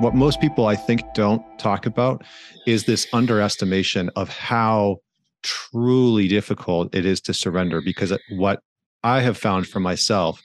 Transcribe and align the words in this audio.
what 0.00 0.14
most 0.14 0.40
people 0.40 0.66
I 0.66 0.76
think 0.76 1.02
don't 1.14 1.44
talk 1.58 1.84
about 1.84 2.24
is 2.66 2.84
this 2.84 3.06
underestimation 3.12 4.08
of 4.16 4.30
how 4.30 4.96
truly 5.42 6.26
difficult 6.26 6.94
it 6.94 7.04
is 7.04 7.20
to 7.22 7.34
surrender 7.34 7.82
because 7.82 8.16
what 8.30 8.60
I 9.04 9.20
have 9.20 9.36
found 9.36 9.66
for 9.66 9.78
myself 9.78 10.40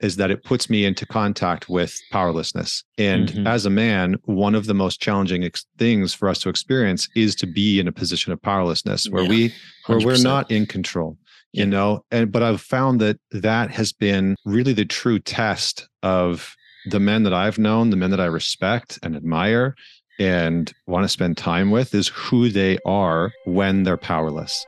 is 0.00 0.16
that 0.16 0.30
it 0.30 0.44
puts 0.44 0.68
me 0.68 0.84
into 0.84 1.06
contact 1.06 1.68
with 1.70 1.98
powerlessness. 2.12 2.84
And 2.98 3.30
mm-hmm. 3.30 3.46
as 3.46 3.64
a 3.64 3.70
man, 3.70 4.16
one 4.24 4.54
of 4.54 4.66
the 4.66 4.74
most 4.74 5.00
challenging 5.00 5.42
ex- 5.42 5.66
things 5.78 6.12
for 6.12 6.28
us 6.28 6.38
to 6.40 6.50
experience 6.50 7.08
is 7.16 7.34
to 7.36 7.46
be 7.46 7.80
in 7.80 7.88
a 7.88 7.92
position 7.92 8.32
of 8.32 8.40
powerlessness 8.42 9.06
where 9.08 9.24
yeah, 9.24 9.28
we 9.28 9.54
where 9.86 9.98
we 9.98 10.12
are 10.12 10.18
not 10.18 10.50
in 10.50 10.66
control. 10.66 11.16
Yeah. 11.52 11.64
You 11.64 11.70
know, 11.70 12.04
and 12.10 12.30
but 12.30 12.42
I've 12.42 12.60
found 12.60 13.00
that 13.00 13.18
that 13.32 13.70
has 13.70 13.92
been 13.92 14.36
really 14.44 14.74
the 14.74 14.84
true 14.84 15.18
test 15.18 15.88
of 16.02 16.54
the 16.90 17.00
men 17.00 17.22
that 17.24 17.34
I've 17.34 17.58
known, 17.58 17.90
the 17.90 17.96
men 17.96 18.10
that 18.12 18.20
I 18.20 18.24
respect 18.24 18.98
and 19.02 19.14
admire 19.14 19.74
and 20.18 20.72
want 20.86 21.04
to 21.04 21.08
spend 21.08 21.36
time 21.36 21.70
with 21.70 21.94
is 21.94 22.08
who 22.08 22.48
they 22.48 22.78
are 22.86 23.30
when 23.44 23.82
they're 23.82 23.98
powerless. 23.98 24.64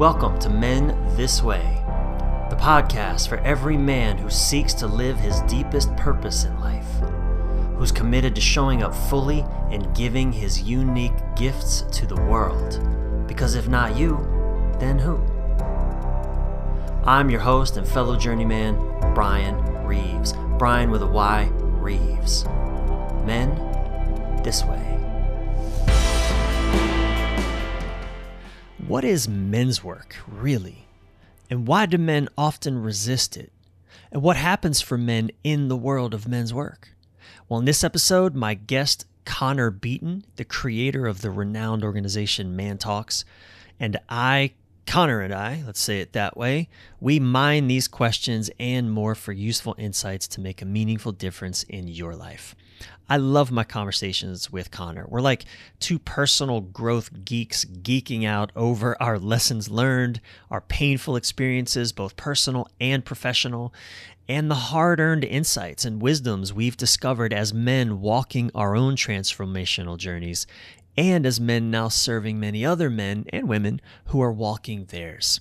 Welcome 0.00 0.36
to 0.40 0.50
Men 0.50 0.88
This 1.16 1.44
Way, 1.44 1.62
the 2.50 2.56
podcast 2.56 3.28
for 3.28 3.38
every 3.38 3.76
man 3.76 4.18
who 4.18 4.28
seeks 4.28 4.74
to 4.74 4.88
live 4.88 5.16
his 5.16 5.42
deepest 5.42 5.96
purpose 5.96 6.42
in 6.42 6.58
life, 6.58 6.88
who's 7.76 7.92
committed 7.92 8.34
to 8.34 8.40
showing 8.40 8.82
up 8.82 8.96
fully 8.96 9.44
and 9.70 9.94
giving 9.94 10.32
his 10.32 10.60
unique 10.60 11.14
gifts 11.36 11.82
to 11.92 12.04
the 12.04 12.20
world. 12.22 12.80
Because 13.28 13.54
if 13.54 13.68
not 13.68 13.96
you, 13.96 14.16
then 14.80 14.98
who? 14.98 15.18
I'm 17.08 17.30
your 17.30 17.40
host 17.40 17.76
and 17.76 17.86
fellow 17.86 18.16
journeyman, 18.16 18.74
Brian 19.14 19.75
Reeves. 19.86 20.34
Brian 20.58 20.90
with 20.90 21.02
a 21.02 21.06
Y, 21.06 21.50
Reeves. 21.54 22.44
Men, 23.24 23.54
this 24.42 24.64
way. 24.64 24.96
What 28.86 29.04
is 29.04 29.28
men's 29.28 29.82
work, 29.82 30.16
really? 30.26 30.86
And 31.50 31.66
why 31.66 31.86
do 31.86 31.98
men 31.98 32.28
often 32.36 32.82
resist 32.82 33.36
it? 33.36 33.52
And 34.12 34.22
what 34.22 34.36
happens 34.36 34.80
for 34.80 34.96
men 34.96 35.30
in 35.42 35.68
the 35.68 35.76
world 35.76 36.14
of 36.14 36.28
men's 36.28 36.54
work? 36.54 36.90
Well, 37.48 37.60
in 37.60 37.64
this 37.64 37.84
episode, 37.84 38.34
my 38.34 38.54
guest, 38.54 39.06
Connor 39.24 39.70
Beaton, 39.70 40.24
the 40.36 40.44
creator 40.44 41.06
of 41.06 41.20
the 41.20 41.30
renowned 41.30 41.84
organization 41.84 42.56
Mantalks, 42.56 43.24
and 43.78 43.98
I 44.08 44.52
Connor 44.86 45.20
and 45.20 45.34
I, 45.34 45.62
let's 45.66 45.80
say 45.80 46.00
it 46.00 46.12
that 46.12 46.36
way, 46.36 46.68
we 47.00 47.18
mine 47.18 47.66
these 47.66 47.88
questions 47.88 48.50
and 48.58 48.90
more 48.90 49.14
for 49.14 49.32
useful 49.32 49.74
insights 49.78 50.28
to 50.28 50.40
make 50.40 50.62
a 50.62 50.66
meaningful 50.66 51.12
difference 51.12 51.64
in 51.64 51.88
your 51.88 52.14
life. 52.14 52.54
I 53.08 53.16
love 53.16 53.50
my 53.52 53.64
conversations 53.64 54.50
with 54.50 54.70
Connor. 54.70 55.06
We're 55.08 55.20
like 55.20 55.44
two 55.80 55.98
personal 55.98 56.60
growth 56.60 57.24
geeks 57.24 57.64
geeking 57.64 58.26
out 58.26 58.50
over 58.56 59.00
our 59.00 59.18
lessons 59.18 59.70
learned, 59.70 60.20
our 60.50 60.60
painful 60.60 61.16
experiences, 61.16 61.92
both 61.92 62.16
personal 62.16 62.68
and 62.80 63.04
professional, 63.04 63.72
and 64.28 64.50
the 64.50 64.56
hard 64.56 64.98
earned 64.98 65.24
insights 65.24 65.84
and 65.84 66.02
wisdoms 66.02 66.52
we've 66.52 66.76
discovered 66.76 67.32
as 67.32 67.54
men 67.54 68.00
walking 68.00 68.50
our 68.54 68.74
own 68.74 68.96
transformational 68.96 69.96
journeys 69.96 70.46
and 70.96 71.26
as 71.26 71.40
men 71.40 71.70
now 71.70 71.88
serving 71.88 72.40
many 72.40 72.64
other 72.64 72.90
men 72.90 73.26
and 73.30 73.48
women 73.48 73.80
who 74.06 74.22
are 74.22 74.32
walking 74.32 74.86
theirs. 74.86 75.40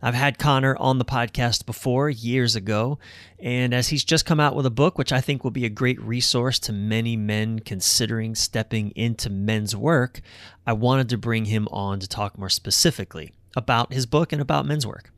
I've 0.00 0.14
had 0.14 0.38
Connor 0.38 0.76
on 0.76 0.98
the 0.98 1.04
podcast 1.04 1.66
before 1.66 2.08
years 2.10 2.54
ago, 2.54 2.98
and 3.38 3.74
as 3.74 3.88
he's 3.88 4.04
just 4.04 4.26
come 4.26 4.40
out 4.40 4.54
with 4.54 4.66
a 4.66 4.70
book, 4.70 4.98
which 4.98 5.12
I 5.12 5.20
think 5.20 5.42
will 5.42 5.50
be 5.50 5.64
a 5.64 5.70
great 5.70 6.00
resource 6.00 6.58
to 6.60 6.72
many 6.72 7.16
men 7.16 7.58
considering 7.60 8.34
stepping 8.34 8.90
into 8.90 9.30
men's 9.30 9.74
work, 9.74 10.20
I 10.66 10.74
wanted 10.74 11.08
to 11.10 11.18
bring 11.18 11.46
him 11.46 11.68
on 11.70 12.00
to 12.00 12.08
talk 12.08 12.38
more 12.38 12.48
specifically 12.48 13.32
about 13.56 13.92
his 13.92 14.06
book 14.06 14.32
and 14.32 14.40
about 14.40 14.66
men's 14.66 14.86
work. 14.86 15.10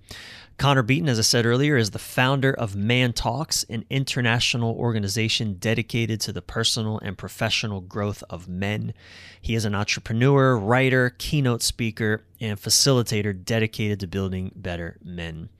Connor 0.58 0.82
Beaton, 0.82 1.08
as 1.10 1.18
I 1.18 1.22
said 1.22 1.44
earlier, 1.44 1.76
is 1.76 1.90
the 1.90 1.98
founder 1.98 2.50
of 2.50 2.74
Mantalks, 2.74 3.62
an 3.68 3.84
international 3.90 4.74
organization 4.74 5.54
dedicated 5.58 6.18
to 6.22 6.32
the 6.32 6.40
personal 6.40 6.98
and 7.00 7.18
professional 7.18 7.82
growth 7.82 8.24
of 8.30 8.48
men. 8.48 8.94
He 9.38 9.54
is 9.54 9.66
an 9.66 9.74
entrepreneur, 9.74 10.56
writer, 10.56 11.10
keynote 11.18 11.62
speaker, 11.62 12.24
and 12.40 12.58
facilitator 12.58 13.44
dedicated 13.44 14.00
to 14.00 14.06
building 14.06 14.50
better 14.56 14.96
men. 15.04 15.50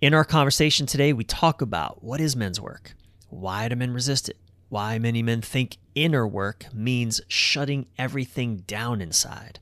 In 0.00 0.14
our 0.14 0.24
conversation 0.24 0.86
today, 0.86 1.12
we 1.12 1.24
talk 1.24 1.60
about 1.60 2.02
what 2.02 2.20
is 2.20 2.34
men's 2.34 2.60
work? 2.60 2.94
Why 3.28 3.68
do 3.68 3.76
men 3.76 3.92
resist 3.92 4.30
it? 4.30 4.38
Why 4.70 4.98
many 4.98 5.22
men 5.22 5.42
think 5.42 5.76
inner 5.94 6.26
work 6.26 6.72
means 6.72 7.20
shutting 7.28 7.86
everything 7.98 8.64
down 8.66 9.02
inside. 9.02 9.60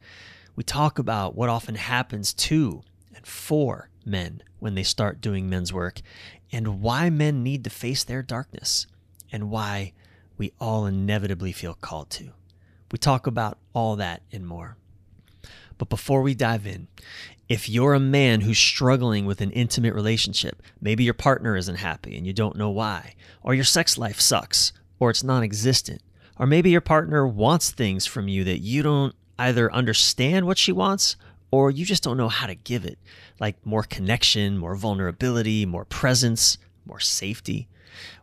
We 0.55 0.63
talk 0.63 1.01
about 1.01 1.35
what 1.35 1.49
often 1.49 1.75
happens 1.75 2.33
to 2.35 2.83
for 3.27 3.89
men 4.05 4.43
when 4.59 4.75
they 4.75 4.83
start 4.83 5.21
doing 5.21 5.49
men's 5.49 5.73
work, 5.73 6.01
and 6.51 6.81
why 6.81 7.11
men 7.11 7.43
need 7.43 7.65
to 7.65 7.71
face 7.71 8.05
their 8.05 8.23
darkness, 8.23 8.87
and 9.31 9.51
why 9.51 9.93
we 10.37 10.53
all 10.61 10.87
inevitably 10.87 11.53
feel 11.53 11.75
called 11.75 12.11
to. 12.11 12.31
We 12.91 12.99
talk 12.99 13.27
about 13.27 13.59
all 13.73 13.97
that 13.97 14.23
and 14.31 14.47
more. 14.47 14.77
But 15.79 15.89
before 15.89 16.23
we 16.23 16.35
dive 16.35 16.67
in, 16.67 16.89
if 17.49 17.69
you're 17.69 17.95
a 17.95 18.01
man 18.01 18.43
who's 18.43 18.59
struggling 18.59 19.27
with 19.27 19.41
an 19.41 19.51
intimate 19.51 19.95
relationship, 19.95 20.63
maybe 20.81 21.05
your 21.05 21.15
partner 21.15 21.57
isn't 21.57 21.77
happy 21.77 22.17
and 22.17 22.27
you 22.27 22.33
don't 22.33 22.57
know 22.57 22.71
why, 22.71 23.15
or 23.43 23.55
your 23.55 23.65
sex 23.65 23.99
life 23.99 24.21
sucks, 24.21 24.73
or 24.99 25.11
it's 25.11 25.25
non 25.25 25.43
existent, 25.43 26.03
or 26.39 26.47
maybe 26.47 26.71
your 26.71 26.81
partner 26.81 27.27
wants 27.27 27.71
things 27.71 28.07
from 28.07 28.29
you 28.29 28.45
that 28.45 28.61
you 28.61 28.83
don't 28.83 29.15
either 29.39 29.73
understand 29.73 30.47
what 30.47 30.59
she 30.59 30.73
wants 30.73 31.17
or 31.53 31.71
you 31.71 31.85
just 31.85 32.03
don't 32.03 32.17
know 32.17 32.29
how 32.29 32.49
to 32.49 32.57
give 32.57 32.85
it, 32.85 32.99
like 33.39 33.65
more 33.65 33.85
connection, 33.85 34.59
more 34.59 34.75
vulnerability, 34.75 35.65
more 35.65 35.85
presence, 35.85 36.59
more 36.85 36.99
safety. 36.99 37.69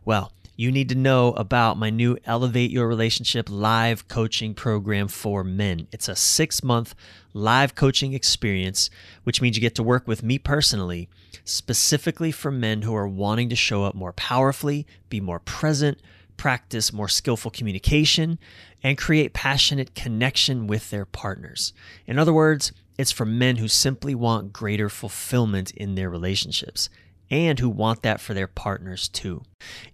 Well, 0.04 0.32
you 0.56 0.70
need 0.70 0.90
to 0.90 0.94
know 0.94 1.32
about 1.32 1.78
my 1.78 1.88
new 1.88 2.18
Elevate 2.26 2.70
Your 2.70 2.86
Relationship 2.86 3.48
live 3.48 4.08
coaching 4.08 4.52
program 4.52 5.08
for 5.08 5.42
men. 5.42 5.86
It's 5.90 6.08
a 6.08 6.14
six 6.14 6.62
month 6.62 6.94
live 7.32 7.74
coaching 7.74 8.12
experience, 8.12 8.90
which 9.24 9.40
means 9.40 9.56
you 9.56 9.62
get 9.62 9.76
to 9.76 9.82
work 9.82 10.06
with 10.06 10.22
me 10.22 10.38
personally, 10.38 11.08
specifically 11.44 12.30
for 12.30 12.50
men 12.50 12.82
who 12.82 12.94
are 12.94 13.08
wanting 13.08 13.48
to 13.48 13.56
show 13.56 13.84
up 13.84 13.94
more 13.94 14.12
powerfully, 14.12 14.86
be 15.08 15.18
more 15.18 15.40
present, 15.40 15.98
practice 16.36 16.92
more 16.92 17.08
skillful 17.08 17.50
communication, 17.50 18.38
and 18.82 18.98
create 18.98 19.32
passionate 19.32 19.94
connection 19.94 20.66
with 20.66 20.90
their 20.90 21.06
partners. 21.06 21.72
In 22.06 22.18
other 22.18 22.32
words, 22.32 22.72
it's 23.00 23.10
for 23.10 23.24
men 23.24 23.56
who 23.56 23.66
simply 23.66 24.14
want 24.14 24.52
greater 24.52 24.90
fulfillment 24.90 25.70
in 25.70 25.94
their 25.94 26.10
relationships 26.10 26.90
and 27.30 27.58
who 27.58 27.70
want 27.70 28.02
that 28.02 28.20
for 28.20 28.34
their 28.34 28.46
partners 28.46 29.08
too. 29.08 29.42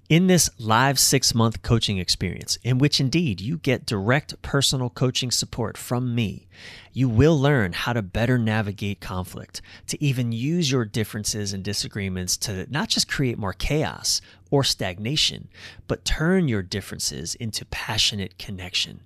In 0.09 0.27
this 0.27 0.51
live 0.59 0.99
six 0.99 1.33
month 1.33 1.63
coaching 1.63 1.99
experience, 1.99 2.59
in 2.65 2.79
which 2.79 2.99
indeed 2.99 3.41
you 3.41 3.59
get 3.59 3.87
direct 3.87 4.43
personal 4.43 4.91
coaching 4.91 5.31
support 5.31 5.79
from 5.79 6.17
me, 6.17 6.49
you 6.93 7.09
will 7.09 7.39
learn 7.39 7.75
how 7.75 7.93
to 7.93 8.03
better 8.03 8.39
navigate 8.39 9.01
conflict, 9.01 9.63
to 9.87 10.03
even 10.03 10.33
use 10.33 10.73
your 10.73 10.85
differences 10.85 11.53
and 11.53 11.63
disagreements 11.63 12.37
to 12.39 12.67
not 12.73 12.89
just 12.89 13.09
create 13.09 13.39
more 13.39 13.53
chaos 13.53 14.21
or 14.51 14.65
stagnation, 14.65 15.47
but 15.87 16.05
turn 16.05 16.49
your 16.49 16.63
differences 16.63 17.37
into 17.37 17.65
passionate 17.67 18.37
connection. 18.37 19.01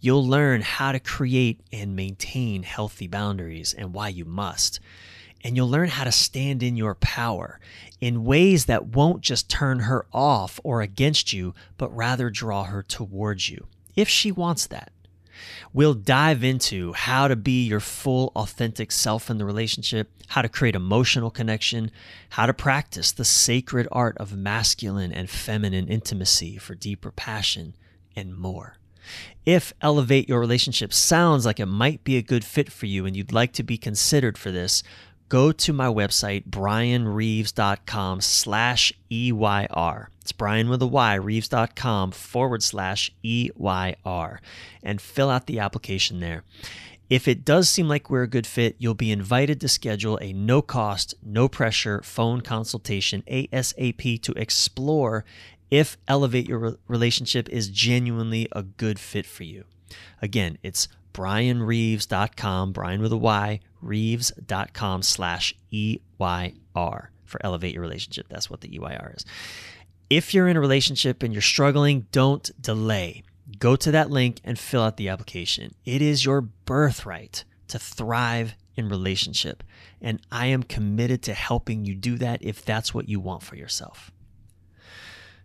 You'll 0.00 0.26
learn 0.26 0.60
how 0.60 0.92
to 0.92 1.00
create 1.00 1.60
and 1.72 1.96
maintain 1.96 2.62
healthy 2.62 3.06
boundaries 3.06 3.74
and 3.74 3.92
why 3.92 4.08
you 4.08 4.24
must. 4.24 4.80
And 5.44 5.56
you'll 5.56 5.70
learn 5.70 5.88
how 5.88 6.04
to 6.04 6.12
stand 6.12 6.62
in 6.62 6.76
your 6.76 6.94
power 6.96 7.60
in 8.00 8.24
ways 8.24 8.64
that 8.66 8.88
won't 8.88 9.22
just 9.22 9.48
turn 9.48 9.80
her 9.80 10.06
off 10.12 10.58
or 10.64 10.82
against 10.82 11.32
you, 11.32 11.54
but 11.76 11.94
rather 11.94 12.30
draw 12.30 12.64
her 12.64 12.82
towards 12.82 13.48
you, 13.48 13.66
if 13.94 14.08
she 14.08 14.32
wants 14.32 14.66
that. 14.66 14.92
We'll 15.72 15.94
dive 15.94 16.42
into 16.42 16.92
how 16.92 17.28
to 17.28 17.36
be 17.36 17.64
your 17.64 17.80
full, 17.80 18.32
authentic 18.34 18.90
self 18.90 19.30
in 19.30 19.38
the 19.38 19.44
relationship, 19.44 20.10
how 20.28 20.42
to 20.42 20.48
create 20.48 20.74
emotional 20.74 21.30
connection, 21.30 21.90
how 22.30 22.46
to 22.46 22.54
practice 22.54 23.12
the 23.12 23.24
sacred 23.24 23.86
art 23.92 24.16
of 24.18 24.36
masculine 24.36 25.12
and 25.12 25.30
feminine 25.30 25.86
intimacy 25.86 26.56
for 26.56 26.74
deeper 26.74 27.10
passion, 27.10 27.74
and 28.16 28.36
more. 28.36 28.77
If 29.46 29.72
Elevate 29.80 30.28
Your 30.28 30.40
Relationship 30.40 30.92
sounds 30.92 31.46
like 31.46 31.60
it 31.60 31.66
might 31.66 32.04
be 32.04 32.16
a 32.16 32.22
good 32.22 32.44
fit 32.44 32.70
for 32.70 32.86
you 32.86 33.06
and 33.06 33.16
you'd 33.16 33.32
like 33.32 33.52
to 33.54 33.62
be 33.62 33.78
considered 33.78 34.36
for 34.36 34.50
this, 34.50 34.82
go 35.28 35.52
to 35.52 35.72
my 35.72 35.86
website, 35.86 36.48
brianreeves.com 36.48 38.20
slash 38.20 38.92
EYR. 39.10 40.08
It's 40.20 40.32
Brian 40.32 40.68
with 40.68 40.82
a 40.82 40.86
Y, 40.86 41.14
reeves.com 41.14 42.12
forward 42.12 42.62
slash 42.62 43.10
EYR, 43.24 44.38
and 44.82 45.00
fill 45.00 45.30
out 45.30 45.46
the 45.46 45.58
application 45.58 46.20
there. 46.20 46.44
If 47.08 47.26
it 47.26 47.42
does 47.42 47.70
seem 47.70 47.88
like 47.88 48.10
we're 48.10 48.24
a 48.24 48.28
good 48.28 48.46
fit, 48.46 48.76
you'll 48.78 48.92
be 48.92 49.10
invited 49.10 49.62
to 49.62 49.68
schedule 49.68 50.18
a 50.20 50.34
no 50.34 50.60
cost, 50.60 51.14
no 51.22 51.48
pressure 51.48 52.02
phone 52.02 52.42
consultation 52.42 53.22
ASAP 53.26 54.20
to 54.20 54.32
explore 54.32 55.24
if 55.70 55.96
Elevate 56.06 56.48
Your 56.48 56.78
Relationship 56.86 57.48
is 57.48 57.68
genuinely 57.68 58.48
a 58.52 58.62
good 58.62 58.98
fit 58.98 59.26
for 59.26 59.44
you. 59.44 59.64
Again, 60.20 60.58
it's 60.62 60.88
brianreeves.com, 61.14 62.72
Brian 62.72 63.02
with 63.02 63.12
a 63.12 63.16
Y, 63.16 63.60
reeves.com 63.80 65.02
slash 65.02 65.54
EYR 65.72 67.08
for 67.24 67.40
Elevate 67.44 67.74
Your 67.74 67.82
Relationship. 67.82 68.26
That's 68.28 68.48
what 68.50 68.60
the 68.60 68.68
EYR 68.68 69.14
is. 69.16 69.24
If 70.10 70.32
you're 70.32 70.48
in 70.48 70.56
a 70.56 70.60
relationship 70.60 71.22
and 71.22 71.32
you're 71.32 71.42
struggling, 71.42 72.06
don't 72.12 72.50
delay. 72.60 73.24
Go 73.58 73.76
to 73.76 73.90
that 73.90 74.10
link 74.10 74.40
and 74.44 74.58
fill 74.58 74.82
out 74.82 74.96
the 74.96 75.08
application. 75.08 75.74
It 75.84 76.02
is 76.02 76.24
your 76.24 76.40
birthright 76.40 77.44
to 77.68 77.78
thrive 77.78 78.54
in 78.76 78.88
relationship. 78.88 79.62
And 80.00 80.20
I 80.30 80.46
am 80.46 80.62
committed 80.62 81.22
to 81.24 81.34
helping 81.34 81.84
you 81.84 81.94
do 81.94 82.16
that 82.18 82.42
if 82.42 82.64
that's 82.64 82.94
what 82.94 83.08
you 83.08 83.20
want 83.20 83.42
for 83.42 83.56
yourself. 83.56 84.10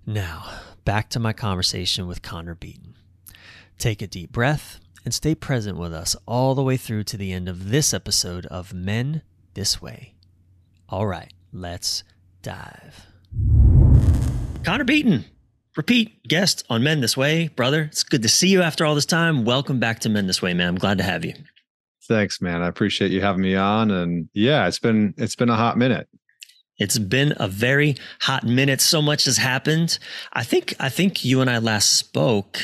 Now, 0.06 0.50
back 0.84 1.10
to 1.12 1.20
my 1.20 1.32
conversation 1.32 2.08
with 2.08 2.22
Connor 2.22 2.56
Beaton. 2.56 2.96
Take 3.78 4.02
a 4.02 4.08
deep 4.08 4.34
breath 4.34 4.82
and 5.06 5.14
stay 5.14 5.34
present 5.34 5.78
with 5.78 5.94
us 5.94 6.14
all 6.26 6.56
the 6.56 6.64
way 6.64 6.76
through 6.76 7.06
to 7.06 7.16
the 7.16 7.32
end 7.32 7.48
of 7.48 7.70
this 7.70 7.94
episode 7.94 8.46
of 8.48 8.74
Men 8.74 9.22
This 9.54 9.82
Way. 9.82 10.16
All 10.90 11.08
right, 11.08 11.32
let's 11.54 12.04
dive. 12.42 13.08
Connor 14.66 14.84
Beaton, 14.84 15.24
repeat 15.78 16.28
guest 16.28 16.66
on 16.70 16.84
Men 16.84 17.00
This 17.00 17.16
Way. 17.16 17.48
Brother, 17.48 17.84
it's 17.84 18.04
good 18.04 18.24
to 18.24 18.30
see 18.30 18.50
you 18.50 18.62
after 18.62 18.86
all 18.86 18.96
this 18.96 19.06
time. 19.06 19.46
Welcome 19.46 19.80
back 19.80 20.00
to 20.02 20.10
Men 20.10 20.28
This 20.28 20.42
Way, 20.42 20.54
man. 20.54 20.68
I'm 20.68 20.76
glad 20.76 20.98
to 20.98 21.06
have 21.06 21.24
you. 21.24 21.34
Thanks, 22.10 22.42
man. 22.42 22.62
I 22.62 22.68
appreciate 22.68 23.12
you 23.12 23.22
having 23.22 23.42
me 23.42 23.56
on. 23.56 23.90
And 23.90 24.28
yeah, 24.34 24.68
it's 24.68 24.80
been 24.80 25.14
it's 25.18 25.38
been 25.38 25.50
a 25.50 25.56
hot 25.56 25.78
minute. 25.78 26.10
It's 26.78 26.98
been 26.98 27.34
a 27.38 27.48
very 27.48 27.96
hot 28.22 28.44
minute. 28.44 28.82
So 28.82 29.02
much 29.02 29.26
has 29.26 29.38
happened. 29.38 30.00
I 30.34 30.44
think 30.44 30.74
I 30.80 30.90
think 30.90 31.24
you 31.24 31.42
and 31.42 31.50
I 31.50 31.60
last 31.60 31.98
spoke 31.98 32.60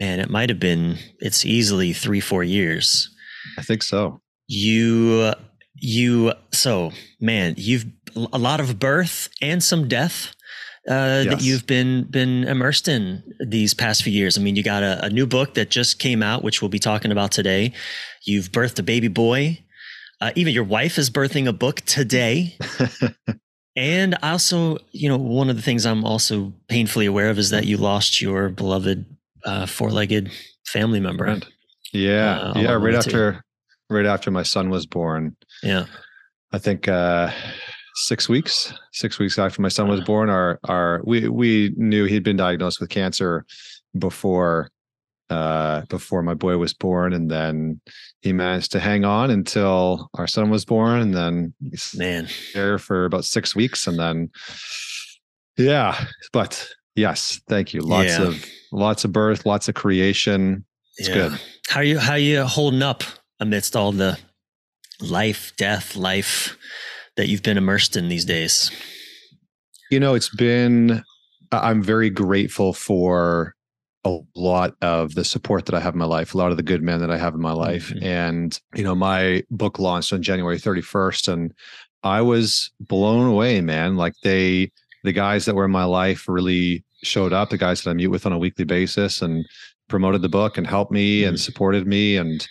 man, 0.00 0.20
it 0.20 0.30
might 0.30 0.48
have 0.48 0.60
been, 0.60 0.98
it's 1.20 1.44
easily 1.44 1.92
three, 1.92 2.20
four 2.20 2.42
years. 2.42 3.08
I 3.58 3.62
think 3.62 3.82
so. 3.82 4.20
You, 4.46 5.32
you, 5.74 6.32
so 6.52 6.92
man, 7.20 7.54
you've 7.56 7.86
a 8.32 8.38
lot 8.38 8.60
of 8.60 8.78
birth 8.78 9.28
and 9.40 9.62
some 9.62 9.88
death. 9.88 10.34
Uh, 10.86 11.24
yes. 11.24 11.26
that 11.28 11.42
you've 11.42 11.66
been 11.66 12.04
been 12.10 12.44
immersed 12.44 12.88
in 12.88 13.22
these 13.40 13.72
past 13.72 14.02
few 14.02 14.12
years. 14.12 14.36
I 14.36 14.42
mean, 14.42 14.54
you 14.54 14.62
got 14.62 14.82
a, 14.82 15.06
a, 15.06 15.08
new 15.08 15.26
book 15.26 15.54
that 15.54 15.70
just 15.70 15.98
came 15.98 16.22
out, 16.22 16.44
which 16.44 16.60
we'll 16.60 16.68
be 16.68 16.78
talking 16.78 17.10
about 17.10 17.32
today. 17.32 17.72
You've 18.26 18.52
birthed 18.52 18.78
a 18.78 18.82
baby 18.82 19.08
boy. 19.08 19.63
Uh, 20.20 20.32
even 20.34 20.52
your 20.54 20.64
wife 20.64 20.98
is 20.98 21.10
birthing 21.10 21.46
a 21.46 21.52
book 21.52 21.80
today. 21.82 22.56
and 23.76 24.16
I 24.22 24.30
also, 24.30 24.78
you 24.92 25.08
know, 25.08 25.16
one 25.16 25.50
of 25.50 25.56
the 25.56 25.62
things 25.62 25.84
I'm 25.84 26.04
also 26.04 26.52
painfully 26.68 27.06
aware 27.06 27.30
of 27.30 27.38
is 27.38 27.50
that 27.50 27.66
you 27.66 27.76
lost 27.76 28.20
your 28.20 28.48
beloved 28.48 29.04
uh, 29.44 29.66
four-legged 29.66 30.30
family 30.66 31.00
member. 31.00 31.24
Right. 31.24 31.46
Yeah, 31.92 32.38
uh, 32.38 32.52
yeah. 32.56 32.72
Right 32.72 32.94
after, 32.94 33.32
too. 33.32 33.38
right 33.88 34.06
after 34.06 34.30
my 34.30 34.42
son 34.42 34.70
was 34.70 34.86
born. 34.86 35.36
Yeah, 35.62 35.86
I 36.52 36.58
think 36.58 36.88
uh, 36.88 37.30
six 37.94 38.28
weeks, 38.28 38.72
six 38.92 39.18
weeks 39.18 39.38
after 39.38 39.62
my 39.62 39.68
son 39.68 39.88
was 39.88 40.00
born, 40.00 40.28
our 40.28 40.58
our 40.64 41.00
we 41.04 41.28
we 41.28 41.72
knew 41.76 42.04
he'd 42.06 42.24
been 42.24 42.36
diagnosed 42.36 42.80
with 42.80 42.90
cancer 42.90 43.46
before 43.96 44.70
uh, 45.30 45.82
before 45.88 46.22
my 46.22 46.34
boy 46.34 46.56
was 46.58 46.74
born, 46.74 47.12
and 47.12 47.30
then 47.30 47.80
he 48.20 48.32
managed 48.32 48.72
to 48.72 48.80
hang 48.80 49.04
on 49.04 49.30
until 49.30 50.10
our 50.14 50.26
son 50.26 50.50
was 50.50 50.64
born, 50.64 51.00
and 51.00 51.14
then 51.14 51.54
man 51.94 52.28
there 52.52 52.78
for 52.78 53.04
about 53.04 53.24
six 53.24 53.56
weeks, 53.56 53.86
and 53.86 53.98
then 53.98 54.30
yeah, 55.56 56.06
but 56.32 56.68
yes, 56.94 57.40
thank 57.48 57.72
you. 57.72 57.80
Lots 57.80 58.18
yeah. 58.18 58.22
of 58.22 58.44
lots 58.72 59.04
of 59.04 59.12
birth, 59.12 59.46
lots 59.46 59.68
of 59.68 59.74
creation. 59.74 60.64
It's 60.96 61.08
yeah. 61.08 61.14
good. 61.14 61.40
How 61.68 61.80
are 61.80 61.84
you 61.84 61.98
how 61.98 62.12
are 62.12 62.18
you 62.18 62.44
holding 62.44 62.82
up 62.82 63.02
amidst 63.40 63.76
all 63.76 63.92
the 63.92 64.18
life, 65.00 65.52
death, 65.56 65.96
life 65.96 66.56
that 67.16 67.28
you've 67.28 67.42
been 67.42 67.58
immersed 67.58 67.96
in 67.96 68.08
these 68.08 68.24
days? 68.24 68.70
You 69.90 70.00
know, 70.00 70.14
it's 70.14 70.34
been 70.34 71.02
I'm 71.52 71.82
very 71.82 72.10
grateful 72.10 72.72
for 72.72 73.53
a 74.04 74.18
lot 74.34 74.74
of 74.82 75.14
the 75.14 75.24
support 75.24 75.66
that 75.66 75.74
I 75.74 75.80
have 75.80 75.94
in 75.94 75.98
my 75.98 76.04
life, 76.04 76.34
a 76.34 76.38
lot 76.38 76.50
of 76.50 76.56
the 76.56 76.62
good 76.62 76.82
men 76.82 77.00
that 77.00 77.10
I 77.10 77.16
have 77.16 77.34
in 77.34 77.40
my 77.40 77.52
life. 77.52 77.88
Mm-hmm. 77.90 78.04
And, 78.04 78.60
you 78.74 78.84
know, 78.84 78.94
my 78.94 79.42
book 79.50 79.78
launched 79.78 80.12
on 80.12 80.22
January 80.22 80.58
31st 80.58 81.32
and 81.32 81.54
I 82.02 82.20
was 82.20 82.70
blown 82.80 83.26
away, 83.26 83.60
man. 83.62 83.96
Like 83.96 84.12
they 84.22 84.70
the 85.04 85.12
guys 85.12 85.44
that 85.44 85.54
were 85.54 85.64
in 85.64 85.70
my 85.70 85.84
life 85.84 86.28
really 86.28 86.84
showed 87.02 87.32
up, 87.32 87.50
the 87.50 87.58
guys 87.58 87.82
that 87.82 87.90
I 87.90 87.94
meet 87.94 88.08
with 88.08 88.26
on 88.26 88.32
a 88.32 88.38
weekly 88.38 88.64
basis 88.64 89.22
and 89.22 89.46
promoted 89.88 90.22
the 90.22 90.28
book 90.28 90.58
and 90.58 90.66
helped 90.66 90.92
me 90.92 91.20
mm-hmm. 91.20 91.30
and 91.30 91.40
supported 91.40 91.86
me. 91.86 92.16
And, 92.16 92.46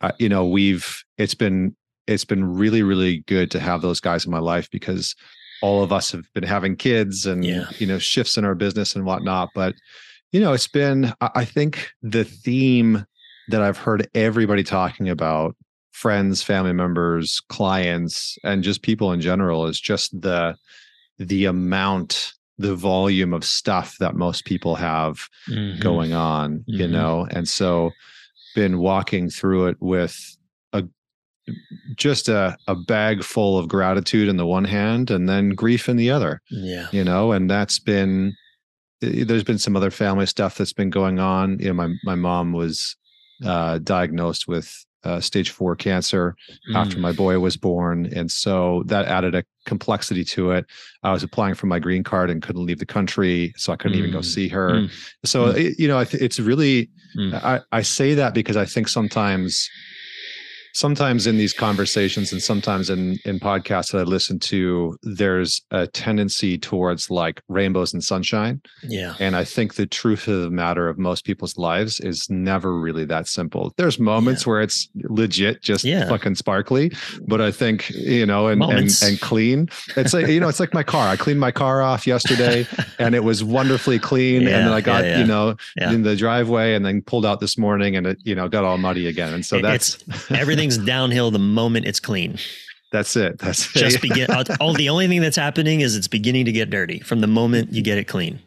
uh, 0.00 0.12
you 0.18 0.28
know, 0.28 0.46
we've, 0.46 1.04
it's 1.18 1.34
been, 1.34 1.76
it's 2.06 2.24
been 2.24 2.44
really, 2.44 2.82
really 2.82 3.18
good 3.26 3.50
to 3.52 3.60
have 3.60 3.82
those 3.82 4.00
guys 4.00 4.24
in 4.24 4.30
my 4.30 4.38
life 4.38 4.70
because 4.70 5.16
all 5.62 5.82
of 5.82 5.92
us 5.92 6.12
have 6.12 6.32
been 6.32 6.44
having 6.44 6.76
kids 6.76 7.26
and, 7.26 7.44
yeah. 7.44 7.68
you 7.78 7.86
know, 7.86 7.98
shifts 7.98 8.36
in 8.36 8.44
our 8.44 8.54
business 8.54 8.94
and 8.94 9.04
whatnot. 9.04 9.50
But, 9.54 9.74
you 10.32 10.40
know, 10.40 10.52
it's 10.52 10.68
been, 10.68 11.12
I 11.20 11.44
think 11.44 11.90
the 12.02 12.24
theme 12.24 13.06
that 13.48 13.62
I've 13.62 13.78
heard 13.78 14.08
everybody 14.14 14.64
talking 14.64 15.08
about 15.08 15.56
friends, 15.92 16.42
family 16.42 16.72
members, 16.72 17.40
clients, 17.48 18.36
and 18.44 18.62
just 18.62 18.82
people 18.82 19.12
in 19.12 19.20
general 19.20 19.66
is 19.66 19.80
just 19.80 20.20
the, 20.20 20.56
the 21.18 21.46
amount 21.46 22.34
the 22.58 22.74
volume 22.74 23.34
of 23.34 23.44
stuff 23.44 23.96
that 23.98 24.14
most 24.14 24.44
people 24.44 24.76
have 24.76 25.28
mm-hmm. 25.48 25.80
going 25.80 26.12
on 26.12 26.58
mm-hmm. 26.60 26.80
you 26.80 26.88
know 26.88 27.26
and 27.30 27.48
so 27.48 27.90
been 28.54 28.78
walking 28.78 29.28
through 29.28 29.66
it 29.66 29.76
with 29.80 30.36
a 30.72 30.82
just 31.96 32.28
a, 32.28 32.56
a 32.66 32.74
bag 32.74 33.22
full 33.22 33.58
of 33.58 33.68
gratitude 33.68 34.28
in 34.28 34.36
the 34.36 34.46
one 34.46 34.64
hand 34.64 35.10
and 35.10 35.28
then 35.28 35.50
grief 35.50 35.88
in 35.88 35.96
the 35.96 36.10
other 36.10 36.40
yeah 36.50 36.88
you 36.92 37.04
know 37.04 37.32
and 37.32 37.50
that's 37.50 37.78
been 37.78 38.34
there's 39.00 39.44
been 39.44 39.58
some 39.58 39.76
other 39.76 39.90
family 39.90 40.26
stuff 40.26 40.56
that's 40.56 40.72
been 40.72 40.90
going 40.90 41.18
on 41.18 41.58
you 41.58 41.68
know 41.68 41.74
my 41.74 41.88
my 42.04 42.14
mom 42.14 42.52
was 42.52 42.96
uh, 43.44 43.78
diagnosed 43.78 44.48
with 44.48 44.86
uh, 45.06 45.20
stage 45.20 45.50
four 45.50 45.76
cancer 45.76 46.34
mm. 46.68 46.74
after 46.74 46.98
my 46.98 47.12
boy 47.12 47.38
was 47.38 47.56
born. 47.56 48.06
And 48.12 48.30
so 48.30 48.82
that 48.86 49.06
added 49.06 49.36
a 49.36 49.44
complexity 49.64 50.24
to 50.24 50.50
it. 50.50 50.66
I 51.04 51.12
was 51.12 51.22
applying 51.22 51.54
for 51.54 51.66
my 51.66 51.78
green 51.78 52.02
card 52.02 52.28
and 52.28 52.42
couldn't 52.42 52.66
leave 52.66 52.80
the 52.80 52.86
country. 52.86 53.54
So 53.56 53.72
I 53.72 53.76
couldn't 53.76 53.96
mm. 53.96 54.00
even 54.00 54.10
go 54.10 54.18
mm. 54.18 54.24
see 54.24 54.48
her. 54.48 54.70
Mm. 54.70 54.90
So, 55.24 55.52
mm. 55.52 55.56
it, 55.56 55.78
you 55.78 55.86
know, 55.86 56.00
it's 56.00 56.40
really, 56.40 56.90
mm. 57.16 57.34
I, 57.34 57.60
I 57.70 57.82
say 57.82 58.14
that 58.14 58.34
because 58.34 58.56
I 58.56 58.64
think 58.64 58.88
sometimes 58.88 59.70
sometimes 60.76 61.26
in 61.26 61.38
these 61.38 61.54
conversations 61.54 62.32
and 62.32 62.42
sometimes 62.42 62.90
in 62.90 63.18
in 63.24 63.40
podcasts 63.40 63.92
that 63.92 63.98
I 63.98 64.02
listen 64.02 64.38
to, 64.40 64.96
there's 65.02 65.62
a 65.70 65.86
tendency 65.86 66.58
towards 66.58 67.10
like 67.10 67.40
rainbows 67.48 67.94
and 67.94 68.04
sunshine. 68.04 68.60
Yeah. 68.82 69.14
And 69.18 69.34
I 69.36 69.44
think 69.44 69.74
the 69.74 69.86
truth 69.86 70.28
of 70.28 70.42
the 70.42 70.50
matter 70.50 70.88
of 70.88 70.98
most 70.98 71.24
people's 71.24 71.56
lives 71.56 71.98
is 72.00 72.28
never 72.28 72.78
really 72.78 73.06
that 73.06 73.26
simple. 73.26 73.72
There's 73.78 73.98
moments 73.98 74.42
yeah. 74.42 74.50
where 74.50 74.60
it's 74.60 74.88
legit 74.94 75.62
just 75.62 75.84
yeah. 75.84 76.08
fucking 76.08 76.34
sparkly, 76.34 76.92
but 77.26 77.40
I 77.40 77.50
think, 77.50 77.88
you 77.90 78.26
know, 78.26 78.48
and, 78.48 78.62
and 78.62 78.90
and 79.02 79.20
clean. 79.20 79.68
It's 79.96 80.12
like, 80.12 80.26
you 80.28 80.40
know, 80.40 80.48
it's 80.48 80.60
like 80.60 80.74
my 80.74 80.82
car. 80.82 81.08
I 81.08 81.16
cleaned 81.16 81.40
my 81.40 81.52
car 81.52 81.80
off 81.80 82.06
yesterday 82.06 82.66
and 82.98 83.14
it 83.14 83.24
was 83.24 83.42
wonderfully 83.42 83.98
clean. 83.98 84.42
Yeah, 84.42 84.48
and 84.48 84.66
then 84.66 84.72
I 84.74 84.82
got, 84.82 85.04
you 85.04 85.24
know, 85.24 85.56
in 85.76 86.02
the 86.02 86.16
driveway 86.16 86.74
and 86.74 86.84
then 86.84 87.00
pulled 87.00 87.24
out 87.24 87.40
this 87.40 87.56
morning 87.56 87.96
and 87.96 88.06
it, 88.06 88.18
you 88.24 88.34
know, 88.34 88.48
got 88.48 88.64
all 88.64 88.76
muddy 88.76 89.06
again. 89.06 89.32
And 89.32 89.44
so 89.44 89.62
that's 89.62 90.04
everything 90.30 90.65
everything's 90.66 90.86
downhill 90.86 91.30
the 91.30 91.38
moment 91.38 91.86
it's 91.86 92.00
clean. 92.00 92.38
That's 92.92 93.16
it. 93.16 93.38
That's 93.38 93.72
just 93.72 94.00
begin. 94.00 94.28
all 94.60 94.74
the 94.74 94.88
only 94.88 95.08
thing 95.08 95.20
that's 95.20 95.36
happening 95.36 95.80
is 95.80 95.96
it's 95.96 96.08
beginning 96.08 96.44
to 96.46 96.52
get 96.52 96.70
dirty 96.70 97.00
from 97.00 97.20
the 97.20 97.26
moment 97.26 97.72
you 97.72 97.82
get 97.82 97.98
it 97.98 98.04
clean. 98.04 98.40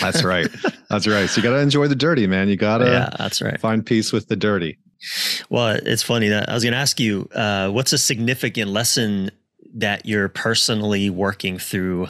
That's 0.00 0.24
right. 0.24 0.48
That's 0.90 1.06
right. 1.06 1.28
So 1.28 1.40
you 1.40 1.42
got 1.42 1.54
to 1.54 1.60
enjoy 1.60 1.88
the 1.88 1.96
dirty, 1.96 2.26
man. 2.26 2.48
You 2.48 2.56
got 2.56 2.78
to 2.78 2.86
yeah, 2.86 3.10
that's 3.18 3.40
right. 3.42 3.60
Find 3.60 3.84
peace 3.84 4.12
with 4.12 4.28
the 4.28 4.36
dirty. 4.36 4.78
Well, 5.50 5.78
it's 5.84 6.02
funny 6.02 6.28
that 6.28 6.48
I 6.48 6.54
was 6.54 6.62
going 6.62 6.72
to 6.72 6.78
ask 6.78 6.98
you, 6.98 7.28
uh, 7.34 7.68
what's 7.70 7.92
a 7.92 7.98
significant 7.98 8.70
lesson 8.70 9.30
that 9.74 10.06
you're 10.06 10.28
personally 10.28 11.10
working 11.10 11.58
through 11.58 12.08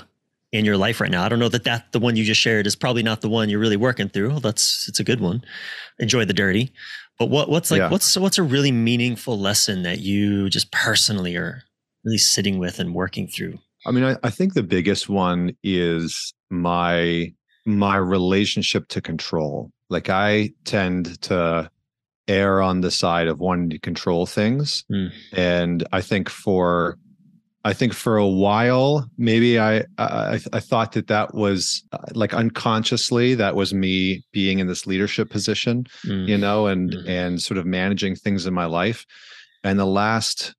in 0.53 0.65
your 0.65 0.77
life 0.77 1.01
right 1.01 1.11
now? 1.11 1.25
I 1.25 1.29
don't 1.29 1.41
know 1.41 1.49
that 1.49 1.65
that 1.65 1.91
the 1.93 1.99
one 1.99 2.15
you 2.15 2.25
just 2.25 2.41
shared 2.41 2.67
is 2.67 2.77
probably 2.77 3.03
not 3.03 3.21
the 3.21 3.29
one 3.29 3.49
you're 3.49 3.59
really 3.59 3.77
working 3.77 4.09
through. 4.09 4.31
Well, 4.31 4.41
that's 4.41 4.89
it's 4.89 5.01
a 5.01 5.05
good 5.05 5.21
one. 5.21 5.45
Enjoy 5.99 6.25
the 6.25 6.33
dirty. 6.33 6.73
But 7.19 7.27
what 7.31 7.49
what's 7.49 7.71
like 7.71 7.79
yeah. 7.79 7.91
what's 7.91 8.17
what's 8.17 8.39
a 8.39 8.43
really 8.43 8.73
meaningful 8.73 9.39
lesson 9.39 9.83
that 9.83 10.01
you 10.01 10.51
just 10.51 10.73
personally 10.73 11.37
are 11.37 11.63
really 12.05 12.19
sitting 12.19 12.59
with 12.59 12.79
and 12.79 12.95
working 12.95 13.29
through? 13.29 13.59
I 13.87 13.91
mean, 13.91 14.05
I, 14.05 14.17
I 14.23 14.31
think 14.31 14.55
the 14.55 14.63
biggest 14.63 15.09
one 15.09 15.57
is 15.63 16.35
my 16.51 17.33
my 17.67 17.97
relationship 17.97 18.89
to 18.89 19.01
control. 19.01 19.71
Like 19.91 20.09
I 20.09 20.53
tend 20.65 21.21
to 21.23 21.71
err 22.27 22.63
on 22.63 22.81
the 22.81 22.91
side 22.91 23.29
of 23.29 23.39
wanting 23.39 23.71
to 23.71 23.79
control 23.79 24.27
things. 24.27 24.85
Mm. 24.91 25.13
And 25.33 25.87
I 25.93 26.01
think 26.01 26.29
for 26.29 26.99
I 27.67 27.73
think 27.73 27.95
for 27.95 28.19
a 28.19 28.27
while, 28.27 29.09
maybe 29.17 29.59
I, 29.59 29.85
I 29.99 30.39
I 30.53 30.61
thought 30.61 30.93
that 30.93 31.07
that 31.07 31.35
was 31.35 31.83
uh, 31.93 31.99
like 32.15 32.35
unconsciously 32.35 33.35
that 33.37 33.55
was 33.57 33.73
me 33.73 34.23
being 34.33 34.59
in 34.59 34.67
this 34.67 34.87
leadership 34.87 35.31
position, 35.31 35.87
Mm. 36.05 36.29
you 36.29 36.37
know, 36.39 36.67
and 36.67 36.91
Mhm. 36.93 37.09
and 37.09 37.43
sort 37.43 37.57
of 37.59 37.65
managing 37.67 38.17
things 38.17 38.47
in 38.47 38.53
my 38.55 38.67
life. 38.67 39.07
And 39.63 39.79
the 39.79 39.87
last 39.87 40.55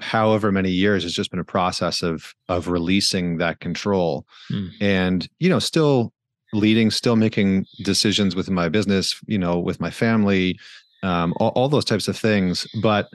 however 0.00 0.50
many 0.52 0.70
years 0.70 1.02
has 1.02 1.12
just 1.14 1.30
been 1.30 1.40
a 1.40 1.44
process 1.44 2.02
of 2.02 2.34
of 2.48 2.68
releasing 2.68 3.38
that 3.38 3.60
control, 3.60 4.26
Mm. 4.50 4.70
and 4.80 5.28
you 5.38 5.48
know, 5.48 5.60
still 5.60 6.12
leading, 6.52 6.90
still 6.90 7.16
making 7.16 7.64
decisions 7.84 8.34
within 8.34 8.54
my 8.54 8.68
business, 8.68 9.14
you 9.26 9.38
know, 9.38 9.58
with 9.58 9.78
my 9.80 9.90
family, 9.90 10.58
um, 11.02 11.32
all, 11.38 11.50
all 11.54 11.68
those 11.68 11.84
types 11.84 12.08
of 12.08 12.16
things, 12.18 12.66
but 12.82 13.08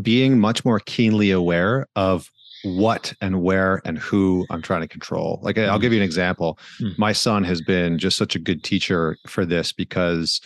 being 0.00 0.38
much 0.38 0.64
more 0.64 0.80
keenly 0.80 1.30
aware 1.32 1.86
of 1.96 2.30
what 2.64 3.12
and 3.20 3.42
where 3.42 3.80
and 3.84 3.98
who 3.98 4.46
I'm 4.50 4.62
trying 4.62 4.82
to 4.82 4.88
control. 4.88 5.40
Like 5.42 5.58
I'll 5.58 5.78
Mhm. 5.78 5.82
give 5.82 5.92
you 5.92 5.98
an 5.98 6.04
example. 6.04 6.58
Mm. 6.80 6.98
My 6.98 7.12
son 7.12 7.44
has 7.44 7.60
been 7.60 7.98
just 7.98 8.16
such 8.16 8.36
a 8.36 8.38
good 8.38 8.62
teacher 8.62 9.16
for 9.26 9.44
this 9.44 9.72
because 9.72 10.40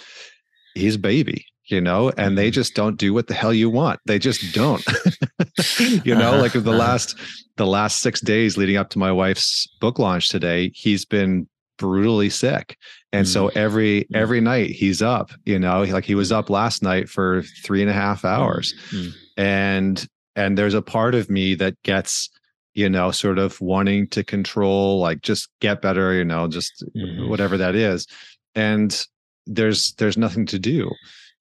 he's 0.75 0.95
a 0.97 0.99
baby, 0.99 1.45
you 1.67 1.81
know, 1.81 2.11
and 2.17 2.37
they 2.39 2.51
just 2.51 2.75
don't 2.75 2.97
do 2.99 3.13
what 3.13 3.27
the 3.27 3.35
hell 3.35 3.53
you 3.53 3.69
want. 3.71 4.01
They 4.07 4.19
just 4.19 4.55
don't. 4.55 4.83
you 6.05 6.15
know, 6.15 6.33
Uh-huh, 6.33 6.41
like 6.43 6.53
the 6.53 6.61
uh-huh. 6.61 6.71
last 6.79 7.17
the 7.57 7.67
last 7.67 8.01
6 8.01 8.21
days 8.21 8.57
leading 8.59 8.77
up 8.77 8.91
to 8.91 8.99
my 8.99 9.11
wife's 9.13 9.67
book 9.81 9.99
launch 9.99 10.29
today, 10.29 10.71
he's 10.75 11.05
been 11.07 11.49
brutally 11.79 12.31
sick. 12.31 12.77
And 13.13 13.27
so 13.29 13.49
every 13.49 14.03
Mm. 14.13 14.17
every 14.17 14.41
night 14.41 14.71
he's 14.71 15.01
up, 15.03 15.31
you 15.45 15.59
know, 15.59 15.83
like 15.85 16.05
he 16.05 16.15
was 16.15 16.33
up 16.33 16.49
last 16.51 16.83
night 16.83 17.09
for 17.09 17.43
three 17.65 17.81
and 17.83 17.91
a 17.91 17.95
half 17.95 18.25
hours 18.25 18.75
Mm. 18.91 19.13
and 19.37 20.07
and 20.37 20.57
there's 20.57 20.75
a 20.75 20.83
part 20.83 21.15
of 21.15 21.29
me 21.31 21.55
that 21.57 21.75
gets 21.83 22.31
you 22.75 22.89
know 22.89 23.11
sort 23.11 23.39
of 23.39 23.61
wanting 23.61 24.07
to 24.09 24.23
control 24.23 25.01
like 25.01 25.23
just 25.23 25.49
get 25.61 25.81
better 25.83 26.13
you 26.13 26.25
know 26.25 26.47
just 26.47 26.85
Mhm. 26.95 27.29
whatever 27.29 27.57
that 27.57 27.75
is 27.75 28.07
and 28.55 29.07
there's 29.47 29.93
there's 29.95 30.19
nothing 30.19 30.47
to 30.47 30.59
do 30.59 30.91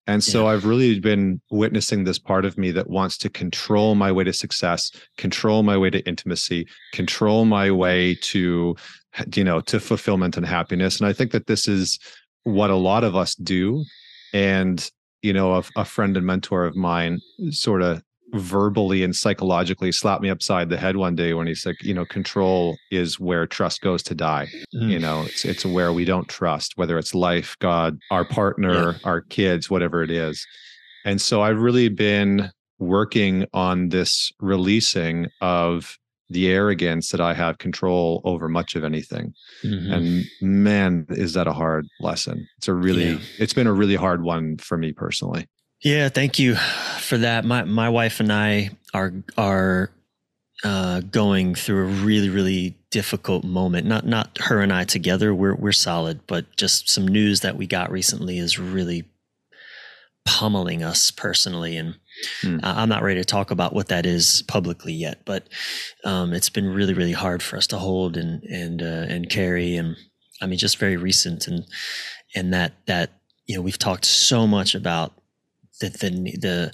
and 0.07 0.23
so 0.23 0.47
i've 0.47 0.65
really 0.65 0.99
been 0.99 1.41
witnessing 1.51 2.03
this 2.03 2.19
part 2.19 2.45
of 2.45 2.57
me 2.57 2.71
that 2.71 2.89
wants 2.89 3.17
to 3.17 3.29
control 3.29 3.95
my 3.95 4.11
way 4.11 4.23
to 4.23 4.31
success 4.33 4.91
control 5.17 5.63
my 5.63 5.75
way 5.77 5.89
to 5.89 5.99
intimacy 6.07 6.65
control 6.93 7.45
my 7.45 7.69
way 7.71 8.15
to 8.21 8.75
you 9.35 9.43
know 9.43 9.59
to 9.61 9.79
fulfillment 9.79 10.37
and 10.37 10.45
happiness 10.45 10.99
and 10.99 11.07
i 11.07 11.13
think 11.13 11.31
that 11.31 11.47
this 11.47 11.67
is 11.67 11.99
what 12.43 12.69
a 12.69 12.75
lot 12.75 13.03
of 13.03 13.15
us 13.15 13.33
do 13.35 13.83
and 14.33 14.91
you 15.23 15.33
know 15.33 15.55
a, 15.55 15.63
a 15.75 15.85
friend 15.85 16.15
and 16.15 16.25
mentor 16.25 16.65
of 16.65 16.75
mine 16.75 17.19
sort 17.49 17.81
of 17.81 18.03
verbally 18.33 19.03
and 19.03 19.15
psychologically 19.15 19.91
slapped 19.91 20.21
me 20.21 20.29
upside 20.29 20.69
the 20.69 20.77
head 20.77 20.97
one 20.97 21.15
day 21.15 21.33
when 21.33 21.47
he's 21.47 21.65
like 21.65 21.81
you 21.83 21.93
know 21.93 22.05
control 22.05 22.75
is 22.91 23.19
where 23.19 23.45
trust 23.47 23.81
goes 23.81 24.01
to 24.03 24.15
die 24.15 24.47
Mm. 24.73 24.89
you 24.89 24.99
know 24.99 25.21
it's 25.23 25.45
it's 25.45 25.65
where 25.65 25.93
we 25.93 26.05
don't 26.05 26.27
trust 26.27 26.73
whether 26.75 26.97
it's 26.97 27.13
life 27.15 27.55
god 27.59 27.97
our 28.11 28.25
partner 28.25 28.95
our 29.03 29.21
kids 29.21 29.69
whatever 29.69 30.01
it 30.03 30.11
is 30.11 30.45
and 31.05 31.21
so 31.21 31.41
i've 31.43 31.59
really 31.59 31.87
been 31.87 32.49
working 32.79 33.45
on 33.53 33.89
this 33.89 34.31
releasing 34.39 35.27
of 35.41 35.97
the 36.29 36.47
arrogance 36.49 37.09
that 37.11 37.21
i 37.21 37.33
have 37.33 37.59
control 37.59 38.21
over 38.25 38.49
much 38.49 38.75
of 38.75 38.83
anything 38.83 39.33
Mhm. 39.63 39.93
and 39.93 40.25
man 40.41 41.05
is 41.09 41.33
that 41.33 41.47
a 41.47 41.53
hard 41.53 41.85
lesson 42.01 42.47
it's 42.57 42.67
a 42.67 42.73
really 42.73 43.11
Yeah. 43.11 43.19
it's 43.39 43.53
been 43.53 43.67
a 43.67 43.73
really 43.73 43.95
hard 43.95 44.23
one 44.23 44.57
for 44.57 44.77
me 44.77 44.91
personally 44.91 45.45
Yeah, 45.85 46.09
thank 46.09 46.39
you 46.39 46.55
for 46.55 47.19
that. 47.19 47.45
My 47.45 47.63
my 47.63 47.89
wife 47.89 48.19
and 48.19 48.33
I 48.33 48.71
are 48.91 49.13
are 49.37 49.91
uh, 50.63 51.01
going 51.01 51.53
through 51.53 51.83
a 51.83 52.03
really 52.03 52.29
really 52.29 52.75
difficult 52.89 53.43
moment. 53.43 53.85
Not 53.85 54.03
not 54.03 54.35
her 54.39 54.61
and 54.61 54.73
I 54.73 54.85
together. 54.85 55.31
We're 55.31 55.53
we're 55.53 55.71
solid, 55.71 56.21
but 56.25 56.47
just 56.57 56.89
some 56.89 57.07
news 57.07 57.41
that 57.41 57.55
we 57.55 57.67
got 57.67 57.91
recently 57.91 58.39
is 58.39 58.57
really 58.57 59.05
pummeling 60.25 60.83
us 60.83 61.11
personally, 61.11 61.77
and. 61.77 61.95
I- 62.63 62.81
I'm 62.81 62.89
not 62.89 63.03
ready 63.03 63.19
to 63.19 63.25
talk 63.25 63.51
about 63.51 63.73
what 63.73 63.89
that 63.89 64.05
is 64.05 64.41
publicly 64.47 64.93
yet. 64.93 65.19
But 65.25 65.47
um, 66.03 66.33
it's 66.33 66.49
been 66.49 66.67
really 66.67 66.95
really 66.95 67.11
hard 67.11 67.43
for 67.43 67.57
us 67.57 67.67
to 67.67 67.77
hold 67.77 68.17
and 68.17 68.41
and 68.43 68.81
uh, 68.81 69.05
and 69.13 69.29
carry, 69.29 69.75
and 69.75 69.97
I 70.41 70.47
mean 70.47 70.57
just 70.57 70.77
very 70.77 70.97
recent, 70.97 71.45
and 71.47 71.65
and 72.33 72.53
that 72.53 72.73
that 72.87 73.11
you 73.45 73.55
know 73.55 73.61
we've 73.61 73.77
talked 73.77 74.05
so 74.05 74.47
much 74.47 74.73
about 74.73 75.13
the 75.81 75.89
the 75.89 76.09
the, 76.39 76.71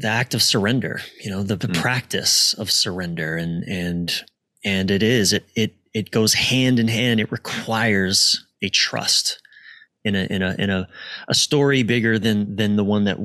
the 0.00 0.08
act 0.08 0.34
of 0.34 0.42
surrender 0.42 1.00
you 1.22 1.30
know 1.30 1.42
the, 1.42 1.56
the 1.56 1.68
Mm. 1.68 1.74
practice 1.80 2.54
of 2.54 2.70
surrender 2.70 3.36
and 3.36 3.64
and 3.64 4.24
and 4.64 4.90
it 4.90 5.02
is 5.02 5.32
it 5.32 5.44
it 5.54 5.74
it 5.94 6.10
goes 6.10 6.34
hand 6.34 6.78
in 6.78 6.88
hand 6.88 7.20
it 7.20 7.30
requires 7.32 8.44
a 8.62 8.68
trust 8.68 9.40
in 10.04 10.14
a 10.14 10.24
in 10.30 10.42
a 10.42 10.54
in 10.58 10.70
a 10.70 10.88
a 11.28 11.34
story 11.34 11.82
bigger 11.82 12.18
than 12.18 12.56
than 12.56 12.76
the 12.76 12.84
one 12.84 13.04
that 13.04 13.16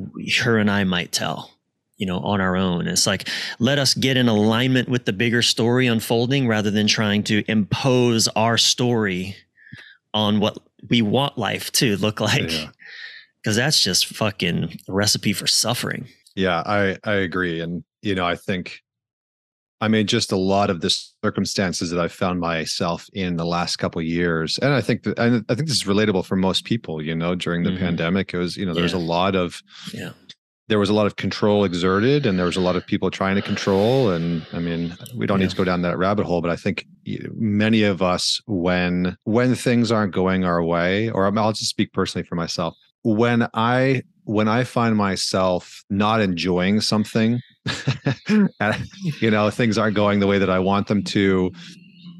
her 0.43 0.57
and 0.57 0.69
I 0.69 0.83
might 0.83 1.11
tell 1.11 1.51
you 1.97 2.07
know 2.07 2.19
on 2.19 2.41
our 2.41 2.55
own 2.57 2.87
it's 2.87 3.05
like 3.07 3.27
let 3.59 3.77
us 3.79 3.93
get 3.93 4.17
in 4.17 4.27
alignment 4.27 4.89
with 4.89 5.05
the 5.05 5.13
bigger 5.13 5.41
story 5.41 5.87
unfolding 5.87 6.47
rather 6.47 6.71
than 6.71 6.87
trying 6.87 7.23
to 7.25 7.43
impose 7.47 8.27
our 8.29 8.57
story 8.57 9.35
on 10.13 10.39
what 10.39 10.57
we 10.89 11.01
want 11.01 11.37
life 11.37 11.71
to 11.73 11.95
look 11.97 12.19
like 12.31 12.51
Yeah. 12.51 12.69
Because 13.43 13.55
that's 13.55 13.81
just 13.81 14.07
fucking 14.07 14.79
a 14.87 14.91
recipe 14.93 15.33
for 15.33 15.47
suffering. 15.47 16.07
Yeah, 16.35 16.63
I 16.65 16.97
I 17.03 17.13
agree, 17.15 17.59
and 17.61 17.83
you 18.01 18.15
know, 18.15 18.25
I 18.25 18.35
think, 18.35 18.79
I 19.81 19.87
mean, 19.87 20.07
just 20.07 20.31
a 20.31 20.37
lot 20.37 20.69
of 20.69 20.81
the 20.81 20.89
circumstances 21.23 21.89
that 21.91 21.99
I've 21.99 22.11
found 22.13 22.39
myself 22.39 23.07
in 23.13 23.35
the 23.35 23.45
last 23.45 23.77
couple 23.77 23.99
of 23.99 24.05
years, 24.05 24.57
and 24.59 24.73
I 24.73 24.81
think 24.81 25.03
that, 25.03 25.19
and 25.19 25.43
I 25.49 25.55
think 25.55 25.67
this 25.67 25.77
is 25.77 25.83
relatable 25.83 26.25
for 26.25 26.35
most 26.35 26.65
people. 26.65 27.01
You 27.01 27.15
know, 27.15 27.35
during 27.35 27.63
the 27.63 27.71
Mhm. 27.71 27.79
pandemic, 27.79 28.33
it 28.33 28.37
was 28.37 28.57
you 28.57 28.65
know 28.65 28.73
there 28.73 28.83
was 28.83 28.93
Yeah. 28.93 28.99
a 28.99 29.11
lot 29.17 29.35
of 29.35 29.61
Yeah. 29.93 30.11
there 30.69 30.79
was 30.79 30.89
a 30.89 30.93
lot 30.93 31.05
of 31.05 31.17
control 31.17 31.65
exerted, 31.65 32.25
and 32.25 32.39
there 32.39 32.45
was 32.45 32.55
a 32.55 32.61
lot 32.61 32.77
of 32.77 32.85
people 32.85 33.11
trying 33.11 33.35
to 33.35 33.41
control. 33.41 34.09
And 34.11 34.45
I 34.53 34.59
mean, 34.59 34.95
we 35.13 35.25
don't 35.27 35.39
Yeah. 35.39 35.47
need 35.47 35.49
to 35.51 35.57
go 35.57 35.65
down 35.65 35.81
that 35.81 35.97
rabbit 35.97 36.25
hole, 36.25 36.41
but 36.41 36.49
I 36.51 36.55
think 36.55 36.85
many 37.35 37.83
of 37.83 38.01
us, 38.01 38.39
when 38.47 39.17
when 39.25 39.53
things 39.55 39.91
aren't 39.91 40.13
going 40.13 40.45
our 40.45 40.63
way, 40.63 41.09
or 41.09 41.25
I'll 41.37 41.51
just 41.51 41.69
speak 41.69 41.91
personally 41.91 42.25
for 42.25 42.35
myself, 42.35 42.77
when 43.03 43.47
I 43.53 44.03
when 44.25 44.47
I 44.47 44.63
find 44.63 44.95
myself 44.95 45.83
not 45.89 46.21
enjoying 46.21 46.79
something, 46.81 47.39
and, 48.59 48.85
you 49.19 49.31
know, 49.31 49.49
things 49.49 49.77
aren't 49.77 49.95
going 49.95 50.19
the 50.19 50.27
way 50.27 50.37
that 50.37 50.49
I 50.49 50.59
want 50.59 50.87
them 50.87 51.03
to. 51.05 51.51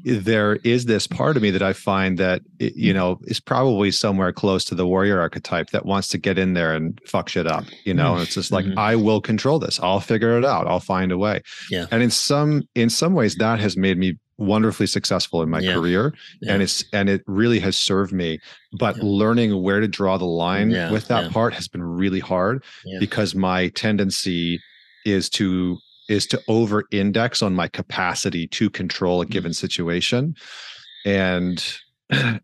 There 0.04 0.56
is 0.64 0.86
this 0.86 1.06
part 1.06 1.36
of 1.36 1.44
me 1.44 1.52
that 1.52 1.62
I 1.62 1.72
find 1.72 2.18
that 2.18 2.42
you 2.58 2.92
know 2.92 3.20
is 3.22 3.38
probably 3.38 3.92
somewhere 3.92 4.32
close 4.32 4.64
to 4.64 4.74
the 4.74 4.84
warrior 4.84 5.20
archetype 5.20 5.70
that 5.70 5.86
wants 5.86 6.08
to 6.08 6.18
get 6.18 6.38
in 6.38 6.54
there 6.54 6.74
and 6.74 7.00
fuck 7.06 7.28
shit 7.28 7.46
up, 7.46 7.64
you 7.84 7.94
know. 7.94 8.14
And 8.14 8.22
it's 8.22 8.34
just 8.34 8.50
like 8.50 8.64
Mhm. 8.64 8.76
I 8.76 8.96
will 8.96 9.20
control 9.20 9.60
this. 9.60 9.78
I'll 9.80 10.00
figure 10.00 10.36
it 10.36 10.44
out. 10.44 10.66
I'll 10.66 10.80
find 10.80 11.12
a 11.12 11.18
way. 11.18 11.40
Yeah. 11.70 11.86
And 11.92 12.02
in 12.02 12.10
some 12.10 12.64
in 12.74 12.90
some 12.90 13.14
ways, 13.14 13.36
that 13.36 13.60
has 13.60 13.76
made 13.76 13.96
me 13.96 14.16
wonderfully 14.38 14.86
successful 14.86 15.42
in 15.42 15.50
my 15.50 15.60
Yeah. 15.60 15.74
career 15.74 16.14
Yeah. 16.40 16.54
and 16.54 16.62
it's 16.62 16.84
and 16.92 17.08
it 17.08 17.22
really 17.26 17.60
has 17.60 17.76
served 17.76 18.12
me 18.12 18.38
but 18.72 18.96
Yeah. 18.96 19.02
learning 19.04 19.62
where 19.62 19.80
to 19.80 19.88
draw 19.88 20.16
the 20.18 20.24
line 20.24 20.70
with 20.90 21.08
that 21.08 21.30
part 21.30 21.54
has 21.54 21.68
been 21.68 21.82
really 21.82 22.20
hard 22.20 22.64
because 22.98 23.34
my 23.34 23.68
tendency 23.68 24.60
is 25.04 25.28
to 25.30 25.78
is 26.08 26.26
to 26.26 26.42
over 26.48 26.84
index 26.90 27.42
on 27.42 27.54
my 27.54 27.68
capacity 27.68 28.46
to 28.48 28.68
control 28.70 29.20
a 29.22 29.26
Mm. 29.26 29.30
given 29.30 29.52
situation 29.52 30.34
and 31.04 31.64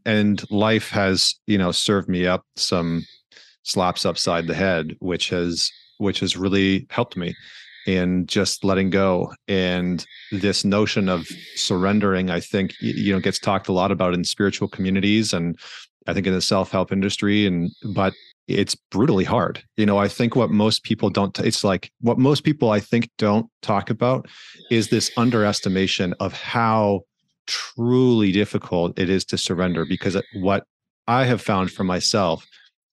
and 0.07 0.51
life 0.51 0.91
has 0.91 1.35
you 1.47 1.59
know 1.59 1.73
served 1.73 2.09
me 2.09 2.27
up 2.27 2.45
some 2.57 3.05
slaps 3.65 4.07
upside 4.07 4.47
the 4.47 4.55
head 4.55 4.95
which 5.01 5.29
has 5.31 5.71
which 5.99 6.21
has 6.21 6.37
really 6.37 6.87
helped 6.91 7.17
me 7.17 7.35
in 7.89 8.27
just 8.27 8.63
letting 8.63 8.91
go. 8.91 9.33
And 9.49 10.07
this 10.31 10.65
notion 10.65 11.09
of 11.09 11.27
surrendering 11.55 12.31
i 12.31 12.41
think 12.41 12.75
you 12.81 13.13
know 13.13 13.21
gets 13.21 13.39
talked 13.39 13.69
a 13.69 13.73
lot 13.73 13.91
about 13.91 14.15
in 14.15 14.25
spiritual 14.25 14.69
communities 14.69 15.33
and 15.33 15.59
i 16.07 16.13
think 16.13 16.27
in 16.27 16.33
the 16.33 16.41
self-help 16.41 16.93
industry 16.93 17.47
and 17.47 17.71
but 17.95 18.13
it's 18.47 18.75
brutally 18.75 19.25
hard. 19.25 19.63
You 19.77 19.85
know 19.85 19.99
i 19.99 20.09
think 20.09 20.37
what 20.37 20.51
most 20.51 20.83
people 20.83 21.11
don't 21.11 21.39
it's 21.41 21.65
like 21.65 21.91
what 22.01 22.19
most 22.19 22.45
people 22.45 22.71
i 22.71 22.81
think 22.81 23.11
don't 23.19 23.47
talk 23.63 23.91
about 23.91 24.27
is 24.71 24.89
this 24.89 25.11
underestimation 25.17 26.15
of 26.21 26.33
how 26.33 27.03
truly 27.47 28.33
difficult 28.33 28.99
it 28.99 29.09
is 29.09 29.25
to 29.27 29.39
surrender 29.39 29.85
because 29.87 30.21
what 30.35 30.65
i 31.07 31.25
have 31.25 31.41
found 31.41 31.71
for 31.71 31.85
myself 31.85 32.47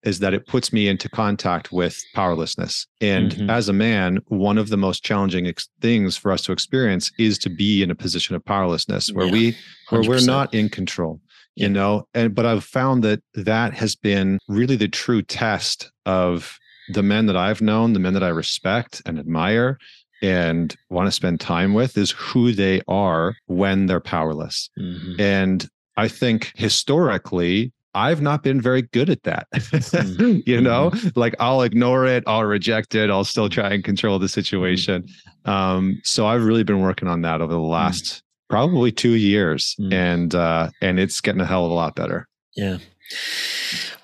is 0.05 0.19
that 0.19 0.33
it 0.33 0.45
puts 0.47 0.71
me 0.71 0.87
into 0.87 1.09
contact 1.09 1.71
with 1.71 2.01
powerlessness 2.13 2.85
and 3.01 3.31
Mhm. 3.33 3.49
as 3.49 3.67
a 3.69 3.73
man 3.73 4.19
one 4.27 4.57
of 4.57 4.69
the 4.69 4.77
most 4.77 5.03
challenging 5.03 5.47
ex- 5.47 5.67
things 5.81 6.15
for 6.15 6.31
us 6.31 6.41
to 6.43 6.51
experience 6.51 7.11
is 7.17 7.37
to 7.39 7.49
be 7.49 7.81
in 7.83 7.91
a 7.91 7.95
position 7.95 8.35
of 8.35 8.45
powerlessness 8.45 9.09
where 9.11 9.25
Yeah, 9.27 9.31
we 9.33 9.57
where 9.89 10.03
we're 10.03 10.25
not 10.25 10.53
in 10.53 10.69
control 10.69 11.19
Yeah. 11.55 11.67
you 11.67 11.73
know 11.73 12.07
and 12.13 12.33
but 12.35 12.45
i've 12.45 12.63
found 12.63 13.03
that 13.03 13.21
that 13.33 13.73
has 13.73 13.95
been 13.95 14.39
really 14.47 14.75
the 14.75 14.87
true 14.87 15.21
test 15.21 15.91
of 16.05 16.57
the 16.89 17.01
men 17.01 17.25
that 17.25 17.35
I've 17.35 17.61
known, 17.63 17.93
the 17.93 17.99
men 17.99 18.13
that 18.13 18.21
I 18.23 18.27
respect 18.27 19.01
and 19.07 19.17
admire 19.17 19.79
and 20.21 20.75
want 20.91 21.07
to 21.07 21.11
spend 21.11 21.39
time 21.39 21.73
with 21.73 21.97
is 21.97 22.11
who 22.11 22.51
they 22.51 22.79
are 22.87 23.35
when 23.47 23.87
they're 23.87 23.99
powerless. 23.99 24.69
Mm-hmm. 24.79 25.19
And 25.19 25.67
I 25.97 26.07
think 26.07 26.51
historically, 26.55 27.71
I've 27.95 28.21
not 28.21 28.43
been 28.43 28.61
very 28.61 28.83
good 28.83 29.09
at 29.09 29.23
that. 29.23 29.47
Mm-hmm. 29.53 30.39
you 30.45 30.61
know, 30.61 30.91
mm-hmm. 30.91 31.19
like 31.19 31.33
I'll 31.39 31.61
ignore 31.61 32.05
it, 32.05 32.23
I'll 32.27 32.43
reject 32.43 32.93
it, 32.93 33.09
I'll 33.09 33.23
still 33.23 33.49
try 33.49 33.73
and 33.73 33.83
control 33.83 34.19
the 34.19 34.29
situation. 34.29 35.03
Mm-hmm. 35.03 35.49
Um, 35.49 36.01
so 36.03 36.27
I've 36.27 36.43
really 36.43 36.63
been 36.63 36.81
working 36.81 37.07
on 37.07 37.21
that 37.21 37.41
over 37.41 37.53
the 37.53 37.59
mm. 37.59 37.69
last 37.69 38.21
probably 38.49 38.91
two 38.91 39.13
years, 39.13 39.75
mm. 39.79 39.93
and 39.93 40.35
uh, 40.35 40.69
and 40.81 40.99
it's 40.99 41.21
getting 41.21 41.41
a 41.41 41.45
hell 41.45 41.65
of 41.65 41.71
a 41.71 41.73
lot 41.73 41.95
better. 41.95 42.27
Yeah. 42.55 42.77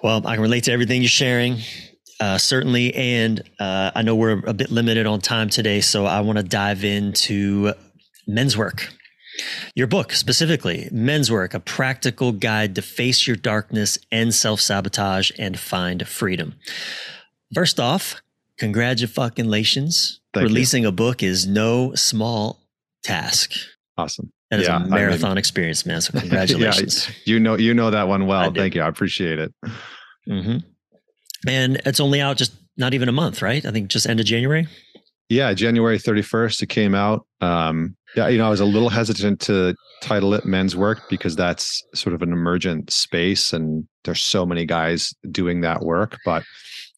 Well, 0.04 0.26
I 0.26 0.36
can 0.36 0.42
relate 0.42 0.66
to 0.66 0.72
everything 0.72 1.02
you're 1.02 1.10
sharing. 1.10 1.58
Uh, 2.20 2.38
certainly. 2.38 2.94
And 2.94 3.42
uh, 3.60 3.90
I 3.96 4.04
know 4.04 4.16
we're 4.16 4.46
a 4.46 4.54
bit 4.54 4.70
limited 4.70 5.08
on 5.08 5.22
time 5.22 5.50
today, 5.50 5.82
so 5.82 6.06
I 6.06 6.22
want 6.22 6.38
to 6.38 6.44
dive 6.44 6.84
into 6.84 7.74
men's 8.28 8.56
work. 8.56 8.88
Your 9.76 9.88
book, 9.88 10.14
specifically, 10.14 10.90
Men's 10.92 11.32
Work, 11.32 11.54
a 11.54 11.60
practical 11.60 12.32
guide 12.32 12.76
to 12.76 12.82
face 12.82 13.28
your 13.28 13.36
darkness 13.36 13.98
and 14.12 14.34
self 14.34 14.62
sabotage 14.62 15.32
and 15.38 15.60
find 15.60 16.08
freedom. 16.08 16.56
First 17.54 17.80
off, 17.80 18.22
congratulations. 18.58 20.20
Thank 20.34 20.48
Releasing 20.48 20.84
you. 20.84 20.90
a 20.90 20.92
book 20.92 21.24
is 21.24 21.48
no 21.48 21.94
small 21.96 22.60
task. 23.04 23.54
Awesome. 23.98 24.32
That 24.50 24.60
is 24.60 24.68
yeah, 24.68 24.84
a 24.84 24.88
marathon 24.88 25.32
I 25.32 25.34
mean, 25.34 25.38
experience, 25.38 25.86
man. 25.86 26.02
So 26.02 26.12
congratulations. 26.20 27.08
yeah, 27.08 27.16
you 27.26 27.40
know, 27.40 27.58
you 27.58 27.74
know 27.74 27.92
that 27.92 28.08
one 28.08 28.28
well. 28.28 28.52
Thank 28.52 28.76
you. 28.76 28.82
I 28.82 28.88
appreciate 28.88 29.40
it. 29.40 29.54
Mm-hmm. 30.28 30.58
And 31.48 31.82
it's 31.86 32.00
only 32.00 32.22
out 32.22 32.38
just 32.38 32.54
not 32.78 32.94
even 32.94 33.10
a 33.10 33.14
month, 33.14 33.42
right? 33.42 33.66
I 33.66 33.72
think 33.72 33.90
just 33.90 34.08
end 34.08 34.20
of 34.20 34.26
January. 34.26 34.68
Yeah, 35.32 35.54
January 35.54 35.98
31st, 35.98 36.64
it 36.64 36.68
came 36.68 36.94
out. 36.94 37.26
Um, 37.40 37.96
yeah, 38.18 38.28
you 38.28 38.38
know, 38.38 38.48
I 38.48 38.50
was 38.50 38.60
a 38.60 38.66
little 38.66 38.90
hesitant 38.90 39.40
to 39.42 39.74
title 40.02 40.34
it 40.34 40.44
men's 40.44 40.76
work 40.76 41.10
because 41.10 41.38
that's 41.38 41.82
sort 41.96 42.14
of 42.14 42.22
an 42.22 42.34
emergent 42.34 42.92
space 42.92 43.54
and 43.54 43.88
there's 44.04 44.20
so 44.20 44.46
many 44.46 44.66
guys 44.66 45.14
doing 45.32 45.62
that 45.62 45.84
work. 45.84 46.18
But 46.26 46.44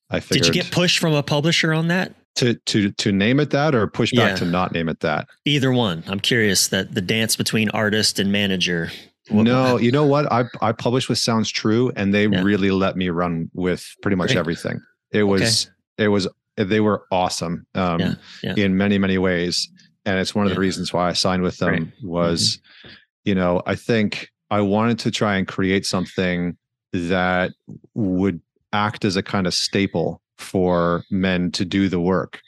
I 0.09 0.19
figured. 0.19 0.45
Did 0.45 0.55
you 0.55 0.63
get 0.63 0.71
pushed 0.71 0.97
from 0.97 1.13
a 1.13 1.21
publisher 1.21 1.73
on 1.73 1.89
that? 1.89 2.15
To 2.37 2.55
to 2.55 2.89
to 2.89 3.11
name 3.11 3.39
it 3.39 3.51
that 3.51 3.75
or 3.75 3.85
push 3.85 4.11
back 4.11 4.31
yeah. 4.31 4.35
to 4.37 4.45
not 4.45 4.71
name 4.71 4.89
it 4.89 5.01
that? 5.01 5.27
Either 5.45 5.71
one. 5.71 6.03
I'm 6.07 6.19
curious 6.19 6.69
that 6.69 6.95
the 6.95 7.01
dance 7.01 7.35
between 7.35 7.69
artist 7.69 8.17
and 8.17 8.31
manager 8.31 8.89
what, 9.29 9.43
no, 9.43 9.77
you 9.77 9.91
know 9.91 10.05
what? 10.05 10.29
I 10.31 10.45
I 10.59 10.71
published 10.71 11.07
with 11.07 11.19
Sounds 11.19 11.51
True, 11.51 11.91
and 11.95 12.13
they 12.13 12.25
yeah. 12.25 12.41
really 12.41 12.71
let 12.71 12.97
me 12.97 13.09
run 13.09 13.51
with 13.53 13.85
pretty 14.01 14.17
much 14.17 14.29
Great. 14.29 14.39
everything. 14.39 14.81
It 15.11 15.23
was 15.23 15.67
okay. 15.97 16.05
it 16.05 16.07
was 16.07 16.27
they 16.55 16.79
were 16.79 17.05
awesome 17.11 17.65
um, 17.75 17.99
yeah. 17.99 18.13
Yeah. 18.43 18.53
in 18.57 18.77
many 18.77 18.97
many 18.97 19.17
ways, 19.17 19.69
and 20.05 20.19
it's 20.19 20.35
one 20.35 20.45
of 20.45 20.53
the 20.53 20.59
reasons 20.59 20.93
why 20.93 21.09
I 21.09 21.13
signed 21.13 21.43
with 21.43 21.57
them 21.57 21.75
Great. 21.75 21.93
was, 22.03 22.59
mm-hmm. 22.85 22.95
you 23.25 23.35
know, 23.35 23.61
I 23.65 23.75
think 23.75 24.29
I 24.49 24.61
wanted 24.61 24.99
to 24.99 25.11
try 25.11 25.35
and 25.37 25.47
create 25.47 25.85
something 25.85 26.57
that 26.91 27.51
would 27.95 28.39
act 28.71 29.05
as 29.05 29.15
a 29.15 29.23
kind 29.23 29.47
of 29.47 29.53
staple 29.53 30.21
for 30.37 31.03
men 31.09 31.51
to 31.51 31.65
do 31.65 31.89
the 31.89 31.99
work 31.99 32.41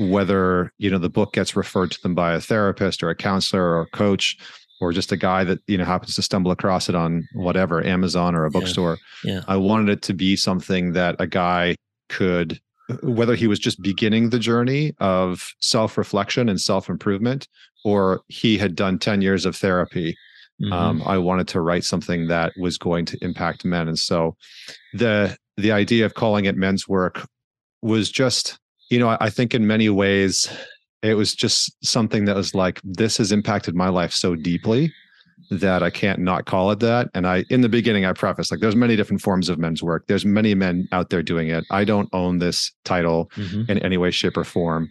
whether 0.00 0.72
you 0.78 0.90
know 0.90 0.98
the 0.98 1.10
book 1.10 1.34
gets 1.34 1.54
referred 1.54 1.90
to 1.90 2.00
them 2.02 2.14
by 2.14 2.32
a 2.32 2.40
therapist 2.40 3.02
or 3.02 3.10
a 3.10 3.14
counselor 3.14 3.62
or 3.62 3.82
a 3.82 3.86
coach 3.90 4.36
or 4.80 4.92
just 4.92 5.12
a 5.12 5.16
guy 5.16 5.44
that 5.44 5.58
you 5.66 5.76
know 5.76 5.84
happens 5.84 6.14
to 6.14 6.22
stumble 6.22 6.50
across 6.50 6.88
it 6.88 6.94
on 6.94 7.28
whatever 7.34 7.84
Amazon 7.84 8.34
or 8.34 8.44
a 8.44 8.50
bookstore. 8.50 8.98
Yeah. 9.24 9.34
yeah. 9.34 9.40
I 9.46 9.56
wanted 9.56 9.90
it 9.90 10.02
to 10.02 10.14
be 10.14 10.36
something 10.36 10.94
that 10.94 11.16
a 11.18 11.26
guy 11.26 11.76
could 12.08 12.60
whether 13.02 13.34
he 13.34 13.46
was 13.46 13.58
just 13.58 13.80
beginning 13.82 14.30
the 14.30 14.38
journey 14.38 14.94
of 14.98 15.52
self-reflection 15.60 16.48
and 16.48 16.60
self-improvement 16.60 17.48
or 17.84 18.20
he 18.28 18.58
had 18.58 18.74
done 18.74 18.98
10 18.98 19.22
years 19.22 19.46
of 19.46 19.56
therapy 19.56 20.16
mm-hmm. 20.62 20.72
um, 20.72 21.02
i 21.06 21.16
wanted 21.18 21.48
to 21.48 21.60
write 21.60 21.84
something 21.84 22.28
that 22.28 22.52
was 22.58 22.78
going 22.78 23.04
to 23.04 23.18
impact 23.22 23.64
men 23.64 23.88
and 23.88 23.98
so 23.98 24.36
the 24.94 25.36
the 25.56 25.72
idea 25.72 26.04
of 26.04 26.14
calling 26.14 26.44
it 26.44 26.56
men's 26.56 26.88
work 26.88 27.26
was 27.82 28.10
just 28.10 28.58
you 28.90 28.98
know 28.98 29.08
I, 29.08 29.18
I 29.20 29.30
think 29.30 29.54
in 29.54 29.66
many 29.66 29.88
ways 29.88 30.50
it 31.02 31.14
was 31.14 31.34
just 31.34 31.72
something 31.84 32.26
that 32.26 32.36
was 32.36 32.54
like 32.54 32.80
this 32.84 33.16
has 33.16 33.32
impacted 33.32 33.74
my 33.74 33.88
life 33.88 34.12
so 34.12 34.34
deeply 34.34 34.92
that 35.50 35.82
I 35.82 35.90
can't 35.90 36.20
not 36.20 36.46
call 36.46 36.70
it 36.70 36.80
that. 36.80 37.08
And 37.12 37.26
I, 37.26 37.44
in 37.50 37.60
the 37.60 37.68
beginning, 37.68 38.04
I 38.04 38.12
preface 38.12 38.50
like 38.50 38.60
there's 38.60 38.76
many 38.76 38.96
different 38.96 39.20
forms 39.20 39.48
of 39.48 39.58
men's 39.58 39.82
work. 39.82 40.06
There's 40.06 40.24
many 40.24 40.54
men 40.54 40.88
out 40.92 41.10
there 41.10 41.22
doing 41.22 41.48
it. 41.48 41.64
I 41.70 41.84
don't 41.84 42.08
own 42.12 42.38
this 42.38 42.72
title 42.84 43.30
mm-hmm. 43.36 43.70
in 43.70 43.78
any 43.78 43.96
way, 43.96 44.10
shape, 44.10 44.36
or 44.36 44.44
form. 44.44 44.88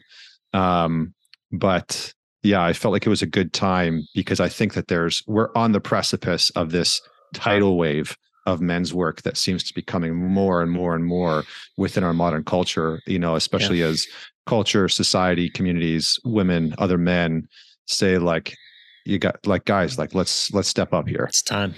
Um, 0.54 1.14
but 1.52 2.14
yeah, 2.44 2.64
I 2.64 2.74
felt 2.74 2.92
like 2.92 3.06
it 3.06 3.10
was 3.10 3.22
a 3.22 3.28
good 3.28 3.54
time 3.54 4.04
because 4.14 4.40
I 4.40 4.50
think 4.50 4.74
that 4.74 4.88
there's 4.88 5.24
we're 5.28 5.50
on 5.56 5.72
the 5.72 5.82
precipice 5.82 6.50
of 6.52 6.72
this 6.72 7.02
tidal 7.34 7.78
wave 7.78 8.18
of 8.46 8.62
men's 8.62 8.94
work 8.94 9.22
that 9.22 9.38
seems 9.38 9.64
to 9.64 9.74
be 9.74 9.82
coming 9.82 10.16
more 10.16 10.62
and 10.62 10.72
more 10.72 10.96
and 10.96 11.06
more 11.06 11.44
within 11.78 12.04
our 12.04 12.14
modern 12.14 12.44
culture. 12.44 13.02
You 13.08 13.20
know, 13.20 13.36
especially 13.36 13.80
yeah. 13.80 13.88
as 13.88 14.08
culture, 14.46 14.90
society, 14.90 15.50
communities, 15.50 16.20
women, 16.26 16.74
other 16.80 16.98
men 16.98 17.48
say 17.86 18.18
like, 18.18 18.56
you 19.10 19.20
got 19.20 19.46
like 19.46 19.66
guys, 19.66 19.98
like 19.98 20.14
let's 20.14 20.52
let's 20.54 20.68
step 20.68 20.94
up 20.94 21.08
here. 21.08 21.26
It's 21.30 21.42
time. 21.42 21.74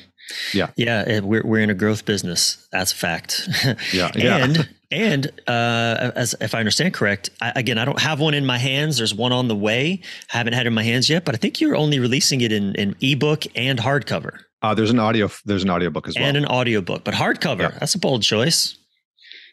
Yeah, 0.53 0.71
yeah. 0.75 1.19
We're 1.21 1.45
we're 1.45 1.59
in 1.59 1.69
a 1.69 1.73
growth 1.73 2.05
business. 2.05 2.67
That's 2.71 2.91
a 2.91 2.95
fact. 2.95 3.47
Yeah, 3.93 4.11
and 4.13 4.57
yeah. 4.57 4.63
and 4.91 5.27
uh, 5.47 6.11
as 6.15 6.35
if 6.39 6.53
I 6.53 6.59
understand 6.59 6.93
correct, 6.93 7.29
I, 7.41 7.53
again, 7.55 7.77
I 7.77 7.85
don't 7.85 7.99
have 7.99 8.19
one 8.19 8.33
in 8.33 8.45
my 8.45 8.57
hands. 8.57 8.97
There's 8.97 9.13
one 9.13 9.31
on 9.31 9.47
the 9.47 9.55
way. 9.55 10.01
I 10.33 10.37
haven't 10.37 10.53
had 10.53 10.65
it 10.65 10.67
in 10.67 10.73
my 10.73 10.83
hands 10.83 11.09
yet, 11.09 11.25
but 11.25 11.35
I 11.35 11.37
think 11.37 11.59
you're 11.61 11.75
only 11.75 11.99
releasing 11.99 12.41
it 12.41 12.51
in 12.51 12.75
in 12.75 12.95
ebook 13.01 13.45
and 13.55 13.79
hardcover. 13.79 14.39
Uh, 14.61 14.73
there's 14.73 14.91
an 14.91 14.99
audio. 14.99 15.29
There's 15.45 15.63
an 15.63 15.69
audiobook 15.69 16.07
as 16.07 16.15
well, 16.15 16.25
and 16.25 16.37
an 16.37 16.45
audiobook, 16.45 17.03
but 17.03 17.13
hardcover. 17.13 17.71
Yeah. 17.71 17.77
That's 17.79 17.95
a 17.95 17.99
bold 17.99 18.23
choice. 18.23 18.77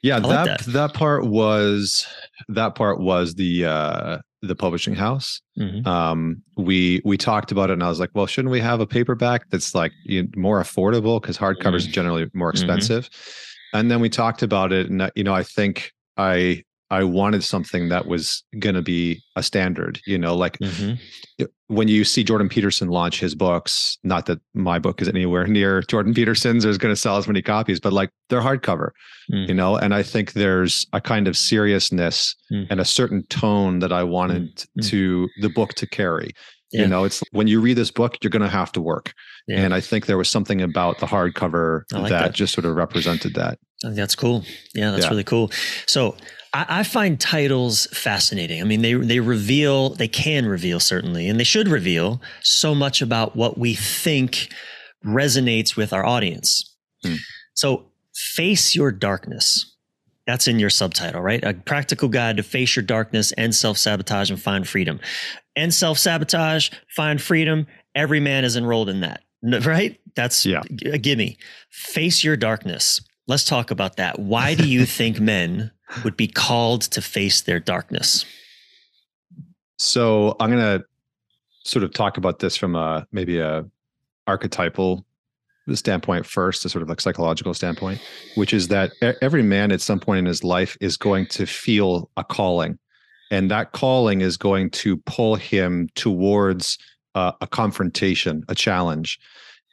Yeah, 0.03 0.21
that, 0.21 0.45
that, 0.45 0.73
that 0.73 0.95
part 0.95 1.27
was 1.27 2.07
that 2.49 2.75
part 2.77 3.01
was 3.01 3.35
the 3.35 3.65
uh 3.65 4.19
the 4.43 4.55
publishing 4.55 4.95
house. 4.95 5.41
Mm-hmm. 5.59 5.87
Um, 5.87 6.43
we 6.57 7.03
we 7.05 7.17
talked 7.17 7.53
about 7.53 7.71
it, 7.71 7.75
and 7.75 7.83
I 7.83 7.89
was 7.89 8.01
like, 8.01 8.11
well, 8.15 8.27
shouldn't 8.27 8.53
we 8.53 8.61
have 8.61 8.81
a 8.81 8.87
paperback 8.87 9.49
that's 9.51 9.75
like 9.75 9.93
you 10.05 10.23
know, 10.23 10.29
more 10.37 10.63
affordable 10.63 11.21
because 11.21 11.37
hardcovers 11.37 11.83
mm-hmm. 11.83 11.93
generally 11.93 12.27
more 12.35 12.53
mm-hmm. 12.53 12.63
expensive. 12.63 13.11
Mm-hmm. 13.11 13.79
And 13.79 13.91
then 13.91 14.01
we 14.01 14.09
talked 14.09 14.43
about 14.43 14.73
it, 14.73 14.89
and 14.89 15.11
you 15.15 15.25
know, 15.25 15.35
I 15.35 15.43
think 15.43 15.93
I 16.17 16.65
I 16.91 17.05
wanted 17.05 17.45
something 17.45 17.91
that 17.91 18.07
was 18.07 18.43
going 18.59 18.75
to 18.75 18.83
be 18.83 19.23
a 19.37 19.43
standard, 19.43 20.01
you 20.07 20.17
know, 20.17 20.35
like 20.35 20.59
mm-hmm. 20.59 21.45
when 21.67 21.87
you 21.87 22.05
see 22.05 22.25
Jordan 22.25 22.49
Peterson 22.49 22.89
launch 22.89 23.21
his 23.21 23.35
books, 23.35 23.99
not 24.03 24.27
that 24.27 24.41
my 24.55 24.79
book 24.79 25.03
is 25.03 25.09
anywhere 25.09 25.47
near 25.59 25.83
Jordan 25.83 26.15
Peterson's 26.15 26.65
or 26.65 26.71
is 26.71 26.79
going 26.79 26.93
to 26.93 27.01
sell 27.01 27.19
as 27.19 27.27
many 27.27 27.43
copies, 27.43 27.79
but 27.79 27.93
like 27.93 28.11
they're 28.31 28.41
hardcover, 28.41 28.91
mm. 29.31 29.47
you 29.49 29.55
know, 29.55 29.77
and 29.77 29.95
I 29.95 30.03
think 30.03 30.33
there's 30.33 30.87
a 30.93 31.01
kind 31.01 31.29
of 31.29 31.37
seriousness 31.37 32.35
mm. 32.51 32.67
and 32.71 32.81
a 32.81 32.87
certain 32.87 33.25
tone 33.27 33.81
that 33.81 33.93
I 33.93 34.03
wanted 34.03 34.57
mm. 34.57 34.89
to 34.89 35.29
the 35.43 35.51
book 35.51 35.75
to 35.75 35.87
carry. 35.87 36.31
Yeah. 36.73 36.83
You 36.83 36.89
know, 36.89 37.05
it's 37.05 37.23
when 37.33 37.47
you 37.49 37.61
read 37.61 37.79
this 37.79 37.91
book, 37.91 38.17
you're 38.23 38.31
going 38.31 38.43
to 38.43 38.49
have 38.49 38.73
to 38.73 38.81
work. 38.81 39.15
Yeah. 39.47 39.61
And 39.61 39.73
I 39.75 39.81
think 39.81 40.05
there 40.05 40.19
was 40.19 40.29
something 40.29 40.61
about 40.61 40.99
the 40.99 41.07
hardcover 41.07 41.85
like 41.93 42.11
that, 42.11 42.23
that, 42.23 42.35
just 42.35 42.53
sort 42.53 42.67
of 42.67 42.77
represented 42.77 43.35
that. 43.35 43.59
That's 43.83 44.15
cool. 44.15 44.45
Yeah, 44.75 44.91
that's 44.91 45.05
yeah. 45.05 45.11
really 45.11 45.25
cool. 45.25 45.51
So 45.87 46.15
I, 46.53 46.67
I, 46.69 46.83
find 46.83 47.21
titles 47.21 47.87
fascinating. 47.87 48.61
I 48.61 48.65
mean, 48.65 48.83
they 48.83 48.95
they 48.95 49.21
reveal, 49.21 49.91
they 49.91 50.09
can 50.09 50.47
reveal 50.47 50.81
certainly, 50.81 51.29
and 51.29 51.39
they 51.39 51.45
should 51.45 51.69
reveal 51.69 52.21
so 52.43 52.75
much 52.75 53.03
about 53.03 53.37
what 53.37 53.59
we 53.59 53.75
think 53.75 54.49
resonates 55.05 55.77
with 55.77 55.93
our 55.93 56.05
audience. 56.05 56.75
Hmm. 57.05 57.17
So, 57.55 57.87
face 58.15 58.75
your 58.75 58.91
darkness. 58.93 59.75
That's 60.27 60.47
in 60.47 60.59
your 60.59 60.71
subtitle, 60.71 61.23
right? 61.23 61.43
A 61.43 61.55
practical 61.55 62.09
guide 62.09 62.37
to 62.37 62.43
face 62.43 62.77
your 62.77 62.83
darkness 62.83 63.33
and 63.33 63.55
self 63.55 63.79
sabotage 63.79 64.31
and 64.31 64.41
find 64.41 64.69
freedom. 64.69 65.01
And 65.57 65.73
self 65.73 65.99
sabotage, 65.99 66.71
find 66.95 67.21
freedom. 67.21 67.67
Every 67.95 68.21
man 68.21 68.45
is 68.45 68.55
enrolled 68.55 68.91
in 68.91 69.01
that, 69.01 69.23
right? 69.43 69.99
That's 70.15 70.45
yeah. 70.45 70.63
a 70.85 70.99
gimme. 70.99 71.39
Face 71.71 72.23
your 72.23 72.37
darkness. 72.37 73.01
Let's 73.27 73.45
talk 73.45 73.71
about 73.71 73.97
that. 73.97 74.19
Why 74.19 74.55
do 74.55 74.69
you 74.69 74.85
think 74.85 75.21
men 75.21 75.71
would 76.05 76.17
be 76.17 76.29
called 76.29 76.83
to 76.83 77.03
face 77.03 77.43
their 77.43 77.61
darkness? 77.61 78.25
So 79.79 80.37
I'm 80.41 80.51
going 80.51 80.81
to 80.81 80.85
sort 81.65 81.85
of 81.85 81.93
talk 81.93 82.17
about 82.17 82.39
this 82.41 82.57
from 82.57 82.75
a 82.75 83.07
maybe 83.13 83.39
a 83.39 83.65
archetypal 84.27 85.05
standpoint 85.75 86.25
first, 86.27 86.65
a 86.65 86.69
sort 86.69 86.83
of 86.83 86.89
like 86.89 87.01
psychological 87.01 87.53
standpoint, 87.55 88.01
which 88.37 88.55
is 88.55 88.69
that 88.69 88.91
every 89.21 89.43
man 89.43 89.71
at 89.71 89.81
some 89.81 90.01
point 90.01 90.21
in 90.21 90.27
his 90.27 90.43
life 90.43 90.77
is 90.81 90.97
going 90.97 91.27
to 91.27 91.47
feel 91.47 92.11
a 92.17 92.25
calling, 92.25 92.79
and 93.31 93.51
that 93.51 93.73
calling 93.73 94.21
is 94.21 94.37
going 94.37 94.71
to 94.71 94.97
pull 94.99 95.35
him 95.37 95.89
towards 95.95 96.79
uh, 97.15 97.33
a 97.41 97.47
confrontation, 97.47 98.45
a 98.49 98.55
challenge. 98.55 99.19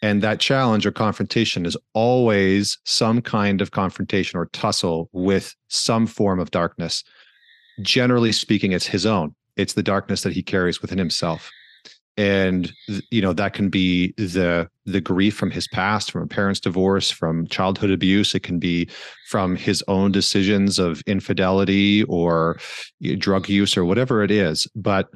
And 0.02 0.22
that 0.22 0.40
challenge 0.40 0.86
or 0.86 0.92
confrontation 0.92 1.66
is 1.66 1.78
always 1.94 2.78
some 2.84 3.22
kind 3.22 3.62
of 3.62 3.72
confrontation 3.72 4.38
or 4.38 4.48
tussle 4.48 5.10
with 5.14 5.56
some 5.70 6.06
form 6.06 6.40
of 6.40 6.52
darkness. 6.52 7.04
Generally 7.82 8.34
speaking, 8.34 8.72
it's 8.72 8.86
his 8.86 9.06
own. 9.06 9.36
It's 9.56 9.74
the 9.74 9.84
darkness 9.84 10.22
that 10.22 10.34
he 10.34 10.44
carries 10.44 10.82
within 10.82 10.98
himself 10.98 11.50
and 12.18 12.72
you 13.12 13.22
know 13.22 13.34
that 13.34 13.54
can 13.54 13.70
be 13.70 14.14
the 14.18 14.70
the 14.86 15.02
grief 15.02 15.36
from 15.36 15.52
his 15.52 15.68
past 15.68 16.12
from 16.12 16.24
a 16.24 16.28
parent's 16.28 16.60
divorce 16.60 17.12
from 17.12 17.48
childhood 17.48 17.92
abuse 17.92 18.34
it 18.34 18.42
can 18.42 18.58
be 18.58 18.88
from 19.28 19.56
his 19.56 19.84
own 19.88 20.12
decisions 20.12 20.80
of 20.80 21.02
infidelity 21.08 22.04
or 22.04 22.58
eh, 23.04 23.16
drug 23.18 23.50
use 23.50 23.76
or 23.76 23.84
whatever 23.84 24.24
it 24.24 24.32
is 24.32 24.68
but 24.76 25.10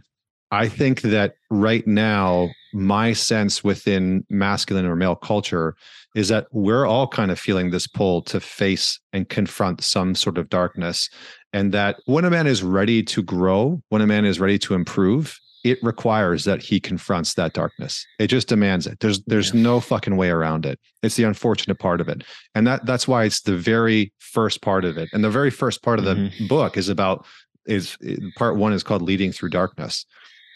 i 0.51 0.67
think 0.67 1.01
that 1.01 1.35
right 1.49 1.85
now 1.87 2.49
my 2.73 3.13
sense 3.13 3.63
within 3.63 4.23
masculine 4.29 4.85
or 4.85 4.95
male 4.95 5.15
culture 5.15 5.75
is 6.15 6.27
that 6.27 6.47
we're 6.51 6.85
all 6.85 7.07
kind 7.07 7.31
of 7.31 7.39
feeling 7.39 7.69
this 7.69 7.87
pull 7.87 8.21
to 8.21 8.39
face 8.39 8.99
and 9.13 9.29
confront 9.29 9.83
some 9.83 10.15
sort 10.15 10.37
of 10.37 10.49
darkness 10.49 11.09
and 11.53 11.71
that 11.71 11.97
when 12.05 12.25
a 12.25 12.29
man 12.29 12.47
is 12.47 12.63
ready 12.63 13.01
to 13.03 13.21
grow 13.23 13.81
when 13.89 14.01
a 14.01 14.07
man 14.07 14.25
is 14.25 14.39
ready 14.39 14.57
to 14.57 14.73
improve 14.73 15.39
it 15.63 15.81
requires 15.83 16.45
that 16.45 16.61
he 16.61 16.79
confronts 16.79 17.33
that 17.33 17.53
darkness. 17.53 18.05
It 18.17 18.27
just 18.27 18.47
demands 18.47 18.87
it. 18.87 18.99
There's 18.99 19.21
there's 19.25 19.53
yeah. 19.53 19.61
no 19.61 19.79
fucking 19.79 20.15
way 20.15 20.29
around 20.29 20.65
it. 20.65 20.79
It's 21.03 21.15
the 21.15 21.23
unfortunate 21.23 21.79
part 21.79 22.01
of 22.01 22.07
it. 22.07 22.23
And 22.55 22.65
that 22.67 22.85
that's 22.85 23.07
why 23.07 23.25
it's 23.25 23.41
the 23.41 23.57
very 23.57 24.13
first 24.19 24.61
part 24.61 24.85
of 24.85 24.97
it. 24.97 25.09
And 25.11 25.23
the 25.23 25.29
very 25.29 25.51
first 25.51 25.83
part 25.83 25.99
of 25.99 26.05
the 26.05 26.15
mm-hmm. 26.15 26.47
book 26.47 26.77
is 26.77 26.89
about 26.89 27.25
is 27.65 27.97
part 28.37 28.55
1 28.55 28.73
is 28.73 28.83
called 28.83 29.01
leading 29.01 29.31
through 29.31 29.49
darkness. 29.49 30.05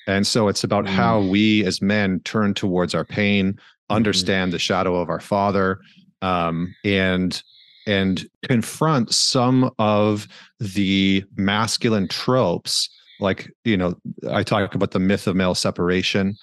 And 0.08 0.28
so 0.28 0.48
it's 0.48 0.64
about 0.64 0.86
mm-hmm. 0.86 0.96
how 0.96 1.22
we 1.22 1.66
as 1.66 1.82
men 1.82 2.20
turn 2.22 2.54
towards 2.54 2.94
our 2.94 3.06
pain, 3.06 3.54
mm-hmm. 3.54 3.96
understand 3.96 4.50
mm-hmm. 4.50 4.56
the 4.56 4.60
shadow 4.60 4.96
of 4.96 5.10
our 5.10 5.22
father 5.22 5.80
um, 6.22 6.74
and 6.84 7.44
and 7.86 8.28
confront 8.44 9.14
some 9.14 9.70
of 9.78 10.28
the 10.60 11.24
masculine 11.36 12.08
tropes 12.08 12.90
like 13.20 13.52
you 13.66 13.76
know 13.76 13.94
i 14.32 14.42
talk 14.42 14.74
about 14.74 14.92
the 14.92 15.00
myth 15.00 15.28
of 15.28 15.36
male 15.36 15.54
separation 15.54 16.34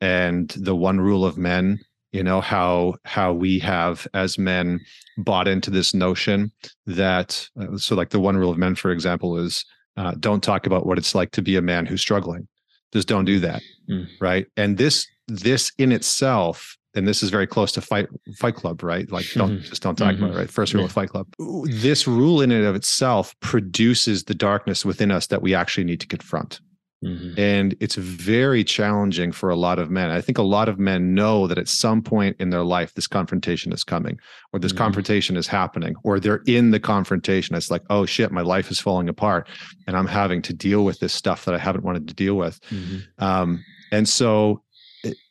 and 0.00 0.50
the 0.50 0.74
one 0.74 1.00
rule 1.00 1.24
of 1.24 1.38
men 1.38 1.78
you 2.12 2.24
know 2.24 2.40
how 2.40 2.94
how 3.04 3.32
we 3.32 3.58
have 3.58 4.06
as 4.14 4.36
men 4.36 4.80
bought 5.18 5.46
into 5.46 5.70
this 5.70 5.94
notion 5.94 6.50
that 6.86 7.48
uh, 7.60 7.76
so 7.76 7.94
like 7.94 8.10
the 8.10 8.20
one 8.20 8.36
rule 8.36 8.50
of 8.50 8.58
men 8.58 8.74
for 8.74 8.90
example 8.90 9.38
is 9.38 9.64
uh, 9.96 10.12
don't 10.18 10.42
talk 10.42 10.66
about 10.66 10.86
what 10.86 10.98
it's 10.98 11.14
like 11.14 11.30
to 11.30 11.42
be 11.42 11.56
a 11.56 11.62
man 11.62 11.86
who's 11.86 12.00
struggling 12.00 12.48
just 12.92 13.08
don't 13.08 13.24
do 13.24 13.38
that 13.40 13.62
mm. 13.88 14.06
right 14.20 14.46
and 14.56 14.78
this 14.78 15.06
this 15.28 15.72
in 15.78 15.92
itself 15.92 16.76
and 16.94 17.06
this 17.06 17.22
is 17.22 17.30
very 17.30 17.46
close 17.46 17.72
to 17.72 17.80
fight 17.80 18.08
fight 18.36 18.54
club 18.54 18.82
right 18.82 19.10
like 19.10 19.26
don't 19.34 19.50
mm-hmm. 19.58 19.64
just 19.64 19.82
don't 19.82 19.96
talk 19.96 20.14
mm-hmm. 20.14 20.24
about 20.24 20.36
it 20.36 20.38
right 20.38 20.50
first 20.50 20.72
rule 20.74 20.82
yeah. 20.82 20.86
of 20.86 20.92
fight 20.92 21.08
club 21.08 21.26
this 21.64 22.06
rule 22.06 22.40
in 22.40 22.50
and 22.50 22.64
of 22.64 22.74
itself 22.74 23.34
produces 23.40 24.24
the 24.24 24.34
darkness 24.34 24.84
within 24.84 25.10
us 25.10 25.28
that 25.28 25.42
we 25.42 25.54
actually 25.54 25.84
need 25.84 26.00
to 26.00 26.06
confront 26.06 26.60
mm-hmm. 27.04 27.38
and 27.38 27.76
it's 27.80 27.94
very 27.94 28.62
challenging 28.62 29.32
for 29.32 29.50
a 29.50 29.56
lot 29.56 29.78
of 29.78 29.90
men 29.90 30.10
i 30.10 30.20
think 30.20 30.38
a 30.38 30.42
lot 30.42 30.68
of 30.68 30.78
men 30.78 31.14
know 31.14 31.46
that 31.46 31.58
at 31.58 31.68
some 31.68 32.02
point 32.02 32.36
in 32.38 32.50
their 32.50 32.64
life 32.64 32.94
this 32.94 33.06
confrontation 33.06 33.72
is 33.72 33.84
coming 33.84 34.18
or 34.52 34.58
this 34.58 34.72
mm-hmm. 34.72 34.78
confrontation 34.78 35.36
is 35.36 35.46
happening 35.46 35.94
or 36.04 36.20
they're 36.20 36.42
in 36.46 36.70
the 36.70 36.80
confrontation 36.80 37.54
it's 37.54 37.70
like 37.70 37.82
oh 37.90 38.06
shit 38.06 38.32
my 38.32 38.42
life 38.42 38.70
is 38.70 38.80
falling 38.80 39.08
apart 39.08 39.48
and 39.86 39.96
i'm 39.96 40.06
having 40.06 40.42
to 40.42 40.52
deal 40.52 40.84
with 40.84 40.98
this 41.00 41.12
stuff 41.12 41.44
that 41.44 41.54
i 41.54 41.58
haven't 41.58 41.84
wanted 41.84 42.06
to 42.06 42.14
deal 42.14 42.34
with 42.34 42.60
mm-hmm. 42.70 43.24
um, 43.24 43.64
and 43.92 44.08
so 44.08 44.62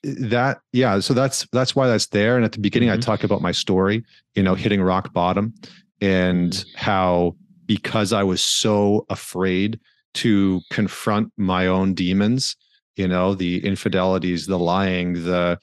that 0.04 0.60
yeah 0.74 1.00
so 1.00 1.14
that's 1.14 1.48
that's 1.52 1.76
why 1.76 1.88
that's 1.88 2.08
there 2.08 2.36
and 2.36 2.46
at 2.46 2.52
the 2.52 2.60
beginning 2.60 2.90
mm-hmm. 2.90 2.98
i 2.98 3.02
talk 3.02 3.24
about 3.24 3.42
my 3.42 3.52
story 3.52 4.04
you 4.36 4.44
know 4.44 4.56
hitting 4.56 4.82
rock 4.82 5.14
bottom 5.14 5.54
and 6.02 6.54
mm-hmm. 6.54 6.78
how 6.78 7.36
because 7.66 8.12
i 8.12 8.24
was 8.24 8.44
so 8.44 9.06
afraid 9.10 9.80
to 10.14 10.62
confront 10.72 11.32
my 11.38 11.68
own 11.68 11.94
demons 11.94 12.56
you 12.96 13.08
know 13.08 13.34
the 13.34 13.64
infidelities 13.66 14.48
the 14.48 14.60
lying 14.60 15.14
the 15.14 15.58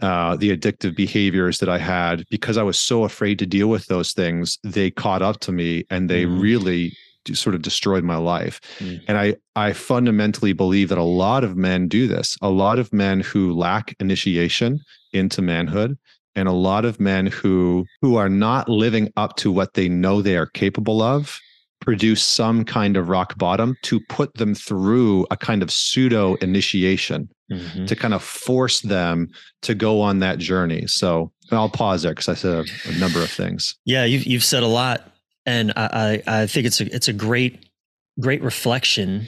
uh, 0.00 0.36
the 0.36 0.56
addictive 0.56 0.94
behaviors 0.94 1.58
that 1.58 1.68
I 1.68 1.78
had 1.78 2.24
because 2.30 2.56
I 2.56 2.62
was 2.62 2.78
so 2.78 3.04
afraid 3.04 3.38
to 3.40 3.46
deal 3.46 3.68
with 3.68 3.86
those 3.86 4.12
things, 4.12 4.58
they 4.62 4.92
caught 4.92 5.22
up 5.22 5.40
to 5.40 5.50
me 5.52 5.84
and 5.90 6.08
they 6.08 6.24
mm. 6.24 6.40
really 6.40 6.92
sort 7.32 7.54
of 7.54 7.62
destroyed 7.62 8.04
my 8.04 8.16
life. 8.16 8.60
Mm. 8.78 9.02
And 9.08 9.18
I 9.18 9.36
I 9.56 9.72
fundamentally 9.72 10.52
believe 10.52 10.88
that 10.90 10.98
a 10.98 11.02
lot 11.02 11.44
of 11.44 11.56
men 11.56 11.88
do 11.88 12.06
this. 12.06 12.36
A 12.40 12.48
lot 12.48 12.78
of 12.78 12.92
men 12.92 13.20
who 13.20 13.52
lack 13.52 13.94
initiation 13.98 14.80
into 15.12 15.42
manhood 15.42 15.98
and 16.34 16.48
a 16.48 16.52
lot 16.52 16.84
of 16.84 17.00
men 17.00 17.26
who 17.26 17.84
who 18.00 18.16
are 18.16 18.28
not 18.28 18.68
living 18.68 19.12
up 19.16 19.36
to 19.36 19.50
what 19.50 19.74
they 19.74 19.88
know 19.88 20.22
they 20.22 20.36
are 20.36 20.46
capable 20.46 21.02
of 21.02 21.40
produce 21.88 22.22
some 22.22 22.66
kind 22.66 22.98
of 22.98 23.08
rock 23.08 23.38
bottom 23.38 23.74
to 23.80 23.98
put 24.10 24.34
them 24.34 24.54
through 24.54 25.26
a 25.30 25.36
kind 25.38 25.62
of 25.62 25.70
pseudo 25.70 26.34
initiation 26.34 27.26
mm-hmm. 27.50 27.86
to 27.86 27.96
kind 27.96 28.12
of 28.12 28.22
force 28.22 28.82
them 28.82 29.26
to 29.62 29.74
go 29.74 30.02
on 30.02 30.18
that 30.18 30.38
journey. 30.38 30.86
So 30.86 31.32
I'll 31.50 31.70
pause 31.70 32.02
there 32.02 32.12
because 32.12 32.28
I 32.28 32.34
said 32.34 32.52
a, 32.52 32.90
a 32.90 32.98
number 32.98 33.22
of 33.22 33.30
things. 33.30 33.74
Yeah, 33.86 34.04
you've 34.04 34.24
you've 34.24 34.44
said 34.44 34.62
a 34.62 34.66
lot 34.66 35.10
and 35.46 35.72
I, 35.76 36.22
I, 36.26 36.42
I 36.42 36.46
think 36.46 36.66
it's 36.66 36.78
a 36.82 36.94
it's 36.94 37.08
a 37.08 37.14
great 37.14 37.70
great 38.20 38.42
reflection. 38.42 39.26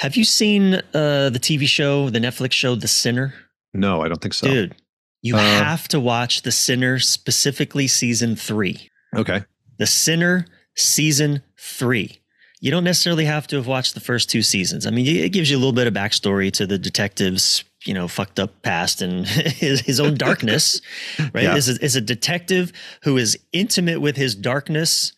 Have 0.00 0.16
you 0.16 0.24
seen 0.24 0.74
uh, 0.74 1.30
the 1.30 1.40
TV 1.40 1.66
show, 1.66 2.10
the 2.10 2.18
Netflix 2.18 2.52
show, 2.52 2.74
The 2.74 2.88
Sinner? 2.88 3.32
No, 3.72 4.02
I 4.02 4.08
don't 4.08 4.20
think 4.20 4.34
so. 4.34 4.46
Dude, 4.46 4.76
you 5.22 5.34
uh, 5.34 5.38
have 5.38 5.88
to 5.88 5.98
watch 5.98 6.42
The 6.42 6.52
Sinner, 6.52 6.98
specifically 6.98 7.86
season 7.86 8.36
three. 8.36 8.90
Okay. 9.16 9.44
The 9.78 9.86
Sinner, 9.86 10.44
season 10.76 11.42
three. 11.58 12.20
You 12.60 12.70
don't 12.70 12.84
necessarily 12.84 13.26
have 13.26 13.46
to 13.48 13.56
have 13.56 13.66
watched 13.66 13.94
the 13.94 14.00
first 14.00 14.30
two 14.30 14.42
seasons. 14.42 14.86
I 14.86 14.90
mean, 14.90 15.06
it 15.06 15.30
gives 15.30 15.50
you 15.50 15.56
a 15.56 15.60
little 15.60 15.72
bit 15.72 15.86
of 15.86 15.94
backstory 15.94 16.50
to 16.52 16.66
the 16.66 16.78
detective's, 16.78 17.64
you 17.84 17.92
know, 17.92 18.08
fucked 18.08 18.40
up 18.40 18.62
past 18.62 19.02
and 19.02 19.26
his, 19.28 19.80
his 19.80 20.00
own 20.00 20.14
darkness, 20.14 20.80
right? 21.34 21.44
Yeah. 21.44 21.56
Is, 21.56 21.68
a, 21.68 21.84
is 21.84 21.96
a 21.96 22.00
detective 22.00 22.72
who 23.02 23.16
is 23.18 23.38
intimate 23.52 24.00
with 24.00 24.16
his 24.16 24.34
darkness 24.34 25.12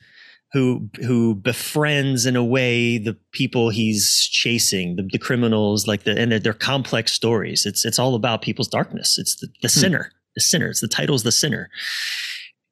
who 0.53 0.88
who 1.03 1.35
befriends 1.35 2.24
in 2.24 2.35
a 2.35 2.44
way 2.44 2.98
the 2.98 3.16
people 3.33 3.68
he's 3.68 4.27
chasing, 4.31 4.96
the, 4.96 5.09
the 5.12 5.18
criminals, 5.18 5.87
like 5.87 6.05
the 6.05 6.18
and 6.18 6.33
they're, 6.33 6.38
they're, 6.38 6.53
complex 6.55 7.12
stories. 7.12 7.66
It's 7.66 7.85
it's 7.85 7.98
all 7.98 8.14
about 8.14 8.42
people's 8.42 8.68
darkness. 8.68 9.18
It's 9.18 9.37
the, 9.37 9.48
the 9.61 9.68
hmm. 9.68 9.81
sinner, 9.81 10.12
the 10.35 10.40
sinner. 10.40 10.68
It's 10.68 10.81
the 10.81 10.88
title's 10.88 11.22
the 11.22 11.33
sinner. 11.33 11.68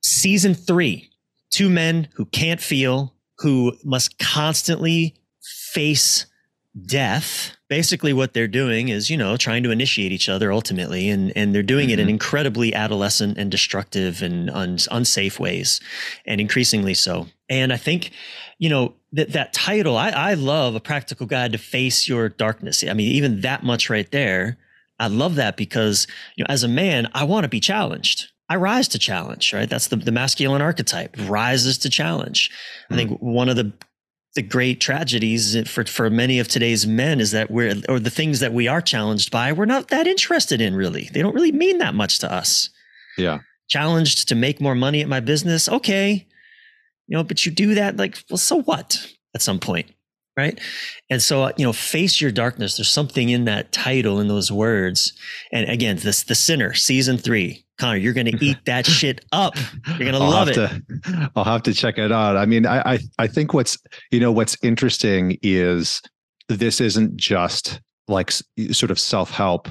Season 0.03 0.55
three, 0.55 1.11
two 1.51 1.69
men 1.69 2.09
who 2.15 2.25
can't 2.27 2.61
feel, 2.61 3.15
who 3.39 3.73
must 3.85 4.19
constantly 4.19 5.15
face 5.43 6.27
death 6.85 7.57
basically 7.69 8.13
what 8.13 8.35
they're 8.35 8.47
doing 8.47 8.89
is 8.89 9.09
you 9.09 9.17
know 9.17 9.37
trying 9.37 9.63
to 9.63 9.71
initiate 9.71 10.13
each 10.13 10.29
other 10.29 10.53
ultimately 10.53 11.09
and 11.09 11.33
and 11.35 11.55
they're 11.55 11.63
doing 11.63 11.87
mm-hmm. 11.87 11.95
it 11.95 12.01
in 12.01 12.07
mm-hmm. 12.07 12.15
incredibly 12.15 12.75
adolescent 12.75 13.39
and 13.39 13.51
destructive 13.51 14.23
and 14.23 14.51
un, 14.51 14.79
unsafe 14.91 15.41
ways 15.41 15.81
and 16.27 16.41
increasingly 16.41 16.93
so 16.93 17.27
and 17.49 17.73
i 17.73 17.77
think 17.77 18.11
you 18.59 18.69
know 18.69 18.95
that 19.13 19.33
that 19.33 19.53
title 19.53 19.97
I, 19.97 20.11
I 20.11 20.35
love 20.35 20.75
a 20.75 20.81
practical 20.81 21.27
guide 21.27 21.53
to 21.53 21.59
face 21.59 22.07
your 22.07 22.29
darkness 22.29 22.85
i 22.85 22.93
mean 22.93 23.11
even 23.13 23.41
that 23.41 23.63
much 23.63 23.89
right 23.89 24.11
there 24.11 24.59
i 24.99 25.07
love 25.07 25.37
that 25.37 25.57
because 25.57 26.07
you 26.37 26.45
know 26.45 26.49
as 26.51 26.63
a 26.63 26.69
man 26.69 27.09
i 27.15 27.25
want 27.25 27.45
to 27.45 27.49
be 27.49 27.61
challenged 27.61 28.33
I 28.49 28.57
rise 28.57 28.89
to 28.89 28.99
challenge, 28.99 29.53
right? 29.53 29.69
That's 29.69 29.89
the, 29.89 29.97
the 29.97 30.13
masculine 30.13 30.63
archetype, 30.63 31.17
rises 31.27 31.79
to 31.79 31.91
challenge. 31.91 32.51
Mm. 32.91 32.95
I 32.95 32.97
think 32.97 33.11
mm. 33.13 33.21
one 33.21 33.49
of 33.49 33.57
the 33.57 33.73
the 34.37 34.43
great 34.43 34.81
tragedies 34.81 35.69
for 35.69 35.83
for 35.85 36.11
many 36.11 36.39
of 36.39 36.47
today's 36.47 36.87
men 36.87 37.21
is 37.21 37.31
that 37.31 37.51
we're 37.51 37.75
or 37.89 37.99
the 37.99 38.11
things 38.11 38.39
that 38.41 38.53
we 38.53 38.69
are 38.69 38.83
challenged 38.83 39.31
by 39.31 39.51
we're 39.51 39.65
not 39.65 39.89
that 39.89 40.07
interested 40.07 40.61
in 40.61 40.77
really 40.77 41.09
they 41.15 41.23
don't 41.23 41.35
really 41.35 41.53
mean 41.53 41.79
that 41.79 41.95
much 41.95 42.19
to 42.19 42.31
us 42.31 42.69
yeah 43.17 43.39
challenged 43.69 44.29
to 44.29 44.35
make 44.35 44.61
more 44.61 44.75
money 44.75 45.01
at 45.01 45.09
my 45.09 45.21
business 45.21 45.71
okay 45.71 46.27
you 47.07 47.17
know 47.17 47.25
but 47.25 47.47
you 47.47 47.51
do 47.51 47.75
that 47.75 47.97
like 47.97 48.23
well 48.29 48.37
so 48.37 48.61
what 48.61 49.11
at 49.35 49.41
some 49.41 49.59
point 49.59 49.91
right 50.37 50.61
and 51.11 51.23
so 51.23 51.45
uh, 51.45 51.53
you 51.57 51.65
know 51.65 51.73
face 51.73 52.21
your 52.21 52.31
darkness 52.31 52.77
there's 52.77 52.89
something 52.89 53.31
in 53.31 53.45
that 53.45 53.73
title 53.73 54.21
in 54.21 54.29
those 54.29 54.51
words 54.53 55.13
and 55.53 55.69
again 55.69 55.97
this 55.97 56.25
the 56.25 56.35
sinner 56.35 56.75
season 56.75 57.19
3 57.19 57.63
Connor, 57.79 57.99
you're 57.99 58.15
going 58.15 58.27
to 58.27 58.45
eat 58.45 58.57
that 58.65 58.87
shit 58.87 59.25
up. 59.33 59.55
You're 59.87 59.99
going 59.99 60.13
to 60.13 60.19
love 60.19 60.49
it. 60.49 60.55
To, 60.55 61.31
I'll 61.37 61.45
have 61.45 61.63
to 61.65 61.75
check 61.75 61.99
it 61.99 62.11
out. 62.11 62.37
I 62.37 62.47
mean, 62.47 62.65
I, 62.65 62.95
I, 62.95 62.99
I 63.19 63.27
think 63.27 63.53
what's 63.53 63.79
you 64.11 64.21
know 64.21 64.33
what's 64.33 64.57
interesting 64.63 65.37
is 65.43 66.01
this 66.49 66.81
isn't 66.81 67.17
just 67.17 67.81
like 68.09 68.31
sort 68.31 68.91
of 68.91 68.99
self 68.99 69.31
help 69.31 69.69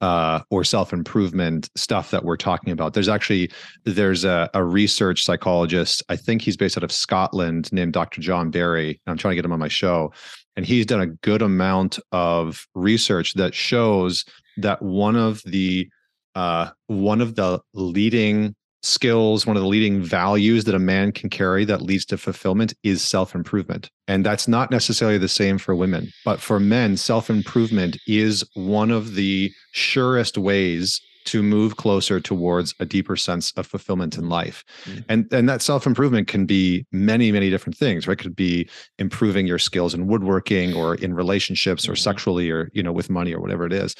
uh, 0.00 0.40
or 0.50 0.64
self 0.64 0.92
improvement 0.92 1.68
stuff 1.76 2.10
that 2.10 2.24
we're 2.24 2.36
talking 2.36 2.72
about. 2.72 2.94
There's 2.94 3.08
actually 3.08 3.50
there's 3.84 4.24
a, 4.24 4.50
a, 4.54 4.62
research 4.62 5.24
psychologist. 5.24 6.02
I 6.08 6.16
think 6.16 6.42
he's 6.42 6.56
based 6.56 6.76
out 6.76 6.84
of 6.84 6.92
Scotland, 6.92 7.72
named 7.72 7.92
Dr. 7.92 8.20
John 8.20 8.50
Barry. 8.50 9.00
I'm 9.06 9.16
trying 9.16 9.32
to 9.32 9.36
get 9.36 9.44
him 9.44 9.52
on 9.52 9.60
my 9.60 9.68
show, 9.68 10.12
and 10.56 10.66
he's 10.66 10.86
done 10.86 11.00
a 11.00 11.06
good 11.06 11.42
amount 11.42 11.98
of 12.12 12.66
research 12.74 13.34
that 13.34 13.54
shows 13.54 14.24
that 14.58 14.82
one 14.82 15.16
of 15.16 15.42
the 15.44 15.88
uh, 16.34 16.70
one 16.88 17.20
of 17.20 17.36
the 17.36 17.60
leading 17.72 18.54
skills, 18.84 19.46
one 19.46 19.56
of 19.56 19.62
the 19.62 19.68
leading 19.68 20.02
values 20.02 20.64
that 20.64 20.74
a 20.74 20.78
man 20.78 21.12
can 21.12 21.30
carry 21.30 21.64
that 21.64 21.82
leads 21.82 22.04
to 22.06 22.18
fulfillment 22.18 22.74
is 22.82 23.02
self 23.02 23.34
improvement. 23.34 23.90
And 24.06 24.24
that's 24.24 24.46
not 24.46 24.70
necessarily 24.70 25.18
the 25.18 25.28
same 25.28 25.58
for 25.58 25.74
women, 25.74 26.12
but 26.24 26.40
for 26.40 26.60
men, 26.60 26.96
self 26.96 27.30
improvement 27.30 27.96
is 28.06 28.44
one 28.54 28.90
of 28.90 29.14
the 29.14 29.52
surest 29.72 30.38
ways 30.38 31.00
to 31.24 31.42
move 31.42 31.76
closer 31.76 32.20
towards 32.20 32.74
a 32.80 32.84
deeper 32.84 33.16
sense 33.16 33.52
of 33.56 33.66
fulfillment 33.66 34.16
in 34.16 34.28
life. 34.28 34.64
Mm-hmm. 34.84 35.00
And 35.08 35.32
and 35.32 35.48
that 35.48 35.62
self-improvement 35.62 36.28
can 36.28 36.46
be 36.46 36.86
many 36.92 37.32
many 37.32 37.50
different 37.50 37.76
things, 37.76 38.06
right? 38.06 38.18
It 38.18 38.22
could 38.22 38.36
be 38.36 38.68
improving 38.98 39.46
your 39.46 39.58
skills 39.58 39.94
in 39.94 40.06
woodworking 40.06 40.74
or 40.74 40.94
in 40.96 41.14
relationships 41.14 41.88
or 41.88 41.92
mm-hmm. 41.92 42.02
sexually 42.02 42.50
or 42.50 42.70
you 42.72 42.82
know 42.82 42.92
with 42.92 43.10
money 43.10 43.34
or 43.34 43.40
whatever 43.40 43.66
it 43.66 43.72
is. 43.72 43.94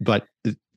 But 0.00 0.26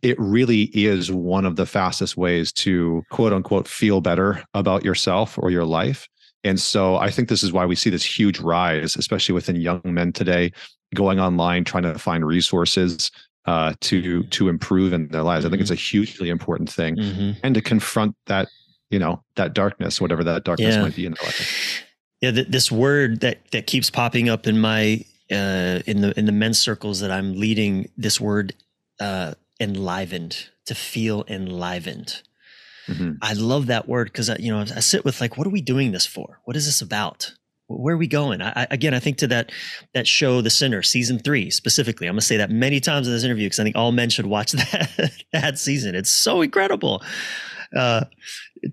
it 0.02 0.19
really 0.19 0.63
is 0.73 1.12
one 1.12 1.45
of 1.45 1.56
the 1.56 1.65
fastest 1.65 2.17
ways 2.17 2.52
to 2.54 3.04
quote 3.10 3.34
unquote 3.34 3.67
feel 3.67 4.02
better 4.02 4.43
about 4.54 4.84
yourself 4.84 5.38
or 5.38 5.50
your 5.50 5.65
life. 5.65 6.08
And 6.43 6.60
so 6.60 6.97
I 6.97 7.10
think 7.10 7.30
this 7.30 7.43
is 7.43 7.52
why 7.52 7.65
we 7.65 7.76
see 7.76 7.89
this 7.89 8.06
huge 8.06 8.39
rise, 8.39 8.95
especially 8.95 9.34
within 9.34 9.56
young 9.56 9.82
men 9.84 10.13
today, 10.13 10.52
going 10.93 11.19
online, 11.19 11.63
trying 11.63 11.84
to 11.84 11.97
find 11.97 12.26
resources 12.26 13.12
uh, 13.47 13.73
to 13.79 14.23
to 14.23 14.49
improve 14.49 14.93
in 14.93 15.07
their 15.07 15.23
lives. 15.23 15.43
Mm-hmm. 15.43 15.47
I 15.47 15.51
think 15.51 15.62
it's 15.62 15.71
a 15.71 15.73
mm-hmm. 15.73 15.97
hugely 15.97 16.29
important 16.29 16.69
thing, 16.69 16.97
mm-hmm. 16.97 17.31
and 17.43 17.55
to 17.55 17.62
confront 17.62 18.15
that 18.27 18.49
you 18.89 18.99
know 18.99 19.23
that 19.36 19.53
darkness, 19.53 19.99
whatever 19.99 20.23
that 20.25 20.43
darkness 20.43 20.75
yeah. 20.75 20.81
might 20.81 20.95
be 20.95 21.05
in 21.05 21.13
their 21.13 21.25
life. 21.25 21.83
Yeah, 22.21 22.31
th- 22.31 22.47
this 22.47 22.71
word 22.71 23.21
that 23.21 23.39
that 23.51 23.65
keeps 23.67 23.89
popping 23.89 24.29
up 24.29 24.47
in 24.47 24.60
my 24.60 25.05
uh, 25.31 25.79
in 25.86 26.01
the 26.01 26.13
in 26.17 26.25
the 26.25 26.31
men's 26.31 26.60
circles 26.60 26.99
that 26.99 27.12
I'm 27.12 27.33
leading. 27.33 27.89
This 27.97 28.19
word 28.19 28.53
uh, 28.99 29.36
enlivened, 29.60 30.49
to 30.65 30.75
feel 30.75 31.23
enlivened. 31.27 32.21
Mm-hmm. 32.88 33.13
I 33.21 33.33
love 33.33 33.67
that 33.67 33.88
word 33.88 34.07
because 34.12 34.29
you 34.39 34.51
know 34.51 34.60
I 34.60 34.79
sit 34.81 35.05
with 35.05 35.21
like, 35.21 35.38
what 35.38 35.47
are 35.47 35.51
we 35.51 35.62
doing 35.62 35.91
this 35.91 36.05
for? 36.05 36.39
What 36.45 36.55
is 36.55 36.65
this 36.65 36.81
about? 36.81 37.33
Where 37.67 37.95
are 37.95 37.97
we 37.97 38.08
going? 38.08 38.41
I, 38.41 38.65
again, 38.71 38.93
I 38.93 38.99
think 38.99 39.17
to 39.17 39.27
that 39.27 39.51
that 39.93 40.08
show, 40.08 40.41
The 40.41 40.49
Sinner, 40.49 40.82
season 40.82 41.19
three 41.19 41.49
specifically. 41.49 42.08
I'm 42.08 42.13
gonna 42.13 42.21
say 42.21 42.38
that 42.38 42.49
many 42.49 42.80
times 42.80 43.08
in 43.08 43.13
this 43.13 43.23
interview 43.23 43.45
because 43.45 43.60
I 43.60 43.63
think 43.63 43.75
all 43.75 43.91
men 43.91 44.10
should 44.10 44.25
watch 44.25 44.51
that 44.53 45.12
that 45.34 45.60
season. 45.60 45.95
It's 45.95 46.12
so 46.12 46.41
incredible 46.41 47.03
uh, 47.75 48.06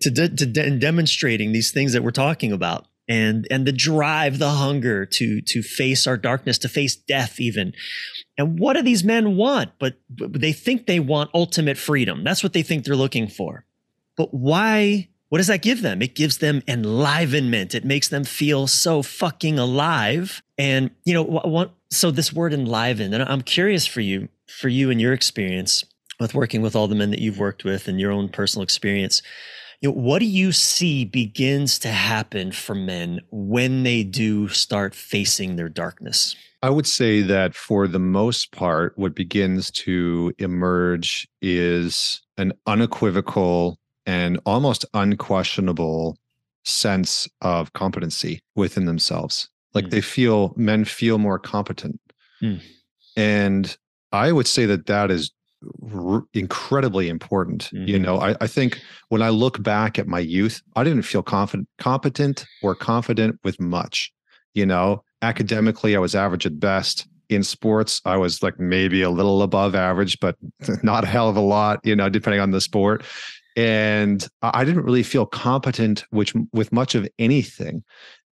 to 0.00 0.10
de- 0.10 0.28
to 0.28 0.46
de- 0.46 0.78
demonstrating 0.78 1.52
these 1.52 1.72
things 1.72 1.92
that 1.92 2.02
we're 2.02 2.10
talking 2.10 2.52
about 2.52 2.86
and 3.08 3.46
and 3.50 3.66
the 3.66 3.72
drive 3.72 4.38
the 4.38 4.48
hunger 4.48 5.04
to 5.04 5.40
to 5.42 5.62
face 5.62 6.06
our 6.06 6.16
darkness 6.16 6.58
to 6.58 6.68
face 6.68 6.96
death 6.96 7.38
even 7.38 7.72
and 8.38 8.58
what 8.58 8.74
do 8.74 8.82
these 8.82 9.04
men 9.04 9.36
want 9.36 9.70
but, 9.78 9.94
but 10.08 10.40
they 10.40 10.52
think 10.52 10.86
they 10.86 11.00
want 11.00 11.30
ultimate 11.34 11.76
freedom 11.76 12.24
that's 12.24 12.42
what 12.42 12.52
they 12.52 12.62
think 12.62 12.84
they're 12.84 12.96
looking 12.96 13.28
for 13.28 13.66
but 14.16 14.32
why 14.32 15.08
what 15.34 15.38
does 15.38 15.48
that 15.48 15.62
give 15.62 15.82
them? 15.82 16.00
It 16.00 16.14
gives 16.14 16.38
them 16.38 16.62
enlivenment. 16.68 17.74
It 17.74 17.84
makes 17.84 18.06
them 18.06 18.22
feel 18.22 18.68
so 18.68 19.02
fucking 19.02 19.58
alive. 19.58 20.44
And 20.58 20.92
you 21.04 21.12
know 21.12 21.24
what 21.24 21.74
so 21.90 22.12
this 22.12 22.32
word 22.32 22.52
enliven 22.52 23.12
and 23.12 23.24
i'm 23.24 23.40
curious 23.40 23.84
for 23.84 24.00
you 24.00 24.28
for 24.46 24.68
you 24.68 24.92
and 24.92 25.00
your 25.00 25.12
experience 25.12 25.84
with 26.20 26.34
working 26.34 26.62
with 26.62 26.76
all 26.76 26.86
the 26.86 26.94
men 26.94 27.10
that 27.10 27.18
you've 27.18 27.40
worked 27.40 27.64
with 27.64 27.88
and 27.88 27.98
your 27.98 28.12
own 28.12 28.28
personal 28.28 28.62
experience. 28.62 29.22
You 29.80 29.88
know, 29.88 29.96
what 29.96 30.20
do 30.20 30.26
you 30.26 30.52
see 30.52 31.04
begins 31.04 31.80
to 31.80 31.88
happen 31.88 32.52
for 32.52 32.76
men 32.76 33.20
when 33.32 33.82
they 33.82 34.04
do 34.04 34.46
start 34.46 34.94
facing 34.94 35.56
their 35.56 35.68
darkness? 35.68 36.36
I 36.62 36.70
would 36.70 36.86
say 36.86 37.22
that 37.22 37.56
for 37.56 37.88
the 37.88 37.98
most 37.98 38.52
part, 38.52 38.96
what 38.96 39.16
begins 39.16 39.72
to 39.72 40.32
emerge 40.38 41.26
is 41.42 42.22
an 42.38 42.52
unequivocal 42.68 43.80
and 44.06 44.40
almost 44.44 44.84
unquestionable 44.94 46.16
sense 46.64 47.28
of 47.42 47.72
competency 47.72 48.40
within 48.54 48.86
themselves. 48.86 49.48
Like 49.74 49.86
mm. 49.86 49.90
they 49.90 50.00
feel, 50.00 50.54
men 50.56 50.84
feel 50.84 51.18
more 51.18 51.38
competent. 51.38 52.00
Mm. 52.42 52.60
And 53.16 53.76
I 54.12 54.32
would 54.32 54.46
say 54.46 54.66
that 54.66 54.86
that 54.86 55.10
is 55.10 55.32
r- 55.94 56.24
incredibly 56.32 57.08
important. 57.08 57.70
Mm-hmm. 57.72 57.88
You 57.88 57.98
know, 57.98 58.18
I, 58.18 58.36
I 58.40 58.46
think 58.46 58.80
when 59.08 59.22
I 59.22 59.30
look 59.30 59.62
back 59.62 59.98
at 59.98 60.06
my 60.06 60.20
youth, 60.20 60.62
I 60.76 60.84
didn't 60.84 61.02
feel 61.02 61.22
confident, 61.22 61.68
competent 61.78 62.44
or 62.62 62.74
confident 62.74 63.38
with 63.44 63.60
much. 63.60 64.12
You 64.54 64.66
know, 64.66 65.02
academically, 65.22 65.96
I 65.96 65.98
was 65.98 66.14
average 66.14 66.46
at 66.46 66.60
best. 66.60 67.06
In 67.30 67.42
sports, 67.42 68.02
I 68.04 68.16
was 68.16 68.42
like 68.42 68.60
maybe 68.60 69.00
a 69.00 69.08
little 69.08 69.42
above 69.42 69.74
average, 69.74 70.20
but 70.20 70.36
not 70.82 71.04
a 71.04 71.06
hell 71.06 71.28
of 71.28 71.36
a 71.36 71.40
lot, 71.40 71.80
you 71.82 71.96
know, 71.96 72.08
depending 72.08 72.40
on 72.40 72.50
the 72.50 72.60
sport. 72.60 73.02
And 73.56 74.26
I 74.42 74.64
didn't 74.64 74.84
really 74.84 75.02
feel 75.02 75.26
competent 75.26 76.04
which 76.10 76.34
with 76.52 76.72
much 76.72 76.94
of 76.94 77.08
anything. 77.18 77.84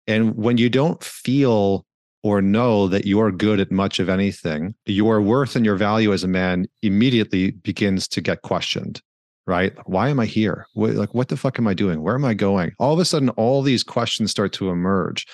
And 0.07 0.35
when 0.35 0.57
you 0.57 0.69
don't 0.69 1.01
feel 1.03 1.85
or 2.23 2.41
know 2.41 2.87
that 2.87 3.05
you 3.05 3.19
are 3.19 3.31
good 3.31 3.59
at 3.59 3.71
much 3.71 3.99
of 3.99 4.09
anything, 4.09 4.75
your 4.85 5.21
worth 5.21 5.55
and 5.55 5.65
your 5.65 5.75
value 5.75 6.13
as 6.13 6.23
a 6.23 6.27
man 6.27 6.65
immediately 6.81 7.51
begins 7.51 8.07
to 8.09 8.21
get 8.21 8.41
questioned, 8.41 9.01
right? 9.45 9.73
Why 9.85 10.09
am 10.09 10.19
I 10.19 10.25
here? 10.25 10.65
What, 10.73 10.95
like, 10.95 11.13
what 11.13 11.27
the 11.27 11.37
fuck 11.37 11.59
am 11.59 11.67
I 11.67 11.73
doing? 11.73 12.01
Where 12.01 12.15
am 12.15 12.25
I 12.25 12.33
going? 12.33 12.73
All 12.79 12.93
of 12.93 12.99
a 12.99 13.05
sudden, 13.05 13.29
all 13.29 13.61
these 13.61 13.83
questions 13.83 14.31
start 14.31 14.53
to 14.53 14.69
emerge. 14.69 15.25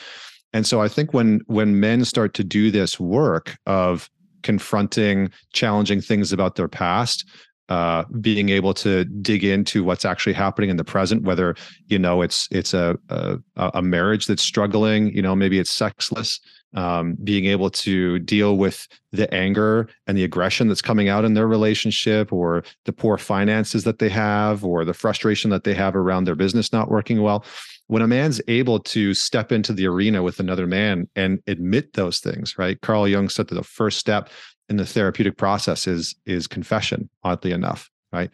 And 0.52 0.65
so 0.65 0.82
I 0.82 0.88
think 0.88 1.13
when 1.13 1.41
when 1.45 1.80
men 1.80 2.06
start 2.06 2.34
to 2.36 2.43
do 2.43 2.71
this 2.71 2.99
work 2.99 3.56
of 3.67 4.10
confronting 4.41 5.30
challenging 5.54 6.02
things 6.02 6.34
about 6.34 6.56
their 6.56 6.67
past, 6.67 7.23
uh, 7.69 8.03
being 8.19 8.49
able 8.49 8.73
to 8.73 9.05
dig 9.05 9.43
into 9.43 9.84
what's 9.84 10.03
actually 10.03 10.34
happening 10.34 10.69
in 10.69 10.77
the 10.77 10.84
present, 10.84 11.23
whether 11.23 11.55
you 11.88 11.99
know 11.99 12.21
it's 12.21 12.47
it's 12.51 12.73
a 12.73 12.97
a, 13.10 13.38
a 13.55 13.82
marriage 13.82 14.27
that's 14.27 14.43
struggling, 14.43 15.15
you 15.15 15.21
know 15.21 15.36
maybe 15.36 15.60
it's 15.60 15.71
sexless, 15.71 16.39
um, 16.73 17.15
being 17.23 17.45
able 17.45 17.69
to 17.69 18.19
deal 18.19 18.58
with 18.58 18.88
the 19.12 19.32
anger 19.34 19.88
and 20.08 20.17
the 20.17 20.23
aggression 20.23 20.67
that's 20.67 20.82
coming 20.82 21.10
out 21.10 21.25
in 21.25 21.34
their 21.34 21.47
relationship 21.47 22.32
or 22.34 22.63
the 22.86 22.93
poor 22.93 23.17
finances 23.17 23.84
that 23.84 23.99
they 23.99 24.10
have 24.10 24.63
or 24.63 24.86
the 24.86 24.93
frustration 24.93 25.49
that 25.49 25.63
they 25.63 25.73
have 25.73 25.95
around 25.95 26.25
their 26.25 26.36
business 26.36 26.73
not 26.73 26.89
working 26.91 27.21
well 27.21 27.43
when 27.89 28.04
a 28.04 28.08
man's 28.08 28.39
able 28.47 28.80
to 28.80 29.15
step 29.15 29.52
into 29.52 29.73
the 29.73 29.88
arena 29.88 30.21
with 30.21 30.39
another 30.39 30.67
man 30.67 31.10
and 31.15 31.39
admit 31.47 31.93
those 31.93 32.19
things 32.19 32.58
right? 32.58 32.80
Carl 32.82 33.08
Jung 33.08 33.30
said 33.30 33.47
that 33.47 33.56
the 33.56 33.63
first 33.63 33.97
step 33.97 34.30
in 34.69 34.78
the 34.78 34.86
therapeutic 34.86 35.38
process 35.38 35.88
is 35.88 36.15
is 36.25 36.47
confession 36.47 37.10
oddly 37.23 37.52
enough 37.52 37.89
right 38.11 38.31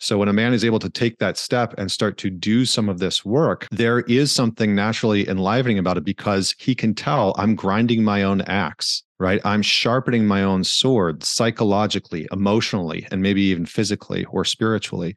so 0.00 0.16
when 0.16 0.28
a 0.28 0.32
man 0.32 0.52
is 0.52 0.64
able 0.64 0.78
to 0.78 0.88
take 0.88 1.18
that 1.18 1.36
step 1.36 1.74
and 1.76 1.90
start 1.90 2.18
to 2.18 2.30
do 2.30 2.64
some 2.64 2.88
of 2.88 3.00
this 3.00 3.24
work, 3.24 3.66
there 3.72 4.00
is 4.00 4.32
something 4.32 4.74
naturally 4.74 5.28
enlivening 5.28 5.78
about 5.78 5.96
it 5.96 6.04
because 6.04 6.54
he 6.58 6.74
can 6.74 6.94
tell 6.94 7.34
I'm 7.36 7.56
grinding 7.56 8.04
my 8.04 8.22
own 8.22 8.42
axe, 8.42 9.02
right? 9.18 9.40
I'm 9.44 9.62
sharpening 9.62 10.24
my 10.24 10.44
own 10.44 10.62
sword 10.62 11.24
psychologically, 11.24 12.28
emotionally, 12.30 13.08
and 13.10 13.22
maybe 13.22 13.42
even 13.42 13.66
physically 13.66 14.24
or 14.26 14.44
spiritually. 14.44 15.16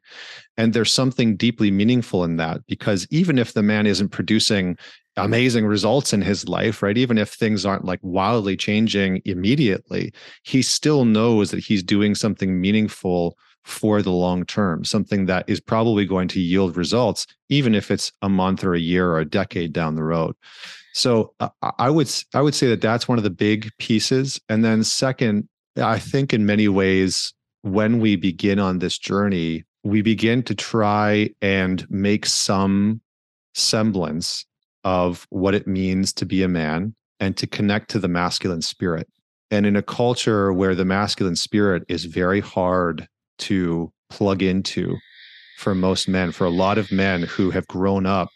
And 0.56 0.72
there's 0.72 0.92
something 0.92 1.36
deeply 1.36 1.70
meaningful 1.70 2.24
in 2.24 2.36
that 2.38 2.66
because 2.66 3.06
even 3.10 3.38
if 3.38 3.52
the 3.52 3.62
man 3.62 3.86
isn't 3.86 4.08
producing 4.08 4.76
amazing 5.16 5.66
results 5.66 6.12
in 6.12 6.22
his 6.22 6.48
life, 6.48 6.82
right? 6.82 6.98
Even 6.98 7.18
if 7.18 7.30
things 7.30 7.64
aren't 7.64 7.84
like 7.84 8.00
wildly 8.02 8.56
changing 8.56 9.22
immediately, 9.26 10.12
he 10.42 10.60
still 10.62 11.04
knows 11.04 11.52
that 11.52 11.62
he's 11.62 11.84
doing 11.84 12.16
something 12.16 12.60
meaningful 12.60 13.36
for 13.64 14.02
the 14.02 14.10
long 14.10 14.44
term, 14.44 14.84
something 14.84 15.26
that 15.26 15.44
is 15.48 15.60
probably 15.60 16.04
going 16.04 16.28
to 16.28 16.40
yield 16.40 16.76
results, 16.76 17.26
even 17.48 17.74
if 17.74 17.90
it's 17.90 18.12
a 18.22 18.28
month 18.28 18.64
or 18.64 18.74
a 18.74 18.80
year 18.80 19.10
or 19.10 19.20
a 19.20 19.24
decade 19.24 19.72
down 19.72 19.94
the 19.94 20.02
road. 20.02 20.34
So 20.94 21.32
uh, 21.40 21.48
I 21.78 21.90
would 21.90 22.10
I 22.34 22.40
would 22.40 22.54
say 22.54 22.68
that 22.68 22.80
that's 22.80 23.08
one 23.08 23.18
of 23.18 23.24
the 23.24 23.30
big 23.30 23.70
pieces. 23.78 24.40
And 24.48 24.64
then 24.64 24.84
second, 24.84 25.48
I 25.76 25.98
think 25.98 26.34
in 26.34 26.44
many 26.44 26.68
ways, 26.68 27.32
when 27.62 27.98
we 28.00 28.16
begin 28.16 28.58
on 28.58 28.78
this 28.78 28.98
journey, 28.98 29.64
we 29.84 30.02
begin 30.02 30.42
to 30.44 30.54
try 30.54 31.30
and 31.40 31.88
make 31.90 32.26
some 32.26 33.00
semblance 33.54 34.44
of 34.84 35.26
what 35.30 35.54
it 35.54 35.66
means 35.66 36.12
to 36.14 36.26
be 36.26 36.42
a 36.42 36.48
man 36.48 36.94
and 37.20 37.36
to 37.36 37.46
connect 37.46 37.90
to 37.90 37.98
the 37.98 38.08
masculine 38.08 38.62
spirit. 38.62 39.08
And 39.50 39.66
in 39.66 39.76
a 39.76 39.82
culture 39.82 40.52
where 40.52 40.74
the 40.74 40.84
masculine 40.84 41.36
spirit 41.36 41.84
is 41.88 42.04
very 42.04 42.40
hard 42.40 43.06
to 43.48 43.92
plug 44.10 44.42
into 44.42 44.96
for 45.58 45.74
most 45.74 46.08
men, 46.08 46.32
for 46.32 46.44
a 46.44 46.50
lot 46.50 46.78
of 46.78 46.90
men 46.90 47.22
who 47.22 47.50
have 47.50 47.66
grown 47.68 48.04
up 48.06 48.28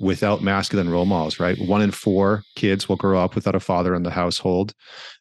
without 0.00 0.42
masculine 0.42 0.90
role 0.90 1.06
models, 1.06 1.40
right? 1.40 1.58
One 1.58 1.82
in 1.82 1.90
four 1.90 2.42
kids 2.56 2.88
will 2.88 2.96
grow 2.96 3.18
up 3.18 3.34
without 3.34 3.54
a 3.54 3.60
father 3.60 3.94
in 3.94 4.02
the 4.02 4.10
household. 4.10 4.74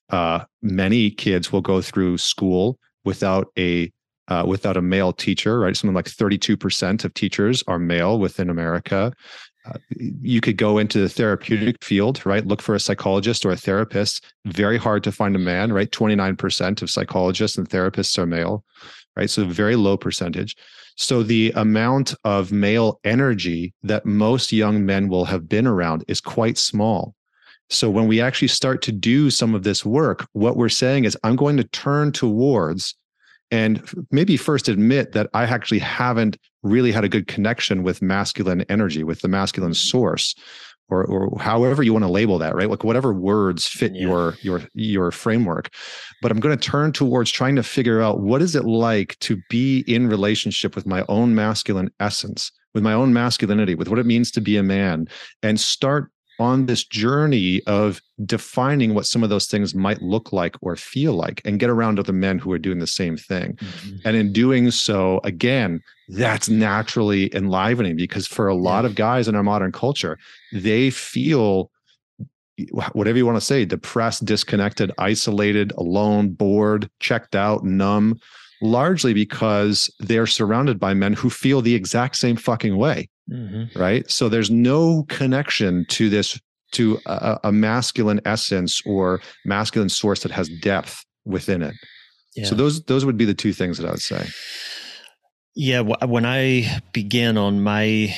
Uh, 0.09 0.45
many 0.61 1.09
kids 1.09 1.51
will 1.51 1.61
go 1.61 1.81
through 1.81 2.17
school 2.17 2.77
without 3.05 3.47
a 3.57 3.91
uh, 4.29 4.43
without 4.47 4.77
a 4.77 4.81
male 4.81 5.11
teacher, 5.11 5.59
right? 5.59 5.75
Something 5.75 5.95
like 5.95 6.05
32% 6.05 7.03
of 7.03 7.13
teachers 7.13 7.61
are 7.67 7.77
male 7.77 8.19
within 8.19 8.49
America. 8.49 9.11
Uh, 9.65 9.77
you 9.97 10.39
could 10.39 10.55
go 10.55 10.77
into 10.77 10.99
the 10.99 11.09
therapeutic 11.09 11.83
field, 11.83 12.25
right? 12.25 12.45
Look 12.47 12.61
for 12.61 12.73
a 12.73 12.79
psychologist 12.79 13.45
or 13.45 13.51
a 13.51 13.57
therapist. 13.57 14.25
Very 14.45 14.77
hard 14.77 15.03
to 15.03 15.11
find 15.11 15.35
a 15.35 15.39
man, 15.39 15.73
right? 15.73 15.91
29% 15.91 16.81
of 16.81 16.89
psychologists 16.89 17.57
and 17.57 17.69
therapists 17.69 18.17
are 18.17 18.25
male 18.25 18.63
right? 19.15 19.29
So 19.29 19.45
very 19.45 19.75
low 19.75 19.97
percentage. 19.97 20.55
So 20.95 21.23
the 21.23 21.51
amount 21.55 22.13
of 22.23 22.51
male 22.51 22.99
energy 23.03 23.73
that 23.83 24.05
most 24.05 24.51
young 24.51 24.85
men 24.85 25.07
will 25.07 25.25
have 25.25 25.49
been 25.49 25.67
around 25.67 26.03
is 26.07 26.21
quite 26.21 26.57
small. 26.57 27.15
So 27.69 27.89
when 27.89 28.07
we 28.07 28.21
actually 28.21 28.49
start 28.49 28.81
to 28.83 28.91
do 28.91 29.29
some 29.29 29.55
of 29.55 29.63
this 29.63 29.85
work, 29.85 30.27
what 30.33 30.57
we're 30.57 30.69
saying 30.69 31.05
is, 31.05 31.17
I'm 31.23 31.35
going 31.35 31.57
to 31.57 31.63
turn 31.63 32.11
towards 32.11 32.95
and 33.49 33.83
maybe 34.11 34.35
first 34.37 34.67
admit 34.67 35.11
that 35.13 35.29
I 35.33 35.43
actually 35.43 35.79
haven't 35.79 36.37
really 36.63 36.91
had 36.91 37.03
a 37.03 37.09
good 37.09 37.27
connection 37.27 37.83
with 37.83 38.01
masculine 38.01 38.61
energy, 38.69 39.03
with 39.03 39.21
the 39.21 39.27
masculine 39.27 39.73
source 39.73 40.35
or 40.89 41.05
or 41.05 41.39
however 41.39 41.83
you 41.83 41.93
want 41.93 42.03
to 42.03 42.11
label 42.11 42.37
that 42.37 42.55
right 42.55 42.69
like 42.69 42.83
whatever 42.83 43.13
words 43.13 43.67
fit 43.67 43.93
yeah. 43.93 44.01
your 44.01 44.37
your 44.41 44.61
your 44.73 45.11
framework 45.11 45.69
but 46.21 46.31
i'm 46.31 46.39
going 46.39 46.57
to 46.57 46.69
turn 46.69 46.91
towards 46.91 47.31
trying 47.31 47.55
to 47.55 47.63
figure 47.63 48.01
out 48.01 48.19
what 48.19 48.41
is 48.41 48.55
it 48.55 48.65
like 48.65 49.17
to 49.19 49.41
be 49.49 49.83
in 49.87 50.07
relationship 50.07 50.75
with 50.75 50.85
my 50.85 51.03
own 51.09 51.35
masculine 51.35 51.89
essence 51.99 52.51
with 52.73 52.83
my 52.83 52.93
own 52.93 53.13
masculinity 53.13 53.75
with 53.75 53.87
what 53.87 53.99
it 53.99 54.05
means 54.05 54.31
to 54.31 54.41
be 54.41 54.57
a 54.57 54.63
man 54.63 55.07
and 55.41 55.59
start 55.59 56.11
on 56.39 56.65
this 56.65 56.83
journey 56.83 57.61
of 57.67 58.01
defining 58.25 58.93
what 58.93 59.05
some 59.05 59.23
of 59.23 59.29
those 59.29 59.47
things 59.47 59.75
might 59.75 60.01
look 60.01 60.33
like 60.33 60.55
or 60.61 60.75
feel 60.75 61.13
like 61.13 61.41
and 61.45 61.59
get 61.59 61.69
around 61.69 61.99
other 61.99 62.13
men 62.13 62.39
who 62.39 62.51
are 62.51 62.59
doing 62.59 62.79
the 62.79 62.87
same 62.87 63.17
thing. 63.17 63.53
Mm-hmm. 63.53 63.95
And 64.05 64.17
in 64.17 64.33
doing 64.33 64.71
so, 64.71 65.19
again, 65.23 65.81
that's 66.09 66.49
naturally 66.49 67.33
enlivening 67.35 67.95
because 67.95 68.27
for 68.27 68.47
a 68.47 68.55
lot 68.55 68.85
of 68.85 68.95
guys 68.95 69.27
in 69.27 69.35
our 69.35 69.43
modern 69.43 69.71
culture, 69.71 70.17
they 70.51 70.89
feel 70.89 71.71
whatever 72.91 73.17
you 73.17 73.25
want 73.25 73.37
to 73.37 73.41
say 73.41 73.65
depressed, 73.65 74.25
disconnected, 74.25 74.91
isolated, 74.97 75.71
alone, 75.77 76.29
bored, 76.29 76.89
checked 76.99 77.35
out, 77.35 77.63
numb 77.63 78.19
largely 78.63 79.13
because 79.13 79.93
they're 79.99 80.25
surrounded 80.25 80.79
by 80.79 80.93
men 80.93 81.13
who 81.13 81.29
feel 81.29 81.61
the 81.61 81.75
exact 81.75 82.15
same 82.15 82.37
fucking 82.37 82.77
way. 82.77 83.09
Mm-hmm. 83.29 83.77
Right. 83.79 84.09
So 84.09 84.29
there's 84.29 84.49
no 84.49 85.03
connection 85.09 85.85
to 85.89 86.09
this, 86.09 86.39
to 86.71 86.99
a, 87.05 87.39
a, 87.45 87.51
masculine 87.51 88.19
essence 88.25 88.81
or 88.85 89.21
masculine 89.45 89.89
source 89.89 90.23
that 90.23 90.31
has 90.31 90.49
depth 90.61 91.05
within 91.25 91.61
it. 91.61 91.75
Yeah. 92.35 92.45
So 92.45 92.55
those, 92.55 92.83
those 92.83 93.05
would 93.05 93.17
be 93.17 93.25
the 93.25 93.33
two 93.33 93.53
things 93.53 93.77
that 93.77 93.87
I 93.87 93.91
would 93.91 94.01
say. 94.01 94.27
Yeah. 95.55 95.81
When 95.81 96.25
I 96.25 96.81
began 96.91 97.37
on 97.37 97.61
my, 97.61 98.13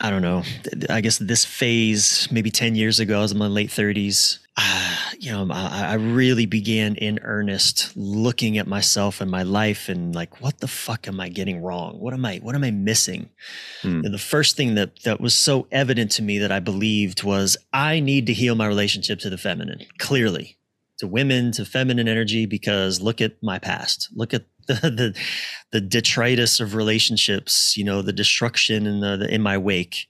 I 0.00 0.10
don't 0.10 0.22
know, 0.22 0.42
I 0.88 1.00
guess 1.00 1.18
this 1.18 1.44
phase, 1.44 2.28
maybe 2.30 2.50
10 2.50 2.74
years 2.74 3.00
ago, 3.00 3.18
I 3.18 3.22
was 3.22 3.32
in 3.32 3.38
my 3.38 3.46
late 3.46 3.70
30s. 3.70 4.38
Uh, 4.60 4.96
you 5.18 5.30
know, 5.30 5.46
I, 5.50 5.90
I, 5.90 5.94
really 5.94 6.46
began 6.46 6.94
in 6.96 7.18
earnest 7.22 7.92
looking 7.96 8.58
at 8.58 8.66
myself 8.66 9.20
and 9.20 9.30
my 9.30 9.42
life 9.42 9.88
and 9.88 10.14
like, 10.14 10.40
what 10.40 10.58
the 10.58 10.68
fuck 10.68 11.08
am 11.08 11.20
I 11.20 11.28
getting 11.28 11.62
wrong? 11.62 11.98
What 11.98 12.14
am 12.14 12.24
I, 12.24 12.38
what 12.38 12.54
am 12.54 12.64
I 12.64 12.70
missing? 12.70 13.30
Hmm. 13.82 14.04
And 14.04 14.14
the 14.14 14.18
first 14.18 14.56
thing 14.56 14.74
that 14.74 15.02
that 15.02 15.20
was 15.20 15.34
so 15.34 15.66
evident 15.72 16.10
to 16.12 16.22
me 16.22 16.38
that 16.38 16.52
I 16.52 16.60
believed 16.60 17.22
was 17.22 17.56
I 17.72 18.00
need 18.00 18.26
to 18.26 18.32
heal 18.32 18.54
my 18.54 18.66
relationship 18.66 19.18
to 19.20 19.30
the 19.30 19.38
feminine. 19.38 19.84
Clearly, 19.98 20.58
to 20.98 21.06
women, 21.06 21.52
to 21.52 21.64
feminine 21.64 22.08
energy, 22.08 22.46
because 22.46 23.00
look 23.00 23.20
at 23.20 23.42
my 23.42 23.58
past. 23.58 24.08
Look 24.14 24.34
at 24.34 24.44
the 24.66 24.74
the, 24.74 25.20
the 25.72 25.80
detritus 25.80 26.60
of 26.60 26.74
relationships. 26.74 27.76
You 27.76 27.84
know, 27.84 28.02
the 28.02 28.12
destruction 28.12 28.86
in 28.86 29.00
the, 29.00 29.16
the 29.16 29.34
in 29.34 29.42
my 29.42 29.58
wake 29.58 30.08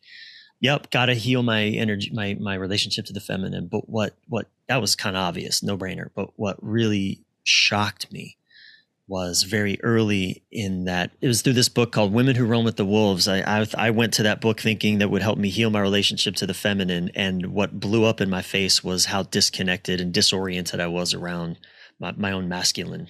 yep, 0.61 0.91
got 0.91 1.07
to 1.07 1.15
heal 1.15 1.43
my 1.43 1.65
energy, 1.65 2.11
my 2.13 2.37
my 2.41 2.55
relationship 2.55 3.07
to 3.07 3.13
the 3.13 3.21
feminine. 3.21 3.67
But 3.67 3.89
what 3.89 4.15
what 4.29 4.47
that 4.69 4.81
was 4.81 4.95
kind 4.95 5.17
of 5.17 5.23
obvious, 5.23 5.63
no 5.63 5.77
brainer. 5.77 6.11
But 6.15 6.31
what 6.37 6.57
really 6.61 7.25
shocked 7.45 8.13
me 8.13 8.37
was 9.09 9.43
very 9.43 9.77
early 9.83 10.45
in 10.53 10.85
that 10.85 11.11
it 11.21 11.27
was 11.27 11.43
through 11.43 11.55
this 11.55 11.69
book 11.69 11.91
called 11.91 12.13
Women 12.13 12.37
Who 12.37 12.47
Run 12.47 12.65
with 12.65 12.77
the 12.77 12.85
Wolves. 12.85 13.27
I, 13.27 13.41
I, 13.41 13.67
I 13.77 13.91
went 13.91 14.15
to 14.15 14.23
that 14.23 14.41
book 14.41 14.61
thinking 14.61 14.99
that 14.99 15.11
would 15.11 15.21
help 15.21 15.37
me 15.37 15.49
heal 15.49 15.69
my 15.69 15.81
relationship 15.81 16.37
to 16.37 16.47
the 16.47 16.55
feminine, 16.55 17.11
and 17.17 17.47
what 17.47 17.81
blew 17.81 18.05
up 18.05 18.21
in 18.21 18.31
my 18.31 18.41
face 18.41 18.85
was 18.85 19.07
how 19.07 19.25
disconnected 19.25 20.01
and 20.01 20.15
disoriented 20.15 20.79
I 20.79 20.87
was 20.87 21.13
around 21.13 21.59
my, 21.99 22.13
my 22.13 22.31
own 22.31 22.49
masculine 22.49 23.09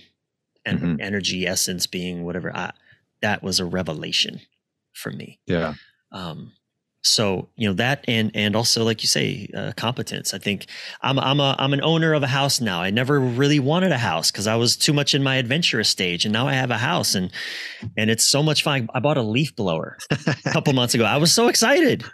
and 0.64 0.78
mm-hmm. 0.78 1.00
energy 1.00 1.46
essence 1.46 1.86
being 1.86 2.24
whatever. 2.24 2.56
I, 2.56 2.72
that 3.20 3.42
was 3.42 3.60
a 3.60 3.66
revelation 3.66 4.40
for 4.94 5.10
me. 5.10 5.38
Yeah. 5.46 5.74
Um, 6.12 6.52
so 7.02 7.48
you 7.56 7.66
know 7.68 7.74
that 7.74 8.04
and 8.06 8.30
and 8.34 8.54
also 8.54 8.84
like 8.84 9.02
you 9.02 9.08
say 9.08 9.48
uh, 9.56 9.72
competence. 9.76 10.34
I 10.34 10.38
think 10.38 10.66
i'm 11.02 11.18
i'm 11.18 11.40
a 11.40 11.56
i'm 11.58 11.72
an 11.72 11.82
owner 11.82 12.12
of 12.12 12.22
a 12.22 12.26
house 12.26 12.60
now. 12.60 12.82
I 12.82 12.90
never 12.90 13.18
really 13.18 13.58
wanted 13.58 13.92
a 13.92 13.98
house 13.98 14.30
because 14.30 14.46
i 14.46 14.56
was 14.56 14.76
too 14.76 14.92
much 14.92 15.14
in 15.14 15.22
my 15.22 15.36
adventurous 15.36 15.88
stage 15.88 16.24
and 16.24 16.32
now 16.32 16.46
i 16.46 16.52
have 16.52 16.70
a 16.70 16.78
house 16.78 17.14
and 17.14 17.32
and 17.96 18.10
it's 18.10 18.24
so 18.24 18.42
much 18.42 18.62
fun. 18.62 18.88
I 18.94 19.00
bought 19.00 19.16
a 19.16 19.22
leaf 19.22 19.56
blower 19.56 19.96
a 20.10 20.50
couple 20.52 20.72
months 20.72 20.94
ago. 20.94 21.04
I 21.04 21.16
was 21.16 21.32
so 21.32 21.48
excited 21.48 22.04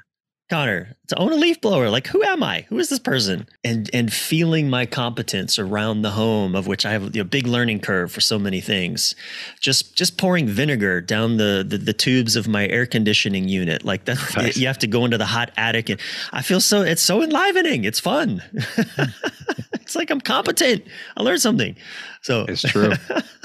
Connor, 0.48 0.96
to 1.08 1.18
own 1.18 1.32
a 1.32 1.36
leaf 1.36 1.60
blower. 1.60 1.90
Like, 1.90 2.06
who 2.06 2.22
am 2.22 2.40
I? 2.44 2.66
Who 2.68 2.78
is 2.78 2.88
this 2.88 3.00
person? 3.00 3.48
And 3.64 3.90
and 3.92 4.12
feeling 4.12 4.70
my 4.70 4.86
competence 4.86 5.58
around 5.58 6.02
the 6.02 6.12
home, 6.12 6.54
of 6.54 6.68
which 6.68 6.86
I 6.86 6.92
have 6.92 7.16
a 7.16 7.24
big 7.24 7.48
learning 7.48 7.80
curve 7.80 8.12
for 8.12 8.20
so 8.20 8.38
many 8.38 8.60
things. 8.60 9.16
Just 9.60 9.96
just 9.96 10.18
pouring 10.18 10.46
vinegar 10.46 11.00
down 11.00 11.38
the 11.38 11.64
the, 11.66 11.78
the 11.78 11.92
tubes 11.92 12.36
of 12.36 12.46
my 12.46 12.68
air 12.68 12.86
conditioning 12.86 13.48
unit, 13.48 13.84
like 13.84 14.04
that. 14.04 14.16
Nice. 14.36 14.56
You 14.56 14.66
have 14.66 14.78
to 14.80 14.86
go 14.86 15.04
into 15.04 15.16
the 15.18 15.24
hot 15.24 15.50
attic, 15.56 15.88
and 15.88 16.00
I 16.32 16.42
feel 16.42 16.60
so. 16.60 16.82
It's 16.82 17.02
so 17.02 17.22
enlivening. 17.22 17.84
It's 17.84 17.98
fun. 17.98 18.42
it's 19.72 19.96
like 19.96 20.10
I'm 20.10 20.20
competent. 20.20 20.84
I 21.16 21.22
learned 21.22 21.40
something. 21.40 21.74
So 22.22 22.44
it's 22.48 22.62
true. 22.62 22.92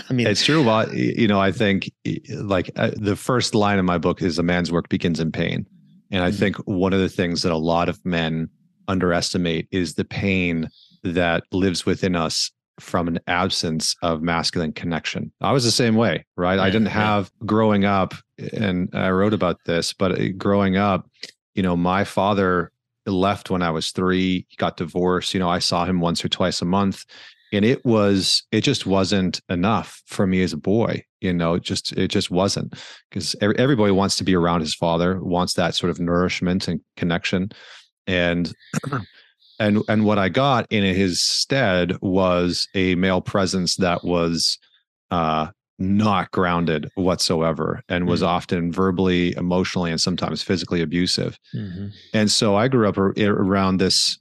I 0.09 0.13
mean, 0.13 0.27
it's 0.27 0.43
true. 0.43 0.63
Well, 0.63 0.93
you 0.93 1.27
know, 1.27 1.39
I 1.39 1.51
think 1.51 1.91
like 2.35 2.71
uh, 2.75 2.91
the 2.95 3.15
first 3.15 3.55
line 3.55 3.79
of 3.79 3.85
my 3.85 3.97
book 3.97 4.21
is 4.21 4.37
"A 4.37 4.43
man's 4.43 4.71
work 4.71 4.89
begins 4.89 5.19
in 5.19 5.31
pain." 5.31 5.65
And 6.11 6.23
I 6.23 6.29
mm-hmm. 6.29 6.37
think 6.37 6.57
one 6.65 6.93
of 6.93 6.99
the 6.99 7.09
things 7.09 7.41
that 7.41 7.51
a 7.51 7.57
lot 7.57 7.89
of 7.89 8.03
men 8.05 8.49
underestimate 8.87 9.67
is 9.71 9.95
the 9.95 10.05
pain 10.05 10.69
that 11.03 11.43
lives 11.51 11.85
within 11.85 12.15
us 12.15 12.51
from 12.79 13.07
an 13.07 13.19
absence 13.27 13.95
of 14.01 14.21
masculine 14.21 14.73
connection. 14.73 15.31
I 15.41 15.51
was 15.51 15.63
the 15.63 15.71
same 15.71 15.95
way, 15.95 16.25
right? 16.35 16.55
Yeah, 16.55 16.63
I 16.63 16.69
didn't 16.69 16.87
have 16.87 17.31
yeah. 17.41 17.45
growing 17.45 17.85
up, 17.85 18.13
and 18.53 18.89
I 18.93 19.11
wrote 19.11 19.33
about 19.33 19.57
this, 19.65 19.93
but 19.93 20.19
uh, 20.19 20.29
growing 20.37 20.77
up, 20.77 21.07
you 21.53 21.63
know, 21.63 21.75
my 21.75 22.03
father 22.03 22.71
left 23.05 23.49
when 23.49 23.61
I 23.61 23.71
was 23.71 23.91
three, 23.91 24.45
he 24.49 24.55
got 24.57 24.77
divorced. 24.77 25.33
You 25.33 25.39
know, 25.39 25.49
I 25.49 25.59
saw 25.59 25.85
him 25.85 25.99
once 26.01 26.23
or 26.23 26.29
twice 26.29 26.61
a 26.61 26.65
month 26.65 27.05
and 27.51 27.65
it 27.65 27.83
was 27.85 28.43
it 28.51 28.61
just 28.61 28.85
wasn't 28.85 29.41
enough 29.49 30.01
for 30.05 30.25
me 30.25 30.41
as 30.41 30.53
a 30.53 30.57
boy 30.57 31.03
you 31.19 31.33
know 31.33 31.55
it 31.55 31.63
just 31.63 31.91
it 31.93 32.07
just 32.07 32.31
wasn't 32.31 32.73
because 33.09 33.35
every, 33.41 33.57
everybody 33.57 33.91
wants 33.91 34.15
to 34.15 34.23
be 34.23 34.35
around 34.35 34.61
his 34.61 34.75
father 34.75 35.21
wants 35.21 35.53
that 35.53 35.75
sort 35.75 35.89
of 35.89 35.99
nourishment 35.99 36.67
and 36.67 36.81
connection 36.97 37.49
and 38.07 38.53
and 39.59 39.81
and 39.87 40.05
what 40.05 40.17
i 40.17 40.29
got 40.29 40.65
in 40.71 40.83
his 40.83 41.21
stead 41.21 41.95
was 42.01 42.67
a 42.75 42.95
male 42.95 43.21
presence 43.21 43.75
that 43.77 44.03
was 44.03 44.57
uh 45.11 45.47
not 45.79 46.29
grounded 46.29 46.87
whatsoever 46.93 47.81
and 47.89 48.05
was 48.05 48.19
mm-hmm. 48.19 48.29
often 48.29 48.71
verbally 48.71 49.35
emotionally 49.35 49.89
and 49.89 49.99
sometimes 49.99 50.43
physically 50.43 50.79
abusive 50.79 51.39
mm-hmm. 51.55 51.87
and 52.13 52.29
so 52.29 52.55
i 52.55 52.67
grew 52.67 52.87
up 52.87 52.97
around 52.97 53.77
this 53.77 54.19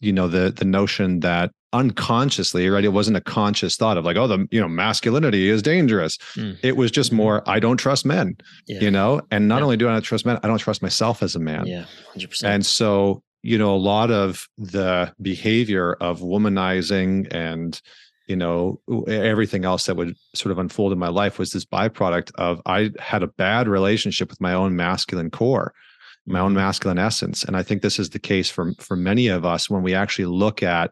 you 0.00 0.12
know 0.12 0.28
the 0.28 0.50
the 0.50 0.64
notion 0.64 1.20
that 1.20 1.50
unconsciously 1.72 2.68
right 2.68 2.84
it 2.84 2.88
wasn't 2.88 3.16
a 3.16 3.20
conscious 3.20 3.76
thought 3.76 3.98
of 3.98 4.04
like 4.04 4.16
oh 4.16 4.26
the 4.26 4.46
you 4.50 4.60
know 4.60 4.68
masculinity 4.68 5.48
is 5.48 5.62
dangerous 5.62 6.16
mm. 6.34 6.56
it 6.62 6.76
was 6.76 6.90
just 6.90 7.12
more 7.12 7.42
i 7.48 7.58
don't 7.58 7.76
trust 7.76 8.06
men 8.06 8.36
yeah. 8.66 8.80
you 8.80 8.90
know 8.90 9.20
and 9.30 9.48
not 9.48 9.58
yeah. 9.58 9.64
only 9.64 9.76
do 9.76 9.88
i 9.88 9.92
not 9.92 10.02
trust 10.02 10.24
men 10.24 10.38
i 10.42 10.48
don't 10.48 10.58
trust 10.58 10.80
myself 10.80 11.22
as 11.22 11.34
a 11.34 11.38
man 11.38 11.66
yeah 11.66 11.84
100%. 12.14 12.44
and 12.44 12.64
so 12.64 13.22
you 13.42 13.58
know 13.58 13.74
a 13.74 13.76
lot 13.76 14.10
of 14.10 14.48
the 14.56 15.12
behavior 15.20 15.94
of 15.94 16.20
womanizing 16.20 17.32
and 17.34 17.80
you 18.26 18.36
know 18.36 18.80
everything 19.08 19.64
else 19.64 19.86
that 19.86 19.96
would 19.96 20.16
sort 20.34 20.52
of 20.52 20.58
unfold 20.58 20.92
in 20.92 20.98
my 20.98 21.08
life 21.08 21.38
was 21.38 21.50
this 21.50 21.64
byproduct 21.64 22.30
of 22.36 22.60
i 22.64 22.90
had 22.98 23.22
a 23.22 23.28
bad 23.28 23.68
relationship 23.68 24.30
with 24.30 24.40
my 24.40 24.54
own 24.54 24.76
masculine 24.76 25.30
core 25.30 25.74
my 26.26 26.40
own 26.40 26.54
masculine 26.54 26.98
essence. 26.98 27.44
And 27.44 27.56
i 27.56 27.62
think 27.62 27.82
this 27.82 27.98
is 27.98 28.10
the 28.10 28.18
case 28.18 28.50
for 28.50 28.72
for 28.78 28.96
many 28.96 29.28
of 29.28 29.44
us 29.44 29.70
when 29.70 29.82
we 29.82 29.94
actually 29.94 30.26
look 30.26 30.62
at 30.62 30.90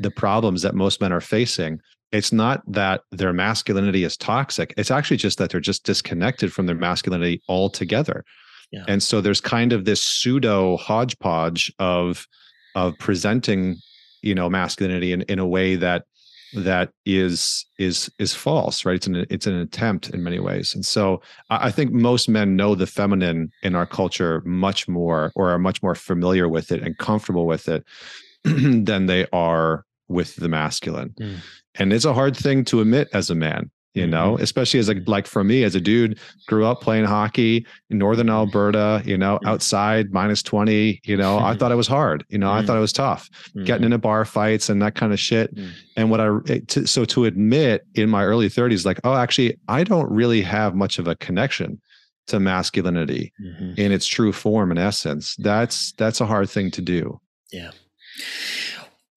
the 0.00 0.10
problems 0.10 0.62
that 0.62 0.74
most 0.74 1.00
men 1.00 1.12
are 1.12 1.20
facing. 1.20 1.80
It's 2.10 2.32
not 2.32 2.62
that 2.70 3.02
their 3.10 3.32
masculinity 3.32 4.04
is 4.04 4.16
toxic. 4.16 4.74
It's 4.76 4.90
actually 4.90 5.16
just 5.16 5.38
that 5.38 5.50
they're 5.50 5.60
just 5.60 5.84
disconnected 5.84 6.52
from 6.52 6.66
their 6.66 6.76
masculinity 6.76 7.42
altogether. 7.48 8.24
Yeah. 8.70 8.84
and 8.88 9.02
so 9.02 9.20
there's 9.20 9.40
kind 9.40 9.74
of 9.74 9.84
this 9.84 10.02
pseudo 10.02 10.78
hodgepodge 10.78 11.70
of 11.78 12.26
of 12.74 12.96
presenting 12.98 13.76
you 14.22 14.34
know 14.34 14.48
masculinity 14.48 15.12
in, 15.12 15.22
in 15.22 15.38
a 15.38 15.46
way 15.46 15.76
that 15.76 16.06
that 16.54 16.90
is 17.06 17.66
is 17.78 18.10
is 18.18 18.34
false 18.34 18.84
right? 18.84 18.96
It's 18.96 19.06
an 19.06 19.26
it's 19.30 19.46
an 19.46 19.56
attempt 19.56 20.10
in 20.10 20.22
many 20.22 20.38
ways. 20.38 20.74
And 20.74 20.84
so 20.84 21.22
i 21.50 21.70
think 21.70 21.92
most 21.92 22.28
men 22.28 22.56
know 22.56 22.74
the 22.74 22.86
feminine 22.86 23.50
in 23.62 23.74
our 23.74 23.86
culture 23.86 24.42
much 24.44 24.88
more 24.88 25.32
or 25.34 25.50
are 25.50 25.58
much 25.58 25.82
more 25.82 25.94
familiar 25.94 26.48
with 26.48 26.72
it 26.72 26.82
and 26.82 26.96
comfortable 26.98 27.46
with 27.46 27.68
it 27.68 27.84
than 28.44 29.06
they 29.06 29.26
are 29.32 29.84
with 30.08 30.36
the 30.36 30.48
masculine. 30.48 31.14
Mm. 31.20 31.36
and 31.76 31.92
it's 31.92 32.04
a 32.04 32.14
hard 32.14 32.36
thing 32.36 32.64
to 32.64 32.80
admit 32.80 33.08
as 33.12 33.30
a 33.30 33.34
man 33.34 33.70
you 33.94 34.06
know 34.06 34.36
Mhm. 34.36 34.42
especially 34.42 34.80
as 34.80 34.88
a 34.88 34.94
like 35.06 35.26
for 35.26 35.44
me 35.44 35.64
as 35.64 35.74
a 35.74 35.80
dude 35.80 36.18
grew 36.46 36.64
up 36.64 36.80
playing 36.80 37.04
hockey 37.04 37.66
in 37.90 37.98
northern 37.98 38.30
alberta 38.30 39.02
you 39.04 39.18
know 39.18 39.38
Mhm. 39.42 39.48
outside 39.48 40.12
minus 40.12 40.42
20 40.42 41.00
you 41.04 41.16
know 41.16 41.38
i 41.38 41.54
thought 41.58 41.72
it 41.72 41.76
was 41.76 41.88
hard 41.88 42.24
you 42.30 42.38
know 42.38 42.50
i 42.50 42.62
Mhm. 42.62 42.66
thought 42.66 42.76
it 42.78 42.80
was 42.80 42.92
tough 42.92 43.28
getting 43.64 43.84
into 43.84 43.98
bar 43.98 44.24
fights 44.24 44.70
and 44.70 44.80
that 44.80 44.94
kind 44.94 45.12
of 45.12 45.20
shit 45.20 45.54
Mhm. 45.54 45.68
and 45.96 46.10
what 46.10 46.20
i 46.20 46.28
to, 46.68 46.86
so 46.86 47.04
to 47.04 47.24
admit 47.26 47.82
in 47.94 48.08
my 48.08 48.24
early 48.24 48.48
30s 48.48 48.86
like 48.86 48.98
oh 49.04 49.14
actually 49.14 49.56
i 49.68 49.84
don't 49.84 50.10
really 50.10 50.40
have 50.42 50.74
much 50.74 50.98
of 50.98 51.06
a 51.06 51.14
connection 51.16 51.80
to 52.28 52.38
masculinity 52.40 53.32
Mhm. 53.44 53.78
in 53.78 53.92
its 53.92 54.06
true 54.06 54.32
form 54.32 54.70
and 54.70 54.78
essence 54.78 55.36
that's 55.40 55.92
that's 55.98 56.20
a 56.20 56.26
hard 56.26 56.48
thing 56.48 56.70
to 56.70 56.80
do 56.80 57.20
Yeah. 57.52 57.72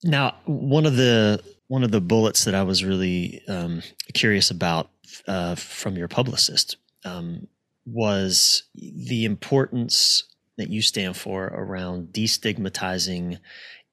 Now, 0.04 0.36
one 0.46 0.86
of 0.86 0.96
the 0.98 1.42
one 1.68 1.84
of 1.84 1.92
the 1.92 2.02
bullets 2.02 2.46
that 2.46 2.56
I 2.56 2.64
was 2.64 2.84
really 2.84 3.42
um, 3.48 3.82
curious 4.14 4.52
about 4.52 4.90
uh, 5.28 5.56
from 5.56 5.96
your 5.96 6.08
publicist 6.08 6.78
um, 7.04 7.48
was 7.86 8.64
the 8.76 9.26
importance 9.26 10.24
that 10.58 10.70
you 10.70 10.82
stand 10.82 11.18
for 11.18 11.46
around 11.48 12.10
destigmatizing 12.10 13.40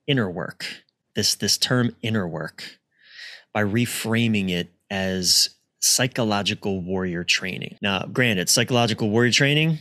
inner 0.06 0.30
work. 0.30 0.66
This 1.14 1.34
this 1.34 1.58
term 1.58 1.94
inner 2.02 2.26
work 2.26 2.78
by 3.52 3.62
reframing 3.62 4.50
it 4.50 4.70
as 4.90 5.50
psychological 5.80 6.80
warrior 6.80 7.24
training. 7.24 7.76
Now, 7.82 8.06
granted, 8.06 8.48
psychological 8.48 9.10
warrior 9.10 9.32
training 9.32 9.78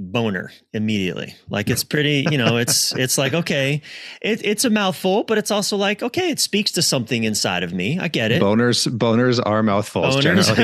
boner 0.00 0.52
immediately. 0.72 1.34
Like 1.50 1.68
it's 1.68 1.82
pretty 1.82 2.24
you 2.30 2.38
know 2.38 2.56
it's 2.64 2.94
it's 2.94 3.18
like 3.18 3.34
okay 3.34 3.82
it, 4.22 4.40
it's 4.44 4.64
a 4.64 4.70
mouthful 4.70 5.24
but 5.24 5.38
it's 5.38 5.50
also 5.50 5.76
like 5.76 6.02
okay 6.04 6.30
it 6.30 6.38
speaks 6.38 6.70
to 6.72 6.82
something 6.82 7.24
inside 7.24 7.64
of 7.64 7.72
me. 7.74 7.98
I 7.98 8.06
get 8.06 8.30
it. 8.30 8.40
Boners 8.40 8.86
boners 8.96 9.40
are 9.44 9.62
mouthfuls 9.62 10.16
Boners. 10.16 10.54
generally 10.54 10.62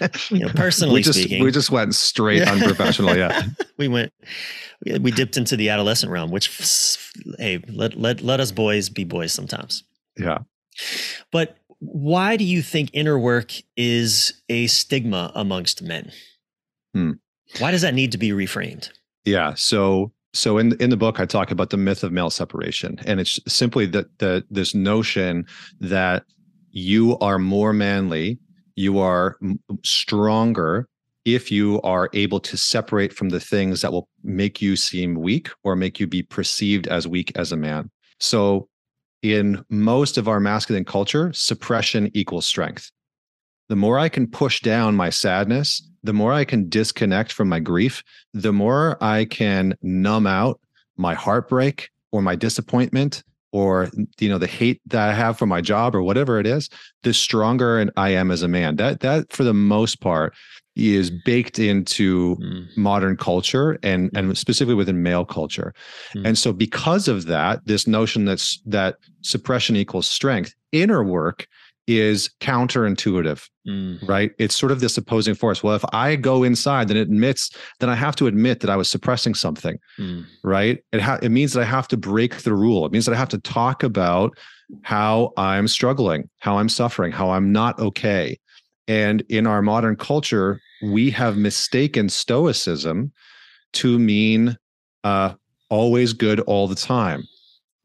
yeah. 0.00 0.08
You 0.30 0.46
know, 0.46 0.52
personally 0.54 0.94
we 0.94 1.02
just 1.02 1.18
speaking. 1.18 1.44
we 1.44 1.50
just 1.50 1.70
went 1.70 1.94
straight 1.94 2.42
unprofessional 2.42 3.14
yeah. 3.16 3.42
We 3.76 3.88
went 3.88 4.12
we- 4.84 4.98
we 4.98 5.10
dipped 5.12 5.36
into 5.36 5.56
the 5.56 5.68
adolescent 5.68 6.10
realm 6.10 6.30
which 6.30 6.50
hey 7.38 7.62
let 7.68 7.94
let 7.98 8.22
let 8.22 8.40
us 8.40 8.50
boys 8.52 8.88
be 8.88 9.04
boys 9.04 9.32
sometimes. 9.32 9.84
Yeah. 10.18 10.38
But 11.30 11.56
why 11.78 12.36
do 12.38 12.44
you 12.44 12.62
think 12.62 12.90
inner 12.94 13.18
work 13.18 13.52
is 13.76 14.40
a 14.48 14.66
stigma 14.68 15.30
amongst 15.34 15.82
men? 15.82 16.10
Hmm. 16.94 17.12
Why 17.58 17.70
does 17.70 17.82
that 17.82 17.94
need 17.94 18.12
to 18.12 18.18
be 18.18 18.30
reframed 18.30 18.90
Yeah. 19.24 19.54
So 19.54 20.12
so 20.34 20.58
in 20.58 20.80
in 20.80 20.90
the 20.90 20.96
book 20.96 21.20
I 21.20 21.26
talk 21.26 21.50
about 21.50 21.70
the 21.70 21.76
myth 21.76 22.02
of 22.02 22.12
male 22.12 22.30
separation 22.30 22.98
and 23.06 23.20
it's 23.20 23.38
simply 23.46 23.86
that 23.86 24.18
the 24.18 24.44
this 24.50 24.74
notion 24.74 25.46
that 25.80 26.24
you 26.70 27.18
are 27.18 27.38
more 27.38 27.72
manly, 27.72 28.38
you 28.76 28.98
are 28.98 29.36
stronger 29.84 30.88
if 31.24 31.52
you 31.52 31.80
are 31.82 32.08
able 32.14 32.40
to 32.40 32.56
separate 32.56 33.12
from 33.12 33.28
the 33.28 33.38
things 33.38 33.82
that 33.82 33.92
will 33.92 34.08
make 34.24 34.60
you 34.60 34.74
seem 34.74 35.14
weak 35.14 35.50
or 35.62 35.76
make 35.76 36.00
you 36.00 36.06
be 36.06 36.22
perceived 36.22 36.88
as 36.88 37.06
weak 37.06 37.30
as 37.36 37.52
a 37.52 37.56
man. 37.56 37.90
So 38.18 38.68
in 39.22 39.64
most 39.68 40.18
of 40.18 40.26
our 40.26 40.40
masculine 40.40 40.84
culture, 40.84 41.32
suppression 41.32 42.10
equals 42.12 42.46
strength. 42.46 42.90
The 43.68 43.76
more 43.76 43.98
I 43.98 44.08
can 44.08 44.26
push 44.26 44.60
down 44.60 44.96
my 44.96 45.10
sadness, 45.10 45.80
the 46.02 46.12
more 46.12 46.32
I 46.32 46.44
can 46.44 46.68
disconnect 46.68 47.32
from 47.32 47.48
my 47.48 47.60
grief, 47.60 48.02
the 48.34 48.52
more 48.52 49.02
I 49.02 49.24
can 49.24 49.74
numb 49.82 50.26
out 50.26 50.60
my 50.96 51.14
heartbreak 51.14 51.90
or 52.10 52.22
my 52.22 52.36
disappointment 52.36 53.22
or 53.52 53.90
you 54.18 54.28
know 54.28 54.38
the 54.38 54.46
hate 54.46 54.80
that 54.86 55.10
I 55.10 55.12
have 55.12 55.38
for 55.38 55.46
my 55.46 55.60
job 55.60 55.94
or 55.94 56.02
whatever 56.02 56.40
it 56.40 56.46
is, 56.46 56.68
the 57.02 57.12
stronger 57.12 57.78
and 57.78 57.90
I 57.96 58.10
am 58.10 58.30
as 58.30 58.42
a 58.42 58.48
man. 58.48 58.76
That 58.76 59.00
that 59.00 59.32
for 59.32 59.44
the 59.44 59.54
most 59.54 60.00
part 60.00 60.34
is 60.74 61.10
baked 61.10 61.58
into 61.58 62.36
Mm, 62.36 62.66
modern 62.78 63.16
culture 63.16 63.78
and 63.82 64.10
and 64.14 64.36
specifically 64.38 64.74
within 64.74 65.02
male 65.02 65.26
culture. 65.26 65.74
Mm. 66.16 66.28
And 66.28 66.38
so 66.38 66.52
because 66.52 67.08
of 67.08 67.26
that, 67.26 67.66
this 67.66 67.86
notion 67.86 68.24
that's 68.24 68.58
that 68.64 68.96
suppression 69.20 69.76
equals 69.76 70.08
strength, 70.08 70.54
inner 70.72 71.04
work 71.04 71.46
is 71.86 72.30
counterintuitive 72.40 73.48
mm, 73.66 74.08
right? 74.08 74.32
It's 74.38 74.54
sort 74.54 74.72
of 74.72 74.80
this 74.80 74.96
opposing 74.96 75.34
force. 75.34 75.62
Well, 75.62 75.74
if 75.74 75.84
I 75.92 76.16
go 76.16 76.42
inside, 76.42 76.88
then 76.88 76.96
it 76.96 77.02
admits, 77.02 77.50
then 77.80 77.88
I 77.88 77.94
have 77.94 78.16
to 78.16 78.26
admit 78.26 78.60
that 78.60 78.70
I 78.70 78.76
was 78.76 78.90
suppressing 78.90 79.34
something, 79.34 79.78
mm, 79.98 80.26
right? 80.42 80.82
It 80.92 81.00
ha- 81.00 81.18
it 81.22 81.30
means 81.30 81.52
that 81.52 81.62
I 81.62 81.66
have 81.66 81.88
to 81.88 81.96
break 81.96 82.42
the 82.42 82.54
rule. 82.54 82.84
It 82.86 82.92
means 82.92 83.06
that 83.06 83.14
I 83.14 83.18
have 83.18 83.28
to 83.30 83.38
talk 83.38 83.82
about 83.82 84.36
how 84.82 85.32
I'm 85.36 85.68
struggling, 85.68 86.28
how 86.38 86.58
I'm 86.58 86.68
suffering, 86.68 87.12
how 87.12 87.30
I'm 87.30 87.52
not 87.52 87.78
okay. 87.78 88.38
And 88.88 89.22
in 89.28 89.46
our 89.46 89.62
modern 89.62 89.96
culture, 89.96 90.60
we 90.82 91.10
have 91.10 91.36
mistaken 91.36 92.08
stoicism 92.08 93.12
to 93.74 93.98
mean 93.98 94.56
uh, 95.04 95.34
always 95.68 96.12
good 96.12 96.40
all 96.40 96.68
the 96.68 96.74
time 96.74 97.24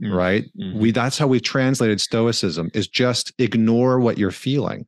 mm, 0.02 0.14
right? 0.14 0.46
Mhm. 0.60 0.80
we 0.80 0.92
that's 0.92 1.18
how 1.18 1.28
we 1.28 1.40
translated 1.40 2.00
stoicism 2.02 2.70
is 2.74 2.88
just 2.88 3.34
ignore 3.40 4.00
what 4.00 4.18
you're 4.18 4.32
feeling. 4.32 4.86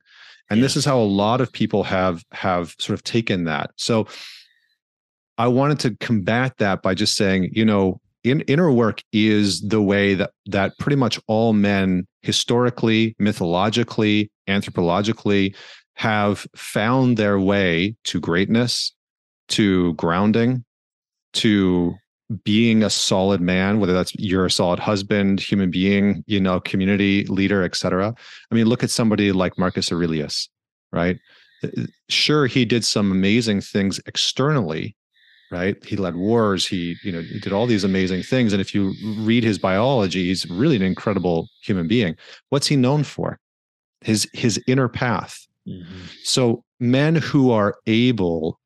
And 0.52 0.64
this 0.64 0.76
is 0.76 0.84
how 0.84 0.98
a 0.98 1.04
lot 1.04 1.40
of 1.40 1.52
people 1.52 1.84
have 1.84 2.24
have 2.32 2.74
sort 2.78 2.94
of 2.94 3.04
taken 3.04 3.44
that. 3.44 3.70
So 3.76 4.06
i 5.38 5.48
wanted 5.48 5.80
to 5.80 5.96
combat 6.06 6.52
that 6.58 6.82
by 6.82 6.94
just 6.94 7.16
saying 7.16 7.48
you 7.52 7.64
know 7.64 7.98
in, 8.24 8.42
inner 8.42 8.70
work 8.70 9.02
is 9.12 9.62
the 9.62 9.80
way 9.80 10.14
that 10.14 10.32
that 10.46 10.72
pretty 10.78 10.96
much 10.96 11.18
all 11.26 11.52
men 11.54 12.06
historically 12.20 13.16
mythologically 13.18 14.30
anthropologically 14.48 15.54
have 15.94 16.46
found 16.54 17.16
their 17.16 17.40
way 17.40 17.96
to 18.04 18.20
greatness 18.20 18.92
to 19.48 19.94
grounding 19.94 20.64
to 21.32 21.94
being 22.44 22.82
a 22.82 22.90
solid 22.90 23.40
man 23.40 23.80
whether 23.80 23.92
that's 23.92 24.14
you're 24.14 24.46
a 24.46 24.50
solid 24.50 24.78
husband 24.78 25.40
human 25.40 25.70
being 25.70 26.22
you 26.26 26.40
know 26.40 26.60
community 26.60 27.24
leader 27.24 27.62
etc 27.64 28.14
i 28.50 28.54
mean 28.54 28.66
look 28.66 28.84
at 28.84 28.90
somebody 28.90 29.32
like 29.32 29.58
marcus 29.58 29.90
aurelius 29.90 30.48
right? 30.92 31.18
Sure 32.08 32.46
he 32.46 32.64
did 32.64 32.84
some 32.84 33.12
amazing 33.12 33.60
things 33.60 34.00
externally 34.06 34.96
right? 35.52 35.84
He 35.84 35.96
led 35.96 36.14
wars 36.14 36.66
he 36.66 36.96
you 37.02 37.12
know 37.12 37.20
he 37.20 37.40
did 37.40 37.52
all 37.52 37.66
these 37.66 37.84
amazing 37.84 38.22
things 38.22 38.52
and 38.52 38.60
if 38.60 38.74
you 38.74 38.94
read 39.18 39.44
his 39.44 39.58
biology 39.58 40.26
he's 40.26 40.48
really 40.50 40.76
an 40.76 40.82
incredible 40.82 41.48
human 41.62 41.86
being. 41.86 42.16
What's 42.48 42.66
he 42.66 42.76
known 42.76 43.04
for? 43.04 43.38
His 44.00 44.28
his 44.32 44.60
inner 44.66 44.88
path. 44.88 45.46
Mhm. 45.68 45.84
so 46.24 46.64
men 46.80 47.14
who 47.14 47.50
are 47.50 47.76
able 47.86 48.58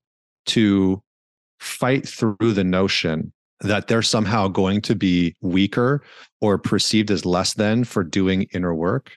to 0.46 1.02
fight 1.58 2.08
through 2.08 2.52
the 2.52 2.62
notion 2.62 3.32
that 3.64 3.88
they're 3.88 4.02
somehow 4.02 4.48
going 4.48 4.80
to 4.82 4.94
be 4.94 5.34
weaker 5.40 6.02
or 6.40 6.58
perceived 6.58 7.10
as 7.10 7.24
less 7.24 7.54
than 7.54 7.84
for 7.84 8.04
doing 8.04 8.42
inner 8.52 8.74
work 8.74 9.12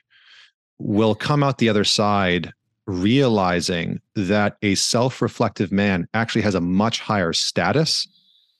will 0.78 1.14
come 1.14 1.42
out 1.42 1.58
the 1.58 1.68
other 1.68 1.84
side 1.84 2.52
realizing 2.86 4.00
that 4.16 4.56
a 4.62 4.74
self-reflective 4.74 5.70
man 5.70 6.08
actually 6.14 6.40
has 6.40 6.54
a 6.54 6.60
much 6.60 7.00
higher 7.00 7.32
status 7.32 8.08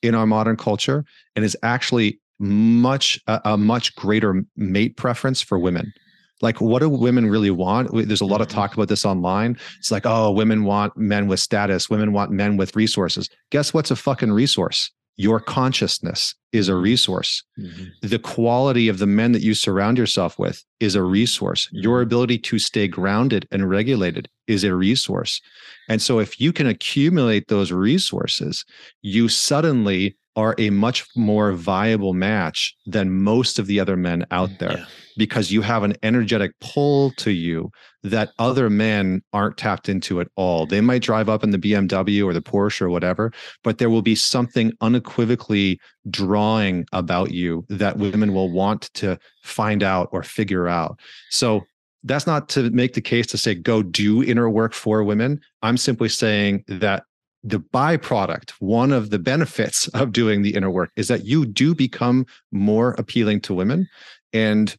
in 0.02 0.14
our 0.14 0.26
modern 0.26 0.56
culture 0.56 1.04
and 1.34 1.44
is 1.44 1.56
actually 1.62 2.20
much 2.38 3.18
a, 3.26 3.40
a 3.44 3.56
much 3.56 3.94
greater 3.96 4.44
mate 4.56 4.96
preference 4.96 5.40
for 5.40 5.58
women. 5.58 5.92
Like 6.40 6.60
what 6.60 6.80
do 6.80 6.88
women 6.88 7.26
really 7.26 7.50
want? 7.50 7.90
There's 7.92 8.20
a 8.20 8.26
lot 8.26 8.40
of 8.40 8.48
Mhm. 8.48 8.52
talk 8.52 8.74
about 8.74 8.88
this 8.88 9.04
online. 9.04 9.56
It's 9.78 9.90
like 9.90 10.06
oh 10.06 10.30
women 10.30 10.64
want 10.64 10.96
men 10.96 11.26
with 11.26 11.40
status. 11.40 11.88
Women 11.90 12.12
want 12.12 12.30
men 12.30 12.56
with 12.56 12.76
resources. 12.76 13.28
Guess 13.50 13.72
what's 13.74 13.90
a 13.90 13.96
fucking 13.96 14.30
resource 14.30 14.90
your 15.18 15.40
consciousness 15.40 16.34
is 16.52 16.68
a 16.68 16.74
resource 16.74 17.42
Mhm. 17.58 17.90
the 18.00 18.18
quality 18.18 18.88
of 18.88 18.98
the 18.98 19.06
men 19.06 19.32
that 19.32 19.42
you 19.42 19.52
surround 19.52 19.98
yourself 19.98 20.38
with 20.38 20.64
is 20.80 20.94
a 20.94 21.02
resource. 21.02 21.68
Your 21.72 21.98
Mhm. 21.98 22.02
ability 22.04 22.38
to 22.38 22.58
stay 22.58 22.88
grounded 22.88 23.46
and 23.50 23.68
regulated 23.68 24.28
is 24.46 24.64
a 24.64 24.74
resource. 24.74 25.42
And 25.90 26.00
so, 26.00 26.20
if 26.20 26.40
you 26.40 26.52
can 26.52 26.66
accumulate 26.66 27.48
those 27.48 27.70
resources, 27.72 28.64
you 29.02 29.28
suddenly 29.28 30.16
are 30.36 30.54
a 30.56 30.70
much 30.70 31.04
more 31.16 31.52
viable 31.52 32.14
match 32.14 32.74
than 32.86 33.12
most 33.22 33.58
of 33.58 33.66
the 33.66 33.80
other 33.80 33.96
men 33.96 34.24
out 34.30 34.58
there 34.60 34.78
Yeah. 34.78 34.84
Because 35.18 35.50
you 35.50 35.60
have 35.60 35.82
an 35.82 35.94
energetic 36.02 36.52
pull 36.60 37.10
to 37.12 37.32
you 37.32 37.70
that 38.04 38.30
other 38.38 38.70
men 38.70 39.20
aren't 39.32 39.58
tapped 39.58 39.88
into 39.88 40.20
at 40.20 40.28
all. 40.36 40.64
They 40.64 40.80
might 40.80 41.02
drive 41.02 41.28
up 41.28 41.44
in 41.44 41.50
the 41.50 41.58
BMW 41.58 42.24
or 42.24 42.32
the 42.32 42.40
Porsche 42.40 42.82
or 42.82 42.88
whatever, 42.88 43.32
but 43.64 43.78
there 43.78 43.90
will 43.90 44.00
be 44.00 44.14
something 44.14 44.72
unequivocally 44.80 45.80
drawing 46.08 46.86
about 46.92 47.32
you 47.32 47.66
that 47.68 47.98
women 47.98 48.32
will 48.32 48.50
want 48.50 48.82
to 48.94 49.18
find 49.42 49.82
out 49.82 50.08
or 50.12 50.22
figure 50.22 50.68
out. 50.68 50.98
So 51.30 51.64
that's 52.04 52.26
not 52.26 52.48
to 52.50 52.70
make 52.70 52.94
the 52.94 53.00
case 53.00 53.26
to 53.26 53.38
say 53.38 53.56
go 53.56 53.82
do 53.82 54.22
inner 54.22 54.48
work 54.48 54.72
for 54.72 55.02
women. 55.02 55.40
I'm 55.62 55.76
simply 55.76 56.08
saying 56.08 56.64
that 56.68 57.02
the 57.42 57.60
byproduct, 57.60 58.50
one 58.60 58.92
of 58.92 59.10
the 59.10 59.18
benefits 59.18 59.88
of 59.94 60.12
doing 60.12 60.42
the 60.42 60.54
inner 60.54 60.70
work 60.70 60.90
is 60.96 61.08
that 61.08 61.26
you 61.26 61.44
do 61.44 61.74
become 61.74 62.24
more 62.52 62.90
appealing 62.98 63.40
to 63.42 63.54
women. 63.54 63.88
And 64.32 64.76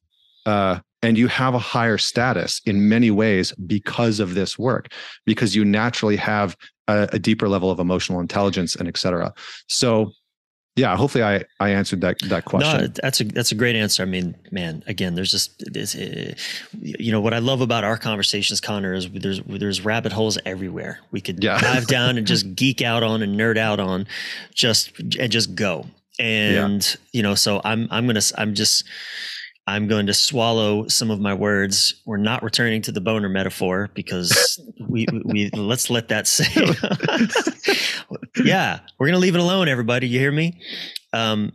uh, 0.49 0.79
and 1.01 1.17
you 1.17 1.27
have 1.27 1.53
a 1.53 1.59
higher 1.59 1.97
status 1.97 2.61
in 2.65 2.89
many 2.89 3.11
ways 3.11 3.53
because 3.67 4.19
of 4.19 4.33
this 4.33 4.59
work 4.59 4.91
because 5.25 5.55
you 5.55 5.63
naturally 5.63 6.17
have 6.17 6.57
a, 6.87 7.07
a 7.13 7.19
deeper 7.19 7.47
level 7.47 7.71
of 7.71 7.79
emotional 7.79 8.19
intelligence 8.19 8.75
and 8.75 8.87
et 8.87 8.97
cetera 8.97 9.33
so 9.67 10.11
yeah 10.75 10.95
hopefully 10.95 11.23
i 11.23 11.43
i 11.59 11.69
answered 11.69 12.01
that 12.01 12.17
that 12.25 12.45
question 12.45 12.81
no 12.81 12.87
that's 13.01 13.21
a 13.21 13.23
that's 13.25 13.51
a 13.51 13.55
great 13.55 13.75
answer 13.75 14.03
i 14.03 14.05
mean 14.05 14.35
man 14.51 14.83
again 14.87 15.15
there's 15.15 15.31
just 15.31 15.63
this 15.71 15.95
uh, 15.95 16.33
you 16.81 17.11
know 17.11 17.21
what 17.21 17.33
i 17.33 17.39
love 17.39 17.61
about 17.61 17.83
our 17.83 17.97
conversations 17.97 18.59
connor 18.59 18.93
is 18.93 19.09
there's 19.11 19.41
there's 19.45 19.85
rabbit 19.85 20.11
holes 20.11 20.37
everywhere 20.45 20.99
we 21.11 21.21
could 21.21 21.43
yeah. 21.43 21.59
dive 21.59 21.87
down 21.87 22.17
and 22.17 22.25
just 22.27 22.55
geek 22.61 22.81
out 22.81 23.03
on 23.03 23.21
and 23.21 23.39
nerd 23.39 23.57
out 23.57 23.79
on 23.79 24.07
just 24.53 24.97
and 25.19 25.31
just 25.31 25.55
go 25.55 25.85
and 26.19 26.83
yeah. 26.85 26.95
you 27.13 27.23
know 27.23 27.35
so 27.35 27.61
i'm 27.63 27.87
i'm 27.91 28.05
gonna 28.07 28.21
i'm 28.37 28.53
just 28.53 28.83
I'm 29.69 29.87
going 29.87 30.07
to 30.07 30.15
swallow 30.15 30.87
some 30.87 31.11
of 31.11 31.19
my 31.19 31.35
words. 31.35 32.01
We're 32.05 32.17
not 32.17 32.41
returning 32.41 32.81
to 32.83 32.91
the 32.91 33.01
boner 33.01 33.29
metaphor 33.29 33.91
because 33.93 34.59
we, 34.89 35.05
we, 35.11 35.21
we 35.25 35.49
let's 35.51 35.91
let 35.91 36.07
that 36.07 36.25
say. 36.27 36.47
yeah, 38.43 38.79
we're 38.97 39.05
going 39.05 39.13
to 39.13 39.19
leave 39.19 39.35
it 39.35 39.41
alone, 39.41 39.67
everybody. 39.67 40.07
You 40.07 40.19
hear 40.19 40.31
me? 40.31 40.59
Um, 41.13 41.53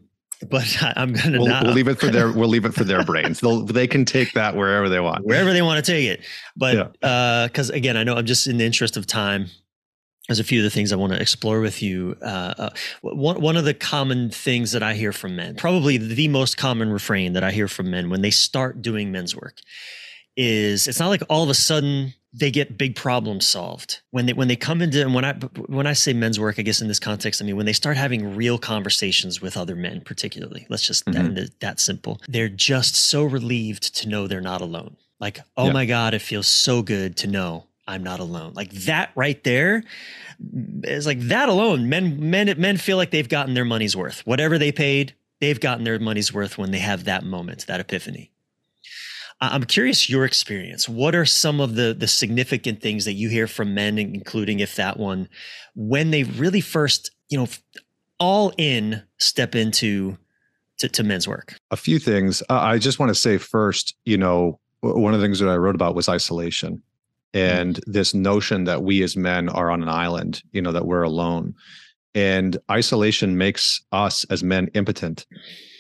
but 0.48 0.80
I, 0.80 0.92
am 0.96 1.12
going 1.12 1.32
to 1.32 1.38
we'll, 1.38 1.48
not. 1.48 1.64
We'll 1.64 1.72
leave 1.72 1.88
it 1.88 1.98
for 1.98 2.06
their. 2.06 2.30
We'll 2.30 2.48
leave 2.48 2.64
it 2.64 2.74
for 2.74 2.84
their 2.84 3.02
brains. 3.02 3.40
They'll 3.40 3.64
they 3.64 3.88
can 3.88 4.04
take 4.04 4.32
that 4.34 4.54
wherever 4.54 4.88
they 4.88 5.00
want, 5.00 5.26
wherever 5.26 5.52
they 5.52 5.62
want 5.62 5.84
to 5.84 5.92
take 5.92 6.06
it. 6.06 6.24
But 6.56 6.92
because 7.00 7.70
yeah. 7.70 7.74
uh, 7.74 7.76
again, 7.76 7.96
I 7.96 8.04
know 8.04 8.14
I'm 8.14 8.26
just 8.26 8.46
in 8.46 8.58
the 8.58 8.64
interest 8.64 8.96
of 8.96 9.06
time 9.06 9.48
there's 10.29 10.41
a 10.41 10.45
few 10.45 10.61
of 10.61 10.64
the 10.64 10.70
things 10.70 10.93
I 10.93 10.97
want 10.97 11.12
to 11.12 11.20
explore 11.20 11.61
with 11.61 11.83
you. 11.83 12.16
Uh, 12.22 12.55
uh, 12.57 12.70
one 13.03 13.41
one 13.41 13.57
of 13.57 13.64
the 13.64 13.75
common 13.75 14.31
things 14.31 14.72
that 14.72 14.83
I 14.83 14.95
hear 14.95 15.12
from 15.12 15.37
men, 15.37 15.57
probably 15.57 15.99
the 15.99 16.29
most 16.29 16.57
common 16.57 16.91
refrain 16.93 17.35
that 17.35 17.45
I 17.45 17.51
hear 17.51 17.68
from 17.68 17.91
men 17.91 18.09
when 18.11 18.22
they 18.22 18.31
start 18.31 18.81
doing 18.81 19.12
men's 19.12 19.37
work, 19.37 19.61
is 20.37 20.89
it's 20.89 20.99
not 20.99 21.09
like 21.09 21.22
all 21.29 21.43
of 21.43 21.51
a 21.51 21.55
sudden 21.55 22.14
they 22.33 22.51
get 22.51 22.77
big 22.77 22.97
problems 22.97 23.47
solved 23.47 24.01
when 24.11 24.27
they 24.27 24.33
when 24.33 24.49
they 24.49 24.57
come 24.57 24.81
into 24.81 25.01
and 25.03 25.14
when 25.14 25.27
I 25.27 25.35
when 25.66 25.87
I 25.87 25.93
say 25.93 26.14
men's 26.14 26.41
work, 26.41 26.59
I 26.59 26.62
guess 26.62 26.81
in 26.81 26.89
this 26.89 26.99
context, 26.99 27.43
I 27.43 27.45
mean 27.45 27.57
when 27.57 27.66
they 27.66 27.75
start 27.75 27.99
having 27.99 28.35
real 28.35 28.57
conversations 28.57 29.43
with 29.43 29.59
other 29.59 29.77
men, 29.77 30.01
particularly. 30.01 30.66
Let's 30.70 30.87
just 30.87 31.05
mm-hmm. 31.05 31.35
that, 31.35 31.61
that 31.61 31.81
simple. 31.81 32.20
They're 32.29 32.49
just 32.49 32.97
so 32.97 33.25
relieved 33.25 33.95
to 33.97 34.09
know 34.09 34.27
they're 34.27 34.41
not 34.41 34.62
alone. 34.62 34.97
Like, 35.20 35.41
oh 35.57 35.66
yeah. 35.66 35.72
my 35.72 35.87
God, 35.87 36.14
it 36.14 36.22
feels 36.22 36.47
so 36.47 36.83
good 36.83 37.16
to 37.18 37.27
know 37.27 37.66
I'm 37.87 38.03
not 38.03 38.20
alone. 38.20 38.53
Like 38.55 38.70
that 38.70 39.11
right 39.14 39.43
there 39.45 39.85
is 40.85 41.07
like 41.07 41.20
that 41.20 41.49
alone. 41.49 41.89
Men, 41.89 42.30
men, 42.30 42.55
men 42.59 42.76
feel 42.76 42.97
like 42.97 43.11
they've 43.11 43.28
gotten 43.28 43.55
their 43.55 43.64
money's 43.64 43.97
worth. 43.97 44.26
Whatever 44.26 44.59
they 44.59 44.72
paid, 44.72 45.14
they've 45.41 45.61
gotten 45.61 45.85
their 45.85 45.99
money's 45.99 46.32
worth 46.32 46.57
when 46.57 46.70
they 46.70 46.78
have 46.78 47.05
that 47.05 47.24
moment, 47.24 47.66
that 47.66 47.80
epiphany. 47.80 48.30
I'm 49.41 49.64
curious 49.64 50.09
your 50.09 50.24
experience. 50.24 50.89
What 50.89 51.14
are 51.14 51.26
some 51.26 51.61
of 51.61 51.74
the 51.74 51.93
the 51.93 52.07
significant 52.07 52.80
things 52.80 53.05
that 53.05 53.14
you 53.14 53.28
hear 53.28 53.47
from 53.47 53.74
men, 53.74 53.99
including 53.99 54.61
if 54.61 54.76
that 54.76 54.99
one, 54.99 55.28
when 55.74 56.11
they 56.11 56.22
really 56.22 56.61
first, 56.61 57.11
you 57.28 57.39
know, 57.39 57.49
all 58.18 58.53
in 58.57 59.03
step 59.18 59.55
into 59.55 60.16
to, 60.78 60.89
to 60.89 61.03
men's 61.03 61.28
work? 61.28 61.59
A 61.70 61.76
few 61.76 61.99
things. 61.99 62.43
Uh, 62.49 62.61
I 62.61 62.78
just 62.78 62.99
want 62.99 63.11
to 63.11 63.14
say 63.14 63.37
first, 63.37 63.95
you 64.05 64.16
know, 64.16 64.61
one 64.80 65.14
of 65.14 65.20
the 65.20 65.26
things 65.26 65.41
that 65.41 65.49
I 65.49 65.57
wrote 65.57 65.74
about 65.74 65.95
was 65.95 66.09
isolation 66.09 66.82
and 67.35 67.80
this 67.87 68.14
notion 68.14 68.64
that 68.64 68.82
we 68.82 69.03
as 69.03 69.16
men 69.16 69.49
are 69.49 69.70
on 69.70 69.82
an 69.82 69.89
island, 69.89 70.43
you 70.53 70.62
know, 70.62 70.72
that 70.72 70.87
we're 70.87 71.03
alone. 71.03 71.55
And 72.14 72.57
isolation 72.70 73.37
makes 73.37 73.82
us 73.91 74.24
as 74.30 74.45
men 74.45 74.68
impotent. 74.74 75.26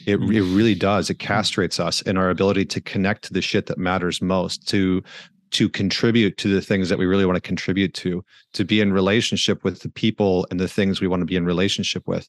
It, 0.06 0.18
mm. 0.18 0.34
it 0.34 0.42
really 0.42 0.74
does. 0.74 1.08
It 1.08 1.18
mm. 1.18 1.26
castrates 1.26 1.78
us 1.78 2.02
in 2.02 2.16
our 2.16 2.28
ability 2.28 2.64
to 2.66 2.80
connect 2.80 3.24
to 3.24 3.32
the 3.32 3.40
shit 3.42 3.66
that 3.66 3.78
matters 3.78 4.20
most, 4.20 4.68
to 4.68 5.02
to 5.52 5.68
contribute 5.68 6.36
to 6.36 6.48
the 6.48 6.60
things 6.60 6.88
that 6.88 6.98
we 6.98 7.06
really 7.06 7.24
want 7.24 7.36
to 7.36 7.40
contribute 7.40 7.94
to, 7.94 8.24
to 8.52 8.64
be 8.64 8.80
in 8.80 8.92
relationship 8.92 9.62
with 9.62 9.82
the 9.82 9.88
people 9.88 10.48
and 10.50 10.58
the 10.58 10.66
things 10.66 11.00
we 11.00 11.06
want 11.06 11.20
to 11.20 11.26
be 11.26 11.36
in 11.36 11.44
relationship 11.44 12.08
with. 12.08 12.28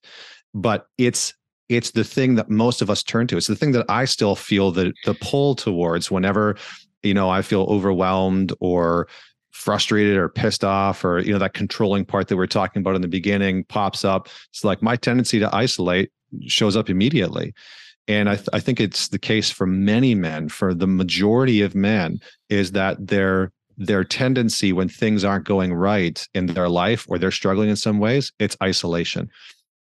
But 0.53 0.86
it's 0.99 1.34
it's 1.67 1.91
the 1.91 2.03
thing 2.03 2.36
that 2.36 2.51
most 2.51 2.84
of 2.84 2.91
us 2.91 3.01
turn 3.01 3.26
to. 3.26 3.38
It's 3.38 3.47
the 3.47 3.55
thing 3.55 3.71
that 3.71 3.88
I 3.89 4.05
still 4.05 4.36
feel 4.36 4.71
the 4.71 4.93
the 5.05 5.15
pull 5.15 5.55
towards 5.55 6.11
whenever 6.11 6.55
you 7.05 7.13
know, 7.13 7.29
I 7.29 7.41
feel 7.41 7.63
overwhelmed 7.63 8.53
or 8.59 9.07
frustrated 9.51 10.17
or 10.17 10.27
pissed 10.27 10.65
off 10.65 11.05
or 11.05 11.19
you 11.19 11.31
know 11.31 11.39
that 11.39 11.53
controlling 11.53 12.03
part 12.03 12.27
that 12.27 12.35
we 12.35 12.43
are 12.43 12.47
talking 12.47 12.81
about 12.81 12.93
in 12.93 13.01
the 13.01 13.07
beginning 13.07 13.63
pops 13.63 14.03
up. 14.03 14.27
It's 14.49 14.65
like 14.65 14.81
my 14.81 14.97
tendency 14.97 15.39
to 15.39 15.55
isolate 15.55 16.11
shows 16.45 16.75
up 16.75 16.89
immediately. 16.89 17.53
And 18.07 18.29
I, 18.29 18.35
th- 18.35 18.49
I 18.53 18.59
think 18.59 18.79
it's 18.79 19.07
the 19.07 19.17
case 19.17 19.49
for 19.49 19.65
many 19.65 20.13
men 20.13 20.49
for 20.49 20.73
the 20.73 20.85
majority 20.85 21.61
of 21.61 21.73
men 21.73 22.19
is 22.49 22.73
that 22.73 23.07
their 23.07 23.51
their 23.77 24.03
tendency 24.03 24.73
when 24.73 24.89
things 24.89 25.23
aren't 25.23 25.45
going 25.45 25.73
right 25.73 26.27
in 26.33 26.47
their 26.47 26.69
life 26.69 27.05
or 27.09 27.17
they're 27.17 27.31
struggling 27.31 27.69
in 27.69 27.75
some 27.75 27.99
ways 27.99 28.31
it's 28.39 28.57
isolation. 28.61 29.29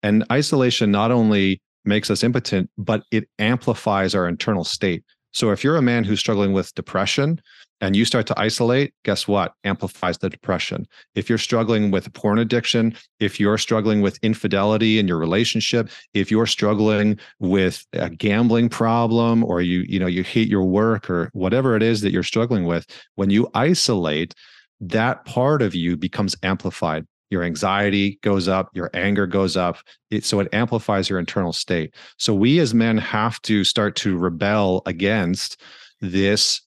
And 0.03 0.25
isolation 0.31 0.91
not 0.91 1.11
only 1.11 1.63
makes 1.85 2.11
us 2.11 2.23
impotent 2.23 2.71
but 2.77 3.05
it 3.11 3.29
amplifies 3.39 4.15
our 4.15 4.29
internal 4.29 4.65
state 4.65 5.03
so 5.33 5.51
if 5.51 5.65
you're 5.65 5.77
a 5.77 5.83
man 5.83 6.05
who's 6.05 6.21
struggling 6.21 6.53
with 6.53 6.75
depression 6.75 7.41
and 7.81 7.97
you 7.97 8.05
start 8.05 8.27
to 8.29 8.39
isolate, 8.39 8.95
guess 9.05 9.27
what? 9.27 9.55
Amplifies 9.65 10.19
the 10.19 10.31
depression. 10.31 10.87
If 11.15 11.29
you're 11.29 11.39
struggling 11.39 11.91
with 11.91 12.13
porn 12.13 12.39
addiction, 12.39 12.95
if 13.19 13.41
you're 13.41 13.59
struggling 13.59 14.03
with 14.03 14.19
infidelity 14.23 14.99
in 14.99 15.09
your 15.09 15.19
relationship, 15.19 15.91
if 16.15 16.31
you're 16.31 16.47
struggling 16.47 17.19
with 17.41 17.85
a 17.95 18.11
gambling 18.11 18.69
problem 18.69 19.43
or 19.43 19.63
you 19.63 19.81
you 19.89 19.99
know 19.99 20.07
you 20.07 20.23
hate 20.23 20.49
your 20.49 20.65
work 20.65 21.11
or 21.11 21.31
whatever 21.33 21.75
it 21.75 21.83
is 21.83 22.03
that 22.03 22.13
you're 22.13 22.23
struggling 22.23 22.65
with, 22.65 22.87
when 23.17 23.31
you 23.31 23.49
isolate, 23.55 24.35
that 24.81 25.25
part 25.25 25.63
of 25.63 25.75
you 25.75 25.97
becomes 25.97 26.37
amplified 26.43 27.07
your 27.33 27.43
anxiety 27.43 28.19
goes 28.23 28.47
up, 28.47 28.71
your 28.75 28.91
anger 28.95 29.27
goes 29.27 29.57
up. 29.57 29.79
It, 30.11 30.25
so 30.25 30.39
it 30.39 30.53
amplifies 30.53 31.09
your 31.09 31.19
internal 31.19 31.53
state. 31.53 31.95
So 32.19 32.35
we 32.35 32.61
as 32.61 32.75
men 32.75 32.99
have 32.99 33.41
to 33.43 33.65
start 33.65 33.97
to 33.97 34.19
rebel 34.19 34.83
against 34.87 35.61
this 36.01 36.61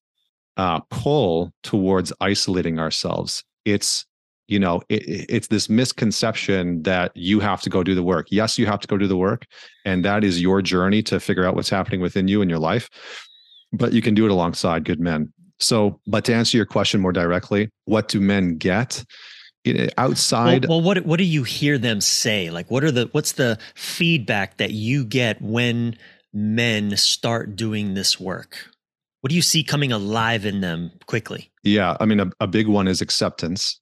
uh, 0.58 0.80
pull 0.90 1.54
towards 1.64 2.12
isolating 2.20 2.80
ourselves. 2.80 3.44
It's 3.64 4.06
you 4.48 4.60
know 4.60 4.82
it, 4.90 5.04
it's 5.30 5.48
this 5.48 5.70
misconception 5.70 6.84
that 6.84 7.12
you 7.16 7.40
have 7.40 7.62
to 7.62 7.70
go 7.70 7.84
do 7.84 7.96
the 7.96 8.04
work. 8.04 8.28
Yes, 8.32 8.58
you 8.58 8.66
have 8.66 8.80
to 8.80 8.88
go 8.88 8.98
do 8.98 9.08
the 9.08 9.18
work, 9.18 9.46
and 9.86 10.04
that 10.04 10.24
is 10.24 10.42
your 10.42 10.62
journey 10.62 11.04
to 11.04 11.20
figure 11.20 11.46
out 11.46 11.56
what's 11.56 11.70
happening 11.70 12.02
within 12.02 12.28
you 12.28 12.42
in 12.42 12.50
your 12.50 12.60
life. 12.60 12.90
But 13.74 13.94
you 13.94 14.02
can 14.02 14.14
do 14.14 14.26
it 14.26 14.32
alongside 14.32 14.86
good 14.86 15.00
men. 15.00 15.32
So, 15.60 16.00
but 16.08 16.26
to 16.26 16.34
answer 16.34 16.58
your 16.58 16.66
question 16.66 17.02
more 17.02 17.12
directly, 17.12 17.70
what 17.86 18.08
do 18.08 18.20
men 18.20 18.58
get? 18.58 19.04
Outside 19.98 20.66
well, 20.66 20.80
well, 20.80 20.86
what 20.86 21.06
what 21.06 21.18
do 21.18 21.24
you 21.24 21.44
hear 21.44 21.78
them 21.78 22.02
say? 22.02 22.50
Like 22.50 22.70
what 22.70 22.84
are 22.84 22.92
the 22.92 23.10
what's 23.12 23.34
the 23.34 23.58
feedback 23.76 24.58
that 24.58 24.72
you 24.72 25.06
get 25.06 25.42
when 25.42 25.98
men 26.34 26.96
start 26.98 27.56
doing 27.56 27.94
this 27.94 28.20
work? 28.20 28.58
What 29.22 29.30
do 29.30 29.36
you 29.36 29.42
see 29.42 29.64
coming 29.64 29.92
alive 29.92 30.46
in 30.46 30.62
them 30.62 30.92
quickly? 31.06 31.52
Yeah 31.64 31.98
i 32.00 32.06
mean 32.06 32.20
a, 32.20 32.30
a 32.40 32.48
big 32.48 32.68
one 32.68 32.88
is 32.88 33.02
acceptance. 33.02 33.80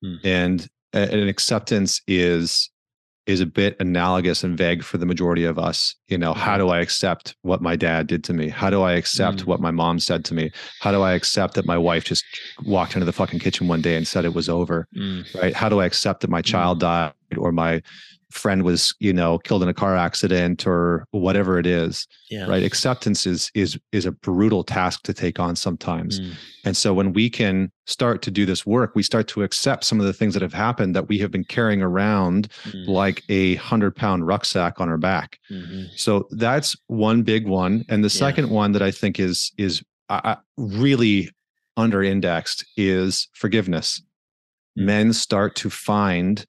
Hmm. 0.00 0.14
and 0.22 0.68
an 0.92 1.26
acceptance 1.26 2.00
is 2.06 2.70
is 3.28 3.40
a 3.42 3.46
bit 3.46 3.76
analogous 3.78 4.42
and 4.42 4.56
vague 4.56 4.82
for 4.82 4.96
the 4.96 5.04
majority 5.04 5.44
of 5.44 5.58
us. 5.58 5.94
You 6.08 6.16
know, 6.16 6.32
how 6.32 6.52
mm-hmm. 6.52 6.66
do 6.66 6.68
I 6.70 6.80
accept 6.80 7.36
what 7.42 7.60
my 7.60 7.76
dad 7.76 8.06
did 8.06 8.24
to 8.24 8.32
me? 8.32 8.48
How 8.48 8.70
do 8.70 8.80
I 8.80 8.92
accept 8.94 9.40
mm. 9.40 9.44
what 9.44 9.60
my 9.60 9.70
mom 9.70 10.00
said 10.00 10.24
to 10.26 10.34
me? 10.34 10.50
How 10.80 10.92
do 10.92 11.02
I 11.02 11.12
accept 11.12 11.52
that 11.54 11.66
my 11.66 11.76
wife 11.76 12.04
just 12.04 12.24
walked 12.64 12.94
into 12.94 13.04
the 13.04 13.12
fucking 13.12 13.40
kitchen 13.40 13.68
one 13.68 13.82
day 13.82 13.96
and 13.96 14.08
said 14.08 14.24
it 14.24 14.32
was 14.32 14.48
over? 14.48 14.88
Mm. 14.96 15.34
Right? 15.34 15.54
How 15.54 15.68
do 15.68 15.80
I 15.80 15.84
accept 15.84 16.22
that 16.22 16.30
my 16.30 16.40
child 16.40 16.78
mm. 16.78 16.80
died 16.80 17.12
or 17.36 17.52
my 17.52 17.82
friend 18.30 18.62
was 18.62 18.94
you 19.00 19.12
know 19.12 19.38
killed 19.38 19.62
in 19.62 19.68
a 19.68 19.74
car 19.74 19.96
accident 19.96 20.66
or 20.66 21.06
whatever 21.12 21.58
it 21.58 21.66
is 21.66 22.06
yeah. 22.30 22.46
right 22.46 22.62
acceptance 22.62 23.26
is 23.26 23.50
is 23.54 23.78
is 23.92 24.04
a 24.04 24.12
brutal 24.12 24.62
task 24.62 25.02
to 25.02 25.14
take 25.14 25.40
on 25.40 25.56
sometimes 25.56 26.20
mm. 26.20 26.32
and 26.64 26.76
so 26.76 26.92
when 26.92 27.12
we 27.14 27.30
can 27.30 27.72
start 27.86 28.20
to 28.20 28.30
do 28.30 28.44
this 28.44 28.66
work 28.66 28.92
we 28.94 29.02
start 29.02 29.28
to 29.28 29.42
accept 29.42 29.84
some 29.84 29.98
of 29.98 30.04
the 30.04 30.12
things 30.12 30.34
that 30.34 30.42
have 30.42 30.52
happened 30.52 30.94
that 30.94 31.08
we 31.08 31.18
have 31.18 31.30
been 31.30 31.44
carrying 31.44 31.80
around 31.80 32.48
mm. 32.64 32.86
like 32.86 33.22
a 33.30 33.54
hundred 33.56 33.96
pound 33.96 34.26
rucksack 34.26 34.78
on 34.78 34.90
our 34.90 34.98
back 34.98 35.38
mm-hmm. 35.50 35.84
so 35.96 36.28
that's 36.32 36.76
one 36.88 37.22
big 37.22 37.46
one 37.46 37.82
and 37.88 38.04
the 38.04 38.08
yeah. 38.08 38.20
second 38.20 38.50
one 38.50 38.72
that 38.72 38.82
i 38.82 38.90
think 38.90 39.18
is 39.18 39.52
is 39.56 39.82
uh, 40.10 40.36
really 40.56 41.30
under 41.78 42.02
indexed 42.02 42.64
is 42.76 43.28
forgiveness 43.32 44.02
mm. 44.78 44.84
men 44.84 45.14
start 45.14 45.54
to 45.54 45.70
find 45.70 46.44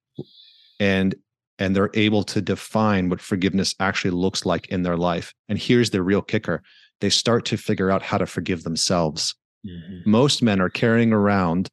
and 0.82 1.16
and 1.60 1.76
they're 1.76 1.92
able 1.94 2.24
to 2.24 2.42
define 2.42 3.10
what 3.10 3.22
forgiveness 3.22 3.76
actually 3.80 4.12
looks 4.12 4.46
like 4.46 4.68
in 4.70 4.84
their 4.84 4.98
life. 4.98 5.34
And 5.48 5.60
here's 5.60 5.92
the 5.92 6.02
real 6.02 6.22
kicker 6.22 6.64
they 7.02 7.10
start 7.10 7.46
to 7.46 7.56
figure 7.56 7.90
out 7.92 8.02
how 8.02 8.18
to 8.18 8.26
forgive 8.26 8.64
themselves. 8.64 9.36
Mm-hmm. 9.66 10.10
Most 10.10 10.42
men 10.42 10.60
are 10.60 10.70
carrying 10.70 11.14
around 11.14 11.70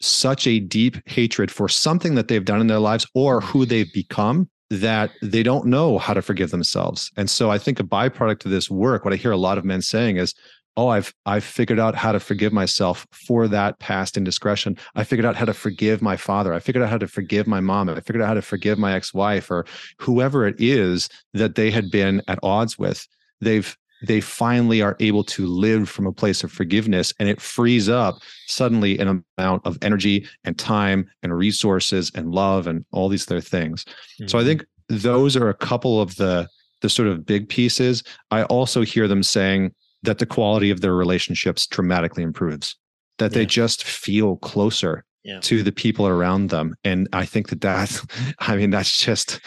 such 0.00 0.46
a 0.46 0.60
deep 0.60 0.96
hatred 1.08 1.50
for 1.50 1.68
something 1.68 2.14
that 2.14 2.28
they've 2.28 2.44
done 2.44 2.60
in 2.60 2.66
their 2.66 2.78
lives 2.78 3.06
or 3.14 3.40
who 3.40 3.64
they've 3.64 3.92
become 3.92 4.48
that 4.70 5.10
they 5.22 5.42
don't 5.42 5.66
know 5.66 5.98
how 5.98 6.12
to 6.12 6.20
forgive 6.20 6.50
themselves. 6.50 7.10
And 7.16 7.30
so 7.30 7.50
I 7.50 7.58
think 7.58 7.80
a 7.80 7.84
byproduct 7.84 8.44
of 8.44 8.50
this 8.50 8.70
work, 8.70 9.04
what 9.04 9.14
I 9.14 9.16
hear 9.16 9.32
a 9.32 9.38
lot 9.38 9.56
of 9.56 9.64
men 9.64 9.80
saying 9.80 10.18
is, 10.18 10.34
oh 10.78 10.88
i've 10.88 11.12
i've 11.26 11.44
figured 11.44 11.80
out 11.80 11.94
how 11.96 12.12
to 12.12 12.20
forgive 12.20 12.52
myself 12.52 13.06
for 13.10 13.48
that 13.48 13.78
past 13.80 14.16
indiscretion. 14.16 14.78
I 14.94 15.04
figured 15.04 15.26
out 15.26 15.36
how 15.36 15.44
to 15.44 15.52
forgive 15.52 16.00
my 16.00 16.16
father. 16.16 16.54
I 16.54 16.60
figured 16.60 16.82
out 16.82 16.90
how 16.90 16.98
to 16.98 17.08
forgive 17.08 17.46
my 17.46 17.60
mom. 17.60 17.90
I 17.90 18.00
figured 18.00 18.22
out 18.22 18.28
how 18.28 18.34
to 18.34 18.42
forgive 18.42 18.78
my 18.78 18.94
ex-wife 18.94 19.50
or 19.50 19.66
whoever 19.98 20.46
it 20.46 20.54
is 20.58 21.08
that 21.34 21.56
they 21.56 21.70
had 21.70 21.90
been 21.90 22.22
at 22.28 22.38
odds 22.42 22.78
with. 22.78 23.06
They've 23.40 23.76
they 24.06 24.20
finally 24.20 24.80
are 24.80 24.96
able 25.00 25.24
to 25.24 25.44
live 25.46 25.88
from 25.88 26.06
a 26.06 26.12
place 26.12 26.44
of 26.44 26.52
forgiveness 26.52 27.12
and 27.18 27.28
it 27.28 27.40
frees 27.40 27.88
up 27.88 28.20
suddenly 28.46 28.96
an 29.00 29.24
amount 29.36 29.66
of 29.66 29.76
energy 29.82 30.24
and 30.44 30.56
time 30.56 31.10
and 31.24 31.36
resources 31.36 32.12
and 32.14 32.30
love 32.30 32.68
and 32.68 32.84
all 32.92 33.08
these 33.08 33.28
other 33.28 33.40
things. 33.40 33.84
Mm-hmm. 33.84 34.28
so 34.28 34.38
i 34.38 34.42
mm-hmm. 34.42 34.48
think 34.48 34.66
those 34.88 35.36
are 35.36 35.48
a 35.48 35.54
couple 35.54 36.00
of 36.00 36.14
the 36.14 36.48
the 36.80 36.88
sort 36.88 37.08
of 37.08 37.26
big 37.26 37.48
pieces. 37.48 38.04
I 38.30 38.44
also 38.44 38.82
hear 38.82 39.08
them 39.08 39.22
saying 39.22 39.74
that 40.02 40.18
the 40.18 40.26
quality 40.26 40.70
of 40.70 40.80
their 40.80 40.94
relationships 40.94 41.66
dramatically 41.66 42.22
improves, 42.22 42.76
that 43.18 43.32
they 43.32 43.46
just 43.46 43.84
feel 43.84 44.36
closer 44.36 45.04
yeah. 45.24 45.40
to 45.40 45.62
the 45.62 45.72
people 45.72 46.06
around 46.06 46.50
them. 46.50 46.74
And 46.84 47.08
I 47.12 47.24
think 47.24 47.48
that 47.48 47.60
that, 47.62 48.00
I 48.38 48.56
mean, 48.56 48.70
that's 48.70 48.96
just, 48.96 49.40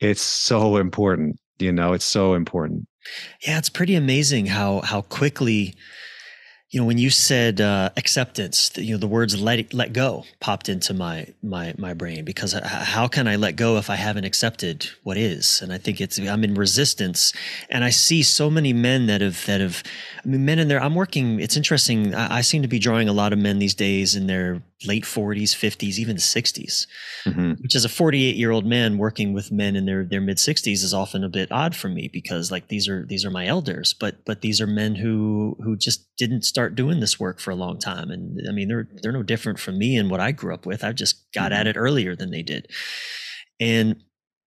it's 0.00 0.22
so 0.22 0.76
important. 0.76 1.38
You 1.58 1.72
know, 1.72 1.92
it's 1.92 2.04
so 2.04 2.34
important. 2.34 2.86
Yeah, 3.46 3.58
it's 3.58 3.68
pretty 3.68 3.94
amazing 3.94 4.46
how 4.46 4.80
how 4.82 5.00
quickly 5.02 5.74
you 6.70 6.78
know 6.78 6.86
when 6.86 6.98
you 6.98 7.08
said 7.08 7.60
uh, 7.60 7.90
acceptance 7.96 8.70
you 8.76 8.92
know 8.92 8.98
the 8.98 9.06
words 9.06 9.40
let 9.40 9.72
let 9.72 9.92
go 9.92 10.24
popped 10.40 10.68
into 10.68 10.92
my 10.92 11.26
my 11.42 11.74
my 11.78 11.94
brain 11.94 12.24
because 12.24 12.52
how 12.52 13.08
can 13.08 13.26
i 13.26 13.36
let 13.36 13.56
go 13.56 13.78
if 13.78 13.88
i 13.88 13.96
haven't 13.96 14.24
accepted 14.24 14.88
what 15.02 15.16
is 15.16 15.62
and 15.62 15.72
i 15.72 15.78
think 15.78 16.00
it's 16.00 16.18
i'm 16.18 16.44
in 16.44 16.54
resistance 16.54 17.32
and 17.70 17.84
i 17.84 17.90
see 17.90 18.22
so 18.22 18.50
many 18.50 18.72
men 18.72 19.06
that 19.06 19.20
have 19.20 19.44
that 19.46 19.60
have 19.60 19.82
i 20.24 20.28
mean 20.28 20.44
men 20.44 20.58
in 20.58 20.68
there 20.68 20.80
i'm 20.82 20.94
working 20.94 21.40
it's 21.40 21.56
interesting 21.56 22.14
I, 22.14 22.38
I 22.38 22.40
seem 22.42 22.62
to 22.62 22.68
be 22.68 22.78
drawing 22.78 23.08
a 23.08 23.14
lot 23.14 23.32
of 23.32 23.38
men 23.38 23.58
these 23.58 23.74
days 23.74 24.14
in 24.14 24.26
their 24.26 24.62
late 24.86 25.04
40s 25.04 25.56
50s 25.56 25.98
even 25.98 26.16
60s 26.16 26.86
mm-hmm. 27.24 27.52
which 27.62 27.74
as 27.74 27.84
a 27.84 27.88
48 27.88 28.36
year 28.36 28.50
old 28.50 28.66
man 28.66 28.98
working 28.98 29.32
with 29.32 29.50
men 29.50 29.74
in 29.74 29.86
their 29.86 30.04
their 30.04 30.20
mid 30.20 30.36
60s 30.36 30.84
is 30.84 30.92
often 30.94 31.24
a 31.24 31.28
bit 31.28 31.50
odd 31.50 31.74
for 31.74 31.88
me 31.88 32.08
because 32.12 32.50
like 32.50 32.68
these 32.68 32.88
are 32.88 33.04
these 33.06 33.24
are 33.24 33.30
my 33.30 33.46
elders 33.46 33.94
but 33.98 34.24
but 34.24 34.42
these 34.42 34.60
are 34.60 34.66
men 34.66 34.94
who 34.94 35.56
who 35.64 35.76
just 35.76 36.04
didn't 36.18 36.42
start 36.42 36.57
doing 36.68 37.00
this 37.00 37.20
work 37.20 37.38
for 37.40 37.50
a 37.50 37.56
long 37.56 37.78
time 37.78 38.10
and 38.10 38.40
i 38.48 38.52
mean 38.52 38.68
they're 38.68 38.88
they're 39.02 39.12
no 39.12 39.22
different 39.22 39.58
from 39.58 39.78
me 39.78 39.96
and 39.96 40.10
what 40.10 40.20
i 40.20 40.32
grew 40.32 40.52
up 40.52 40.66
with 40.66 40.82
i 40.82 40.92
just 40.92 41.30
got 41.32 41.52
mm-hmm. 41.52 41.60
at 41.60 41.66
it 41.66 41.76
earlier 41.76 42.16
than 42.16 42.30
they 42.30 42.42
did 42.42 42.68
and 43.60 44.02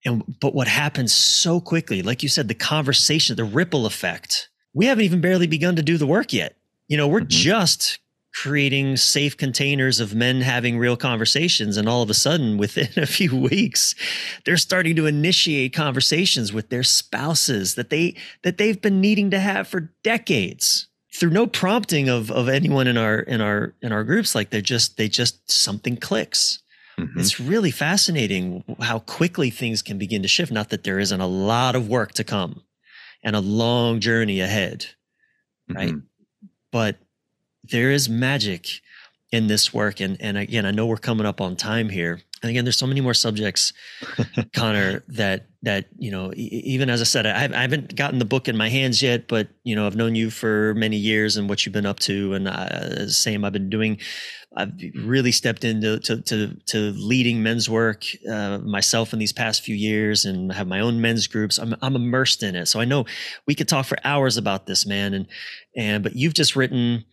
and 0.05 0.23
but 0.39 0.53
what 0.53 0.67
happens 0.67 1.13
so 1.13 1.61
quickly 1.61 2.01
like 2.01 2.23
you 2.23 2.29
said 2.29 2.47
the 2.47 2.53
conversation 2.53 3.35
the 3.35 3.43
ripple 3.43 3.85
effect 3.85 4.49
we 4.73 4.85
haven't 4.85 5.05
even 5.05 5.21
barely 5.21 5.47
begun 5.47 5.75
to 5.75 5.81
do 5.81 5.97
the 5.97 6.07
work 6.07 6.33
yet 6.33 6.55
you 6.87 6.97
know 6.97 7.07
we're 7.07 7.19
mm-hmm. 7.19 7.29
just 7.29 7.99
creating 8.33 8.95
safe 8.95 9.35
containers 9.35 9.99
of 9.99 10.15
men 10.15 10.39
having 10.39 10.77
real 10.77 10.95
conversations 10.95 11.75
and 11.75 11.89
all 11.89 12.01
of 12.01 12.09
a 12.09 12.13
sudden 12.13 12.57
within 12.57 12.89
a 12.97 13.05
few 13.05 13.35
weeks 13.35 13.95
they're 14.45 14.57
starting 14.57 14.95
to 14.95 15.05
initiate 15.05 15.73
conversations 15.73 16.53
with 16.53 16.69
their 16.69 16.83
spouses 16.83 17.75
that 17.75 17.89
they 17.89 18.15
that 18.43 18.57
they've 18.57 18.81
been 18.81 19.01
needing 19.01 19.29
to 19.29 19.39
have 19.39 19.67
for 19.67 19.93
decades 20.03 20.87
through 21.13 21.29
no 21.29 21.47
prompting 21.47 22.09
of 22.09 22.31
of 22.31 22.47
anyone 22.47 22.87
in 22.87 22.97
our 22.97 23.19
in 23.19 23.41
our 23.41 23.73
in 23.81 23.91
our 23.91 24.03
groups 24.03 24.35
like 24.35 24.49
they're 24.49 24.61
just 24.61 24.97
they 24.97 25.07
just 25.07 25.49
something 25.49 25.97
clicks 25.97 26.59
mm-hmm. 26.97 27.19
it's 27.19 27.39
really 27.39 27.71
fascinating 27.71 28.63
how 28.81 28.99
quickly 28.99 29.49
things 29.49 29.81
can 29.81 29.97
begin 29.97 30.21
to 30.21 30.27
shift 30.27 30.51
not 30.51 30.69
that 30.69 30.83
there 30.83 30.99
isn't 30.99 31.21
a 31.21 31.27
lot 31.27 31.75
of 31.75 31.89
work 31.89 32.13
to 32.13 32.23
come 32.23 32.63
and 33.23 33.35
a 33.35 33.41
long 33.41 33.99
journey 33.99 34.39
ahead 34.39 34.85
right 35.69 35.89
mm-hmm. 35.89 36.47
but 36.71 36.97
there 37.63 37.91
is 37.91 38.09
magic 38.09 38.81
in 39.31 39.47
this 39.47 39.73
work. 39.73 39.99
And, 39.99 40.17
and 40.21 40.37
again, 40.37 40.65
I 40.65 40.71
know 40.71 40.85
we're 40.85 40.97
coming 40.97 41.25
up 41.25 41.41
on 41.41 41.55
time 41.55 41.89
here. 41.89 42.21
And 42.41 42.49
again, 42.49 42.65
there's 42.65 42.77
so 42.77 42.87
many 42.87 43.01
more 43.01 43.13
subjects, 43.13 43.73
Connor, 44.55 45.03
that 45.09 45.47
that 45.61 45.85
you 45.97 46.09
know. 46.09 46.31
Even 46.35 46.89
as 46.89 47.01
I 47.01 47.03
said, 47.03 47.27
I, 47.27 47.45
I, 47.45 47.61
haven't 47.61 47.95
gotten 47.95 48.19
the 48.19 48.25
book 48.25 48.47
in 48.47 48.57
my 48.57 48.69
hands 48.69 49.01
yet, 49.01 49.27
but 49.27 49.49
you 49.63 49.75
know, 49.75 49.85
I've 49.85 49.95
known 49.95 50.15
you 50.15 50.31
for 50.31 50.73
many 50.73 50.97
years 50.97 51.37
and 51.37 51.47
what 51.47 51.65
you've 51.65 51.73
been 51.73 51.85
up 51.85 51.99
to. 51.99 52.33
And 52.33 52.47
uh, 52.47 53.07
same, 53.07 53.45
I've 53.45 53.53
been 53.53 53.69
doing. 53.69 53.99
I've 54.57 54.73
really 54.95 55.31
stepped 55.31 55.63
into 55.63 55.99
to 55.99 56.21
to, 56.23 56.55
to 56.67 56.77
leading 56.93 57.43
men's 57.43 57.69
work 57.69 58.03
uh, 58.29 58.57
myself 58.57 59.13
in 59.13 59.19
these 59.19 59.33
past 59.33 59.61
few 59.61 59.75
years, 59.75 60.25
and 60.25 60.51
have 60.51 60.67
my 60.67 60.79
own 60.79 60.99
men's 60.99 61.27
groups. 61.27 61.59
I'm 61.59 61.75
I'm 61.81 61.95
immersed 61.95 62.41
in 62.41 62.55
it, 62.55 62.65
so 62.65 62.79
I 62.79 62.85
know 62.85 63.05
we 63.47 63.55
could 63.55 63.69
talk 63.69 63.85
for 63.85 63.97
hours 64.03 64.37
about 64.37 64.65
this, 64.65 64.85
man. 64.85 65.13
And 65.13 65.27
and 65.77 66.03
but 66.03 66.15
you've 66.15 66.33
just 66.33 66.55
written 66.55 67.05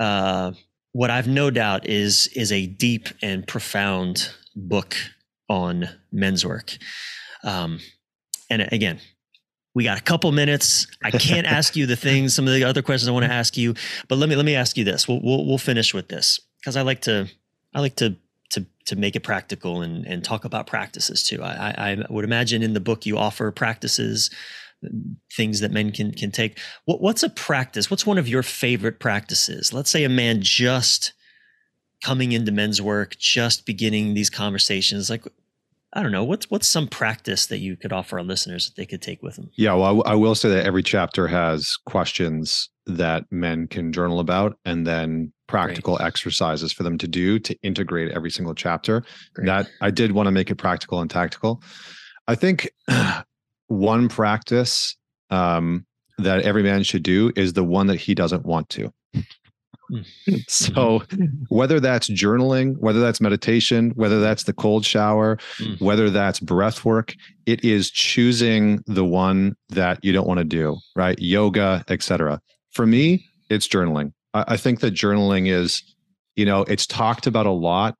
uh, 0.00 0.52
what 0.92 1.10
I've 1.10 1.28
no 1.28 1.50
doubt 1.50 1.86
is 1.86 2.26
is 2.28 2.52
a 2.52 2.66
deep 2.66 3.08
and 3.22 3.46
profound 3.46 4.30
book 4.54 4.96
on 5.48 5.88
men's 6.10 6.44
work. 6.44 6.76
Um, 7.44 7.80
and 8.50 8.68
again, 8.72 9.00
we 9.74 9.84
got 9.84 9.98
a 9.98 10.02
couple 10.02 10.30
minutes. 10.32 10.86
I 11.02 11.10
can't 11.10 11.46
ask 11.58 11.76
you 11.76 11.86
the 11.86 11.96
things, 11.96 12.34
some 12.34 12.46
of 12.46 12.54
the 12.54 12.64
other 12.64 12.82
questions 12.82 13.08
I 13.08 13.12
want 13.12 13.24
to 13.26 13.32
ask 13.32 13.56
you, 13.56 13.74
but 14.08 14.18
let 14.18 14.28
me 14.28 14.36
let 14.36 14.44
me 14.44 14.54
ask 14.54 14.76
you 14.76 14.84
this. 14.84 15.08
We'll 15.08 15.20
we'll, 15.22 15.46
we'll 15.46 15.58
finish 15.58 15.94
with 15.94 16.08
this 16.08 16.40
because 16.60 16.76
I 16.76 16.82
like 16.82 17.00
to 17.02 17.28
I 17.74 17.80
like 17.80 17.96
to 17.96 18.16
to 18.50 18.66
to 18.86 18.96
make 18.96 19.16
it 19.16 19.20
practical 19.20 19.80
and 19.82 20.06
and 20.06 20.22
talk 20.22 20.44
about 20.44 20.66
practices 20.66 21.22
too. 21.22 21.42
I, 21.42 21.74
I, 21.76 21.90
I 21.92 22.04
would 22.10 22.24
imagine 22.24 22.62
in 22.62 22.74
the 22.74 22.80
book 22.80 23.06
you 23.06 23.16
offer 23.16 23.50
practices 23.50 24.30
things 25.32 25.60
that 25.60 25.70
men 25.70 25.92
can 25.92 26.12
can 26.12 26.30
take. 26.30 26.58
What, 26.84 27.00
what's 27.00 27.22
a 27.22 27.30
practice? 27.30 27.90
What's 27.90 28.06
one 28.06 28.18
of 28.18 28.28
your 28.28 28.42
favorite 28.42 29.00
practices? 29.00 29.72
Let's 29.72 29.90
say 29.90 30.04
a 30.04 30.08
man 30.08 30.40
just 30.42 31.12
coming 32.02 32.32
into 32.32 32.52
men's 32.52 32.82
work, 32.82 33.16
just 33.18 33.64
beginning 33.64 34.14
these 34.14 34.30
conversations. 34.30 35.08
Like, 35.08 35.24
I 35.92 36.02
don't 36.02 36.12
know, 36.12 36.24
what's 36.24 36.50
what's 36.50 36.66
some 36.66 36.88
practice 36.88 37.46
that 37.46 37.58
you 37.58 37.76
could 37.76 37.92
offer 37.92 38.18
our 38.18 38.24
listeners 38.24 38.66
that 38.66 38.76
they 38.76 38.86
could 38.86 39.02
take 39.02 39.22
with 39.22 39.36
them? 39.36 39.50
Yeah, 39.56 39.74
well, 39.74 40.02
I, 40.06 40.14
will 40.14 40.34
say 40.34 40.48
that 40.48 40.64
every 40.64 40.82
chapter 40.82 41.26
has 41.26 41.76
questions 41.86 42.70
that 42.86 43.24
men 43.30 43.68
can 43.68 43.92
journal 43.92 44.18
about, 44.18 44.58
and 44.64 44.86
then 44.86 45.32
practical 45.48 45.96
Great. 45.96 46.06
exercises 46.06 46.72
for 46.72 46.82
them 46.82 46.96
to 46.98 47.06
do 47.06 47.38
to 47.38 47.54
integrate 47.62 48.10
every 48.12 48.30
single 48.30 48.54
chapter. 48.54 49.04
Great. 49.34 49.46
That 49.46 49.68
I 49.80 49.90
did 49.90 50.12
want 50.12 50.26
to 50.26 50.30
make 50.30 50.50
it 50.50 50.56
practical 50.56 51.00
and 51.00 51.10
tactical. 51.10 51.62
I 52.26 52.34
think 52.34 52.70
one 53.68 54.08
practice 54.08 54.96
um, 55.30 55.86
that 56.18 56.42
every 56.42 56.62
man 56.62 56.82
should 56.84 57.02
do 57.02 57.32
is 57.36 57.52
the 57.52 57.64
one 57.64 57.86
that 57.88 58.00
he 58.00 58.14
doesn't 58.14 58.46
want 58.46 58.68
to. 58.70 58.92
So 60.48 61.02
whether 61.48 61.80
that's 61.80 62.08
journaling 62.08 62.78
whether 62.78 63.00
that's 63.00 63.20
meditation 63.20 63.92
whether 63.94 64.20
that's 64.20 64.44
the 64.44 64.52
cold 64.52 64.84
shower 64.84 65.36
mm. 65.58 65.80
whether 65.80 66.10
that's 66.10 66.40
breath 66.40 66.84
work 66.84 67.14
it 67.46 67.64
is 67.64 67.90
choosing 67.90 68.82
the 68.86 69.04
one 69.04 69.56
that 69.68 70.04
you 70.04 70.12
don't 70.12 70.26
want 70.26 70.38
to 70.38 70.44
do 70.44 70.78
right? 70.96 71.18
Yoga 71.18 71.84
etc 71.88 72.40
for 72.72 72.86
me 72.86 73.26
it's 73.52 73.68
journaling. 73.68 74.12
I, 74.34 74.44
I 74.48 74.56
think 74.56 74.80
that 74.80 74.94
journaling 74.94 75.48
is 75.48 75.82
you 76.36 76.44
know 76.44 76.62
it's 76.62 76.86
talked 76.86 77.26
about 77.26 77.46
a 77.46 77.50
lot. 77.50 77.96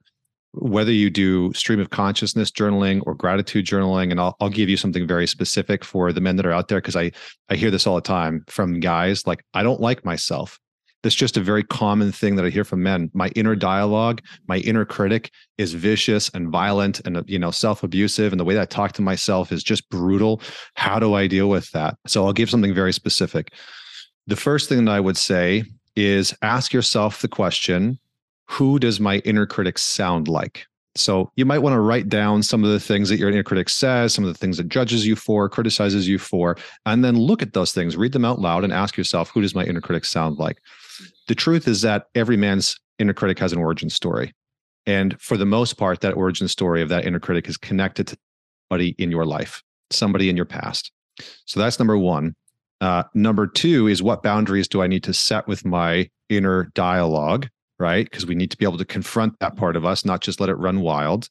Whether 0.54 0.92
you 0.92 1.08
do 1.08 1.52
stream 1.54 1.80
of 1.80 1.88
consciousness 1.88 2.50
journaling 2.50 3.02
or 3.06 3.14
gratitude 3.14 3.64
journaling 3.64 4.10
and 4.10 4.20
I'll, 4.20 4.36
I'll 4.38 4.50
give 4.50 4.68
you 4.68 4.76
something 4.76 5.06
very 5.06 5.26
specific 5.26 5.82
for 5.82 6.12
the 6.12 6.20
men 6.20 6.36
that 6.36 6.44
are 6.44 6.52
out 6.52 6.68
there 6.68 6.78
because 6.78 6.94
i 6.94 7.10
i 7.48 7.54
hear 7.54 7.70
this 7.70 7.86
all 7.86 7.94
the 7.94 8.02
time 8.02 8.44
from 8.48 8.78
guys 8.78 9.26
like 9.26 9.42
i 9.54 9.62
don't 9.62 9.80
like 9.80 10.04
myself 10.04 10.60
that's 11.02 11.14
just 11.14 11.36
a 11.36 11.40
very 11.40 11.62
common 11.62 12.12
thing 12.12 12.36
that 12.36 12.44
i 12.44 12.50
hear 12.50 12.64
from 12.64 12.82
men 12.82 13.10
my 13.14 13.28
inner 13.28 13.54
dialogue 13.54 14.20
my 14.48 14.58
inner 14.58 14.84
critic 14.84 15.30
is 15.58 15.74
vicious 15.74 16.28
and 16.30 16.48
violent 16.48 17.00
and 17.06 17.22
you 17.28 17.38
know 17.38 17.50
self-abusive 17.50 18.32
and 18.32 18.40
the 18.40 18.44
way 18.44 18.54
that 18.54 18.62
i 18.62 18.66
talk 18.66 18.92
to 18.92 19.02
myself 19.02 19.52
is 19.52 19.62
just 19.62 19.88
brutal 19.90 20.40
how 20.74 20.98
do 20.98 21.14
i 21.14 21.26
deal 21.26 21.48
with 21.48 21.70
that 21.72 21.96
so 22.06 22.26
i'll 22.26 22.32
give 22.32 22.50
something 22.50 22.74
very 22.74 22.92
specific 22.92 23.52
the 24.26 24.36
first 24.36 24.68
thing 24.68 24.84
that 24.84 24.92
i 24.92 25.00
would 25.00 25.16
say 25.16 25.64
is 25.96 26.34
ask 26.42 26.72
yourself 26.72 27.20
the 27.20 27.28
question 27.28 27.98
who 28.52 28.78
does 28.78 29.00
my 29.00 29.18
inner 29.18 29.46
critic 29.46 29.78
sound 29.78 30.28
like? 30.28 30.66
So 30.94 31.30
you 31.36 31.46
might 31.46 31.60
want 31.60 31.72
to 31.72 31.80
write 31.80 32.10
down 32.10 32.42
some 32.42 32.64
of 32.64 32.70
the 32.70 32.80
things 32.80 33.08
that 33.08 33.18
your 33.18 33.30
inner 33.30 33.42
critic 33.42 33.70
says, 33.70 34.12
some 34.12 34.24
of 34.24 34.32
the 34.32 34.38
things 34.38 34.58
that 34.58 34.68
judges 34.68 35.06
you 35.06 35.16
for, 35.16 35.48
criticizes 35.48 36.06
you 36.06 36.18
for, 36.18 36.58
and 36.84 37.02
then 37.02 37.16
look 37.16 37.40
at 37.40 37.54
those 37.54 37.72
things, 37.72 37.96
read 37.96 38.12
them 38.12 38.26
out 38.26 38.40
loud, 38.40 38.62
and 38.62 38.72
ask 38.72 38.98
yourself, 38.98 39.30
who 39.30 39.40
does 39.40 39.54
my 39.54 39.64
inner 39.64 39.80
critic 39.80 40.04
sound 40.04 40.38
like? 40.38 40.60
The 41.28 41.34
truth 41.34 41.68
is 41.68 41.82
that 41.82 42.06
every 42.14 42.36
man's 42.36 42.78
inner 42.98 43.12
critic 43.12 43.38
has 43.38 43.52
an 43.52 43.58
origin 43.58 43.90
story. 43.90 44.32
And 44.86 45.20
for 45.20 45.36
the 45.36 45.46
most 45.46 45.74
part, 45.74 46.00
that 46.00 46.16
origin 46.16 46.48
story 46.48 46.82
of 46.82 46.88
that 46.88 47.04
inner 47.04 47.20
critic 47.20 47.48
is 47.48 47.56
connected 47.56 48.06
to 48.08 48.16
somebody 48.70 48.94
in 48.98 49.10
your 49.10 49.24
life, 49.24 49.62
somebody 49.90 50.28
in 50.28 50.36
your 50.36 50.44
past. 50.44 50.90
So 51.44 51.60
that's 51.60 51.78
number 51.78 51.96
one. 51.96 52.34
Uh, 52.80 53.04
number 53.14 53.46
two 53.46 53.86
is 53.86 54.02
what 54.02 54.22
boundaries 54.22 54.66
do 54.66 54.82
I 54.82 54.88
need 54.88 55.04
to 55.04 55.14
set 55.14 55.46
with 55.46 55.64
my 55.64 56.10
inner 56.28 56.70
dialogue? 56.74 57.48
right? 57.82 58.08
Because 58.08 58.24
we 58.24 58.36
need 58.36 58.50
to 58.52 58.56
be 58.56 58.64
able 58.64 58.78
to 58.78 58.84
confront 58.84 59.38
that 59.40 59.56
part 59.56 59.76
of 59.76 59.84
us, 59.84 60.04
not 60.04 60.20
just 60.20 60.40
let 60.40 60.48
it 60.48 60.54
run 60.54 60.80
wild. 60.80 61.28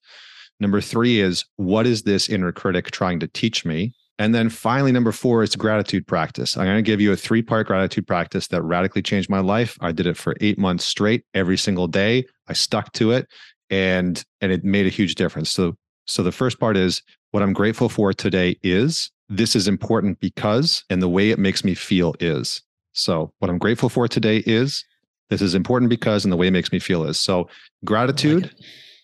Number 0.59 0.81
three 0.81 1.21
is 1.21 1.45
what 1.55 1.87
is 1.87 2.03
this 2.03 2.27
inner 2.27 2.51
critic 2.51 2.91
trying 2.91 3.21
to 3.21 3.27
teach 3.27 3.65
me? 3.65 3.93
And 4.21 4.35
then 4.35 4.49
finally, 4.49 4.91
number 4.91 5.11
four 5.11 5.41
is 5.41 5.55
gratitude 5.55 6.05
practice. 6.05 6.55
I'm 6.55 6.65
going 6.65 6.77
to 6.77 6.83
give 6.83 7.01
you 7.01 7.11
a 7.11 7.15
three 7.15 7.41
part 7.41 7.65
gratitude 7.65 8.05
practice 8.05 8.49
that 8.49 8.61
radically 8.61 9.01
changed 9.01 9.31
my 9.31 9.39
life. 9.39 9.75
I 9.81 9.91
did 9.91 10.05
it 10.05 10.15
for 10.15 10.35
eight 10.41 10.59
months 10.59 10.85
straight 10.85 11.25
every 11.33 11.57
single 11.57 11.87
day. 11.87 12.25
I 12.47 12.53
stuck 12.53 12.93
to 12.93 13.13
it 13.13 13.27
and 13.71 14.23
and 14.39 14.51
it 14.51 14.63
made 14.63 14.85
a 14.85 14.89
huge 14.89 15.15
difference. 15.15 15.49
So 15.49 15.75
so 16.05 16.21
the 16.21 16.31
first 16.31 16.59
part 16.59 16.77
is 16.77 17.01
what 17.31 17.41
I'm 17.41 17.51
grateful 17.51 17.89
for 17.89 18.13
today 18.13 18.57
is 18.61 19.09
this 19.27 19.55
is 19.55 19.67
important 19.67 20.19
because 20.19 20.83
and 20.91 21.01
the 21.01 21.09
way 21.09 21.31
it 21.31 21.39
makes 21.39 21.63
me 21.63 21.73
feel 21.73 22.13
is. 22.19 22.61
So 22.93 23.33
what 23.39 23.49
I'm 23.49 23.57
grateful 23.57 23.89
for 23.89 24.07
today 24.07 24.43
is 24.45 24.85
this 25.31 25.41
is 25.41 25.55
important 25.55 25.89
because 25.89 26.25
and 26.25 26.31
the 26.31 26.37
way 26.37 26.45
it 26.45 26.51
makes 26.51 26.71
me 26.71 26.77
feel 26.77 27.05
is. 27.05 27.19
So 27.19 27.49
gratitude 27.85 28.43
like 28.43 28.53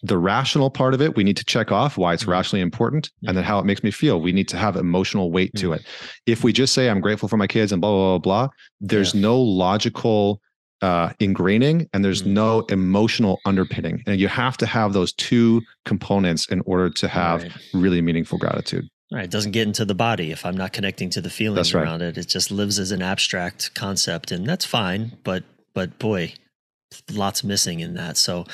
the 0.03 0.17
rational 0.17 0.69
part 0.69 0.93
of 0.93 1.01
it, 1.01 1.15
we 1.15 1.23
need 1.23 1.37
to 1.37 1.45
check 1.45 1.71
off 1.71 1.97
why 1.97 2.13
it's 2.13 2.23
mm-hmm. 2.23 2.31
rationally 2.31 2.61
important 2.61 3.09
and 3.25 3.35
then 3.35 3.43
how 3.43 3.59
it 3.59 3.65
makes 3.65 3.83
me 3.83 3.91
feel. 3.91 4.21
We 4.21 4.31
need 4.31 4.47
to 4.49 4.57
have 4.57 4.75
emotional 4.75 5.31
weight 5.31 5.53
to 5.55 5.67
mm-hmm. 5.67 5.73
it. 5.75 5.85
If 6.25 6.43
we 6.43 6.53
just 6.53 6.73
say, 6.73 6.89
I'm 6.89 7.01
grateful 7.01 7.29
for 7.29 7.37
my 7.37 7.47
kids 7.47 7.71
and 7.71 7.81
blah, 7.81 7.91
blah, 7.91 8.17
blah, 8.17 8.45
blah, 8.45 8.53
there's 8.79 9.13
yeah. 9.13 9.21
no 9.21 9.39
logical 9.39 10.41
uh, 10.81 11.09
ingraining 11.19 11.89
and 11.93 12.05
there's 12.05 12.21
mm-hmm. 12.21 12.33
no 12.33 12.59
emotional 12.69 13.39
underpinning. 13.45 14.03
And 14.05 14.19
you 14.19 14.27
have 14.27 14.57
to 14.57 14.65
have 14.65 14.93
those 14.93 15.13
two 15.13 15.61
components 15.85 16.47
in 16.47 16.61
order 16.65 16.89
to 16.91 17.07
have 17.07 17.43
right. 17.43 17.51
really 17.73 18.01
meaningful 18.01 18.37
gratitude. 18.37 18.87
Right. 19.11 19.23
It 19.23 19.31
doesn't 19.31 19.51
get 19.51 19.67
into 19.67 19.85
the 19.85 19.95
body 19.95 20.31
if 20.31 20.45
I'm 20.45 20.57
not 20.57 20.73
connecting 20.73 21.09
to 21.11 21.21
the 21.21 21.29
feelings 21.29 21.73
right. 21.73 21.81
around 21.81 22.01
it. 22.01 22.17
It 22.17 22.27
just 22.27 22.51
lives 22.51 22.77
as 22.77 22.91
an 22.91 23.01
abstract 23.01 23.73
concept 23.73 24.31
and 24.31 24.45
that's 24.45 24.65
fine. 24.65 25.17
But, 25.23 25.45
but 25.73 25.97
boy, 25.97 26.33
lots 27.11 27.43
missing 27.43 27.79
in 27.79 27.93
that. 27.95 28.17
So, 28.17 28.45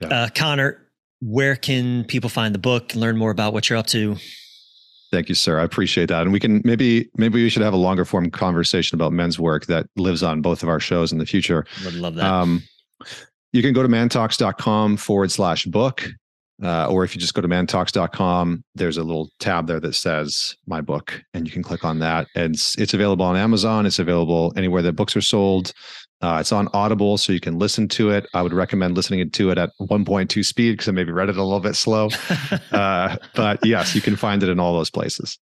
yeah. 0.00 0.08
uh, 0.08 0.28
Connor, 0.34 0.86
where 1.20 1.56
can 1.56 2.04
people 2.04 2.30
find 2.30 2.54
the 2.54 2.58
book, 2.58 2.92
and 2.92 3.00
learn 3.00 3.16
more 3.16 3.30
about 3.30 3.52
what 3.52 3.68
you're 3.68 3.78
up 3.78 3.86
to? 3.88 4.16
Thank 5.10 5.28
you, 5.28 5.34
sir. 5.34 5.58
I 5.58 5.64
appreciate 5.64 6.08
that. 6.08 6.22
And 6.22 6.32
we 6.32 6.38
can 6.38 6.62
maybe 6.64 7.10
maybe 7.16 7.42
we 7.42 7.50
should 7.50 7.62
have 7.62 7.74
a 7.74 7.78
longer 7.78 8.04
form 8.04 8.30
conversation 8.30 8.94
about 8.94 9.12
men's 9.12 9.38
work 9.38 9.66
that 9.66 9.86
lives 9.96 10.22
on 10.22 10.40
both 10.40 10.62
of 10.62 10.68
our 10.68 10.78
shows 10.78 11.10
in 11.10 11.18
the 11.18 11.26
future. 11.26 11.66
Would 11.84 11.94
love 11.94 12.14
that. 12.14 12.24
Um, 12.24 12.62
you 13.52 13.62
can 13.62 13.72
go 13.72 13.82
to 13.82 13.88
mantalks.com 13.88 14.96
forward 14.96 15.32
slash 15.32 15.64
book. 15.64 16.08
Uh, 16.62 16.86
or 16.88 17.04
if 17.04 17.14
you 17.14 17.20
just 17.20 17.34
go 17.34 17.40
to 17.40 17.48
mantalks.com, 17.48 18.62
there's 18.74 18.98
a 18.98 19.02
little 19.02 19.30
tab 19.38 19.66
there 19.66 19.80
that 19.80 19.94
says 19.94 20.56
my 20.66 20.80
book, 20.80 21.22
and 21.32 21.46
you 21.46 21.52
can 21.52 21.62
click 21.62 21.84
on 21.84 22.00
that. 22.00 22.28
And 22.34 22.54
it's, 22.54 22.76
it's 22.78 22.92
available 22.92 23.24
on 23.24 23.36
Amazon. 23.36 23.86
It's 23.86 23.98
available 23.98 24.52
anywhere 24.56 24.82
that 24.82 24.92
books 24.92 25.16
are 25.16 25.22
sold. 25.22 25.72
Uh, 26.22 26.36
it's 26.38 26.52
on 26.52 26.68
Audible, 26.74 27.16
so 27.16 27.32
you 27.32 27.40
can 27.40 27.58
listen 27.58 27.88
to 27.88 28.10
it. 28.10 28.26
I 28.34 28.42
would 28.42 28.52
recommend 28.52 28.94
listening 28.94 29.30
to 29.30 29.50
it 29.50 29.56
at 29.56 29.70
1.2 29.80 30.44
speed 30.44 30.72
because 30.72 30.88
I 30.88 30.92
maybe 30.92 31.12
read 31.12 31.30
it 31.30 31.36
a 31.38 31.42
little 31.42 31.60
bit 31.60 31.76
slow. 31.76 32.10
uh, 32.72 33.16
but 33.34 33.64
yes, 33.64 33.94
you 33.94 34.02
can 34.02 34.16
find 34.16 34.42
it 34.42 34.50
in 34.50 34.60
all 34.60 34.74
those 34.74 34.90
places. 34.90 35.38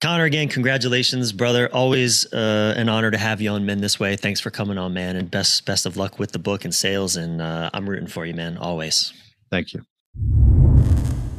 Connor, 0.00 0.24
again, 0.24 0.48
congratulations, 0.48 1.32
brother. 1.32 1.72
Always 1.72 2.30
uh, 2.32 2.74
an 2.76 2.88
honor 2.88 3.10
to 3.10 3.16
have 3.16 3.40
you 3.40 3.50
on 3.50 3.64
Men 3.64 3.80
This 3.80 3.98
Way. 3.98 4.16
Thanks 4.16 4.40
for 4.40 4.50
coming 4.50 4.76
on, 4.76 4.92
man, 4.92 5.16
and 5.16 5.30
best 5.30 5.64
best 5.64 5.86
of 5.86 5.96
luck 5.96 6.18
with 6.18 6.32
the 6.32 6.38
book 6.38 6.64
and 6.64 6.74
sales. 6.74 7.16
And 7.16 7.40
uh, 7.40 7.70
I'm 7.72 7.88
rooting 7.88 8.08
for 8.08 8.26
you, 8.26 8.34
man. 8.34 8.58
Always. 8.58 9.14
Thank 9.50 9.72
you. 9.72 9.86